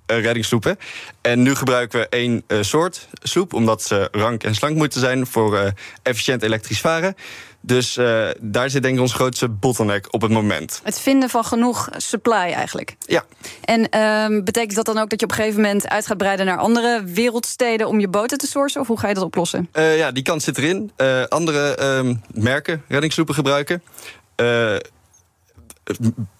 reddingssloepen. 0.06 0.78
En 1.20 1.42
nu 1.42 1.54
gebruiken 1.54 2.00
we 2.00 2.08
één 2.08 2.42
uh, 2.48 2.58
soort 2.60 3.08
sloep, 3.22 3.52
omdat 3.52 3.82
ze 3.82 4.08
rank 4.12 4.42
en 4.42 4.54
slank 4.54 4.76
moeten 4.76 5.00
zijn 5.00 5.26
voor 5.26 5.54
uh, 5.54 5.66
efficiënt 6.02 6.42
elektrisch 6.42 6.80
varen. 6.80 7.14
Dus 7.60 7.96
uh, 7.96 8.28
daar 8.40 8.70
zit 8.70 8.82
denk 8.82 8.94
ik 8.94 9.00
ons 9.00 9.12
grootste 9.12 9.48
bottleneck 9.48 10.06
op 10.10 10.20
het 10.20 10.30
moment. 10.30 10.80
Het 10.82 11.00
vinden 11.00 11.28
van 11.28 11.44
genoeg 11.44 11.88
supply 11.96 12.32
eigenlijk. 12.32 12.96
Ja. 12.98 13.24
En 13.64 14.00
um, 14.00 14.44
betekent 14.44 14.74
dat 14.74 14.84
dan 14.84 14.98
ook 14.98 15.10
dat 15.10 15.20
je 15.20 15.26
op 15.26 15.32
een 15.32 15.38
gegeven 15.38 15.60
moment 15.60 15.88
uit 15.88 16.06
gaat 16.06 16.16
breiden 16.16 16.46
naar 16.46 16.58
andere 16.58 17.02
wereldsteden 17.04 17.88
om 17.88 18.00
je 18.00 18.08
boten 18.08 18.38
te 18.38 18.46
sourcen? 18.46 18.80
Of 18.80 18.86
hoe 18.86 18.98
ga 18.98 19.08
je 19.08 19.14
dat 19.14 19.24
oplossen? 19.24 19.68
Uh, 19.72 19.98
ja, 19.98 20.12
die 20.12 20.22
kans 20.22 20.44
zit 20.44 20.58
erin. 20.58 20.92
Uh, 20.96 21.24
andere 21.24 21.82
um, 21.96 22.22
merken 22.32 22.82
reddingssloepen 22.88 23.34
gebruiken. 23.34 23.82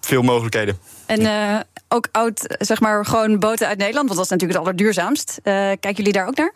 Veel 0.01 0.21
mogelijkheden. 0.21 0.79
En 1.05 1.21
uh, 1.21 1.59
ook 1.87 2.07
oud, 2.11 2.55
zeg 2.59 2.79
maar, 2.79 3.05
gewoon 3.05 3.39
boten 3.39 3.67
uit 3.67 3.77
Nederland, 3.77 4.05
want 4.05 4.17
dat 4.17 4.25
is 4.25 4.31
natuurlijk 4.31 4.59
het 4.59 4.67
allerduurzaamst. 4.67 5.39
Uh, 5.43 5.53
kijken 5.53 5.93
jullie 5.95 6.13
daar 6.13 6.27
ook 6.27 6.37
naar? 6.37 6.53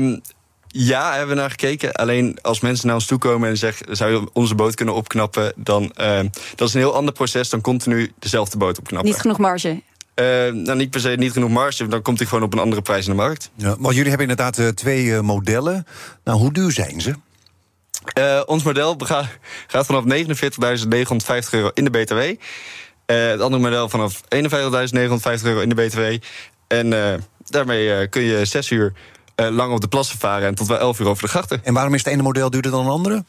Uh, 0.00 0.18
ja, 0.66 1.10
hebben 1.10 1.34
we 1.34 1.40
naar 1.40 1.50
gekeken. 1.50 1.92
Alleen 1.92 2.38
als 2.42 2.60
mensen 2.60 2.86
naar 2.86 2.94
ons 2.94 3.06
toe 3.06 3.18
komen 3.18 3.48
en 3.48 3.56
zeggen: 3.56 3.96
zou 3.96 4.10
je 4.10 4.28
onze 4.32 4.54
boot 4.54 4.74
kunnen 4.74 4.94
opknappen? 4.94 5.52
Dan 5.56 5.82
uh, 5.82 6.20
dat 6.54 6.68
is 6.68 6.74
een 6.74 6.80
heel 6.80 6.94
ander 6.94 7.14
proces 7.14 7.48
dan 7.48 7.60
continu 7.60 8.12
dezelfde 8.18 8.58
boot 8.58 8.78
opknappen. 8.78 9.10
Niet 9.10 9.20
genoeg 9.20 9.38
marge. 9.38 9.82
Uh, 10.14 10.26
nou, 10.52 10.74
niet 10.74 10.90
per 10.90 11.00
se 11.00 11.08
niet 11.08 11.32
genoeg 11.32 11.50
marge, 11.50 11.86
dan 11.86 12.02
komt 12.02 12.18
hij 12.18 12.26
gewoon 12.26 12.44
op 12.44 12.52
een 12.52 12.58
andere 12.58 12.82
prijs 12.82 13.04
in 13.06 13.10
de 13.10 13.16
markt. 13.16 13.50
Ja, 13.54 13.74
maar 13.78 13.92
jullie 13.92 14.08
hebben 14.08 14.28
inderdaad 14.28 14.58
uh, 14.58 14.68
twee 14.68 15.04
uh, 15.04 15.20
modellen. 15.20 15.86
Nou, 16.24 16.38
hoe 16.38 16.52
duur 16.52 16.72
zijn 16.72 17.00
ze? 17.00 17.14
Ons 18.46 18.62
model 18.62 18.96
gaat 19.66 19.86
vanaf 19.86 20.04
49.950 20.04 21.50
euro 21.50 21.70
in 21.74 21.84
de 21.84 21.90
BTW. 21.90 22.20
het 23.06 23.40
andere 23.40 23.62
model 23.62 23.88
vanaf 23.88 24.20
51.950 24.20 24.22
euro 25.42 25.60
in 25.60 25.68
de 25.68 25.74
BTW. 25.74 26.24
En 26.66 26.90
daarmee 27.44 28.08
kun 28.08 28.22
je 28.22 28.44
zes 28.44 28.70
uur 28.70 28.92
lang 29.36 29.72
op 29.72 29.80
de 29.80 29.88
plassen 29.88 30.18
varen 30.18 30.46
en 30.48 30.54
tot 30.54 30.66
wel 30.66 30.78
11 30.78 31.00
uur 31.00 31.06
over 31.06 31.22
de 31.22 31.28
grachten. 31.28 31.64
En 31.64 31.74
waarom 31.74 31.94
is 31.94 32.04
het 32.04 32.12
ene 32.12 32.22
model 32.22 32.50
duurder 32.50 32.70
dan 32.70 32.84
het 32.84 32.92
andere? 32.92 33.24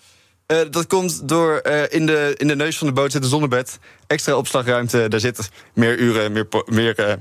Dat 0.69 0.87
komt 0.87 1.27
door 1.27 1.61
in, 1.89 2.05
de, 2.05 2.33
in 2.37 2.47
de 2.47 2.55
neus 2.55 2.77
van 2.77 2.87
de 2.87 2.93
boot 2.93 3.11
zit 3.11 3.23
een 3.23 3.29
zonnebed. 3.29 3.79
Extra 4.07 4.35
opslagruimte, 4.35 5.07
daar 5.07 5.19
zit 5.19 5.49
meer 5.73 5.97
uren, 5.97 6.31
meer, 6.31 6.47
meer 6.65 7.19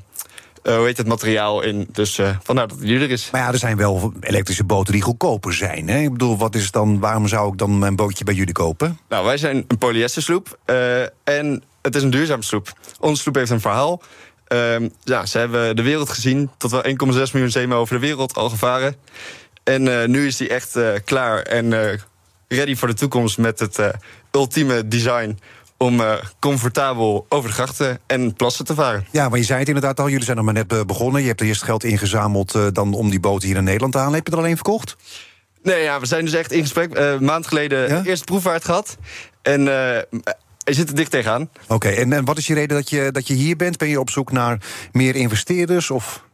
uh, 0.63 0.77
hoe 0.77 0.87
heet 0.87 0.97
het, 0.97 1.07
materiaal 1.07 1.63
in. 1.63 1.89
Dus 1.93 2.21
vandaar 2.43 2.69
dat 2.69 2.79
het 2.79 2.87
duurder 2.87 3.11
is. 3.11 3.31
Maar 3.31 3.41
ja, 3.41 3.53
er 3.53 3.59
zijn 3.59 3.77
wel 3.77 4.13
elektrische 4.21 4.65
boten 4.65 4.93
die 4.93 5.03
goedkoper 5.03 5.55
zijn. 5.55 5.89
Hè? 5.89 5.99
Ik 5.99 6.13
bedoel, 6.13 6.37
wat 6.37 6.55
is 6.55 6.71
dan, 6.71 6.99
waarom 6.99 7.29
zou 7.29 7.53
ik 7.53 7.59
dan 7.59 7.79
mijn 7.79 7.97
bootje 7.97 8.25
bij 8.25 8.35
jullie 8.35 8.53
kopen? 8.53 8.99
Nou, 9.09 9.25
wij 9.25 9.37
zijn 9.37 9.65
een 9.69 9.79
polyestersloep. 9.79 10.59
en 11.25 11.63
het 11.83 11.95
is 11.95 12.03
een 12.03 12.11
duurzame 12.11 12.43
sloep. 12.43 12.73
Onze 13.01 13.23
sloep 13.23 13.35
heeft 13.35 13.51
een 13.51 13.61
verhaal. 13.61 14.03
Ehm, 14.47 14.89
ja, 15.05 15.27
ze 15.27 15.39
hebben 15.39 15.77
de 15.77 15.83
wereld 15.83 16.09
gezien. 16.09 16.51
Tot 16.57 16.71
wel 16.71 16.85
1,6 16.85 17.33
miljoen 17.33 17.51
zeemen 17.51 17.77
over 17.77 17.95
de 17.95 18.07
wereld 18.07 18.35
al 18.35 18.49
gevaren. 18.49 18.97
En 19.63 20.11
nu 20.11 20.27
is 20.27 20.37
die 20.37 20.49
echt 20.49 20.79
klaar 21.05 21.39
en 21.39 22.01
ready 22.57 22.77
voor 22.77 22.89
de 22.89 22.95
toekomst 22.95 23.39
met 23.39 23.59
het 23.59 23.79
uh, 23.79 23.89
ultieme 24.31 24.89
design 24.89 25.39
om 25.83 26.01
uh, 26.01 26.13
comfortabel 26.39 27.27
over 27.29 27.49
de 27.49 27.55
grachten 27.55 27.99
en 28.07 28.35
plassen 28.35 28.65
te 28.65 28.75
varen. 28.75 29.07
Ja, 29.11 29.29
maar 29.29 29.39
je 29.39 29.45
zei 29.45 29.59
het 29.59 29.69
inderdaad 29.69 30.01
al, 30.01 30.09
jullie 30.09 30.25
zijn 30.25 30.37
nog 30.37 30.45
maar 30.45 30.55
net 30.55 30.73
uh, 30.73 30.81
begonnen. 30.81 31.21
Je 31.21 31.27
hebt 31.27 31.41
er 31.41 31.47
eerst 31.47 31.63
geld 31.63 31.85
ingezameld 31.85 32.55
uh, 32.55 32.67
dan 32.73 32.95
om 32.95 33.11
die 33.11 33.21
boten 33.21 33.49
hier 33.49 33.57
in 33.57 33.65
Nederland 33.65 33.93
te 33.93 33.99
halen. 33.99 34.15
Heb 34.15 34.27
je 34.27 34.33
er 34.33 34.39
alleen 34.39 34.55
verkocht? 34.55 34.97
Nee, 35.63 35.83
ja, 35.83 36.01
we 36.01 36.07
zijn 36.07 36.25
dus 36.25 36.35
echt 36.35 36.53
in 36.53 36.61
gesprek. 36.61 36.97
een 36.97 37.25
maand 37.25 37.47
geleden 37.47 37.89
ja? 37.89 38.03
eerste 38.05 38.25
proefvaart 38.25 38.65
gehad. 38.65 38.97
En 39.43 39.65
je 40.65 40.75
zit 40.75 40.89
er 40.89 40.95
dicht 40.95 41.11
tegenaan. 41.11 41.51
Oké, 41.63 41.75
okay, 41.75 41.95
en, 41.97 42.13
en 42.13 42.25
wat 42.25 42.39
is 42.39 42.47
je 42.47 42.55
reden 42.55 42.77
dat 42.77 42.91
je, 42.91 43.09
dat 43.13 43.27
je 43.27 43.35
hier 43.35 43.57
bent? 43.57 43.77
Ben 43.79 43.89
je 43.89 44.01
op 44.01 44.11
zoek 44.11 44.33
naar 44.33 44.59
meer 44.93 45.17
investeerders? 45.17 45.91
Of... 45.91 46.25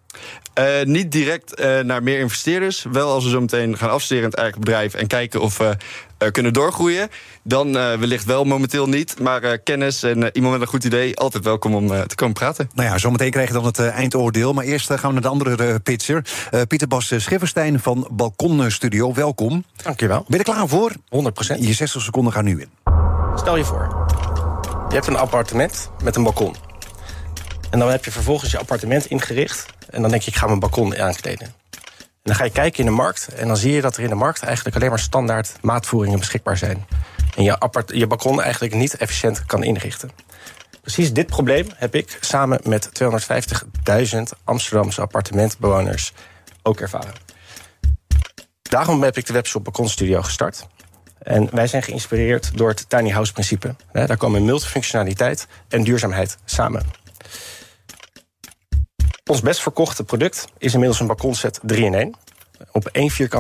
Uh, 0.59 0.85
niet 0.85 1.13
direct 1.13 1.61
uh, 1.61 1.81
naar 1.81 2.03
meer 2.03 2.19
investeerders. 2.19 2.87
Wel 2.93 3.11
als 3.11 3.25
we 3.25 3.31
zo 3.31 3.41
meteen 3.41 3.77
gaan 3.77 3.91
afstuderen 3.91 4.25
in 4.25 4.31
het 4.31 4.41
eigen 4.41 4.61
bedrijf 4.61 4.95
en 4.95 5.07
kijken 5.07 5.41
of 5.41 5.59
we 5.59 5.77
uh, 6.19 6.31
kunnen 6.31 6.53
doorgroeien. 6.53 7.09
Dan 7.43 7.73
wellicht 7.73 8.25
wel 8.25 8.45
momenteel 8.45 8.89
niet. 8.89 9.21
Maar 9.21 9.59
kennis 9.59 10.03
en 10.03 10.31
iemand 10.33 10.53
met 10.53 10.63
een 10.63 10.69
goed 10.69 10.85
idee, 10.85 11.17
altijd 11.17 11.45
welkom 11.45 11.75
om 11.75 11.89
te 11.89 12.15
komen 12.15 12.35
praten. 12.35 12.71
Nou 12.75 12.89
ja, 12.89 12.99
zometeen 12.99 13.31
krijg 13.31 13.49
je 13.49 13.55
dan 13.55 13.65
het 13.65 13.79
eindoordeel. 13.79 14.53
Maar 14.53 14.65
eerst 14.65 14.87
gaan 14.87 14.99
we 15.09 15.13
naar 15.13 15.23
de 15.23 15.29
andere 15.29 15.81
pitcher. 15.81 16.25
Pieter 16.69 16.89
Bas 16.89 17.13
Schifferstein 17.17 17.81
van 17.81 18.09
Balkon 18.11 18.71
Studio. 18.71 19.15
Welkom. 19.15 19.65
Dankjewel. 19.83 20.25
Ben 20.29 20.39
je 20.39 20.45
er 20.45 20.53
klaar 20.53 20.69
voor? 20.69 20.93
100%. 20.93 20.97
Je 21.59 21.73
60 21.73 22.03
seconden 22.03 22.33
gaan 22.33 22.45
nu 22.45 22.61
in. 22.61 22.71
Stel 23.35 23.57
je 23.57 23.65
voor, 23.65 24.07
je 24.89 24.95
hebt 24.95 25.07
een 25.07 25.17
appartement 25.17 25.91
met 26.03 26.17
een 26.17 26.23
balkon. 26.23 26.68
En 27.71 27.79
dan 27.79 27.91
heb 27.91 28.05
je 28.05 28.11
vervolgens 28.11 28.51
je 28.51 28.59
appartement 28.59 29.07
ingericht. 29.07 29.67
En 29.91 30.03
dan 30.03 30.11
denk 30.11 30.23
je, 30.23 30.31
ik 30.31 30.37
ga 30.37 30.47
mijn 30.47 30.59
balkon 30.59 30.97
aankleden. 30.97 31.47
En 31.47 32.23
dan 32.23 32.35
ga 32.35 32.45
je 32.45 32.51
kijken 32.51 32.79
in 32.79 32.85
de 32.85 32.91
markt. 32.91 33.29
En 33.29 33.47
dan 33.47 33.57
zie 33.57 33.73
je 33.73 33.81
dat 33.81 33.97
er 33.97 34.03
in 34.03 34.09
de 34.09 34.15
markt 34.15 34.43
eigenlijk 34.43 34.77
alleen 34.77 34.89
maar 34.89 34.99
standaard 34.99 35.53
maatvoeringen 35.61 36.19
beschikbaar 36.19 36.57
zijn. 36.57 36.87
En 37.37 37.43
je, 37.43 37.59
appart 37.59 37.91
je 37.95 38.07
balkon 38.07 38.43
eigenlijk 38.43 38.75
niet 38.75 38.97
efficiënt 38.97 39.47
kan 39.47 39.63
inrichten. 39.63 40.11
Precies 40.81 41.13
dit 41.13 41.27
probleem 41.27 41.67
heb 41.75 41.95
ik 41.95 42.19
samen 42.21 42.61
met 42.65 42.91
250.000 43.03 44.19
Amsterdamse 44.45 45.01
appartementbewoners 45.01 46.13
ook 46.63 46.81
ervaren. 46.81 47.13
Daarom 48.63 49.03
heb 49.03 49.17
ik 49.17 49.27
de 49.27 49.33
webshop 49.33 49.65
Balkon 49.65 49.89
Studio 49.89 50.23
gestart. 50.23 50.67
En 51.19 51.49
wij 51.51 51.67
zijn 51.67 51.83
geïnspireerd 51.83 52.57
door 52.57 52.69
het 52.69 52.89
tiny 52.89 53.11
house 53.11 53.33
principe. 53.33 53.75
Daar 53.93 54.17
komen 54.17 54.45
multifunctionaliteit 54.45 55.47
en 55.69 55.83
duurzaamheid 55.83 56.39
samen. 56.45 56.83
Ons 59.29 59.41
best 59.41 59.61
verkochte 59.61 60.05
product 60.05 60.49
is 60.59 60.73
inmiddels 60.73 61.01
een 61.01 61.07
balkonset 61.07 61.61
3 61.63 61.85
in 61.85 61.95
1. 61.95 62.15
Op 62.73 62.87
één 62.87 63.11
vierkant 63.11 63.33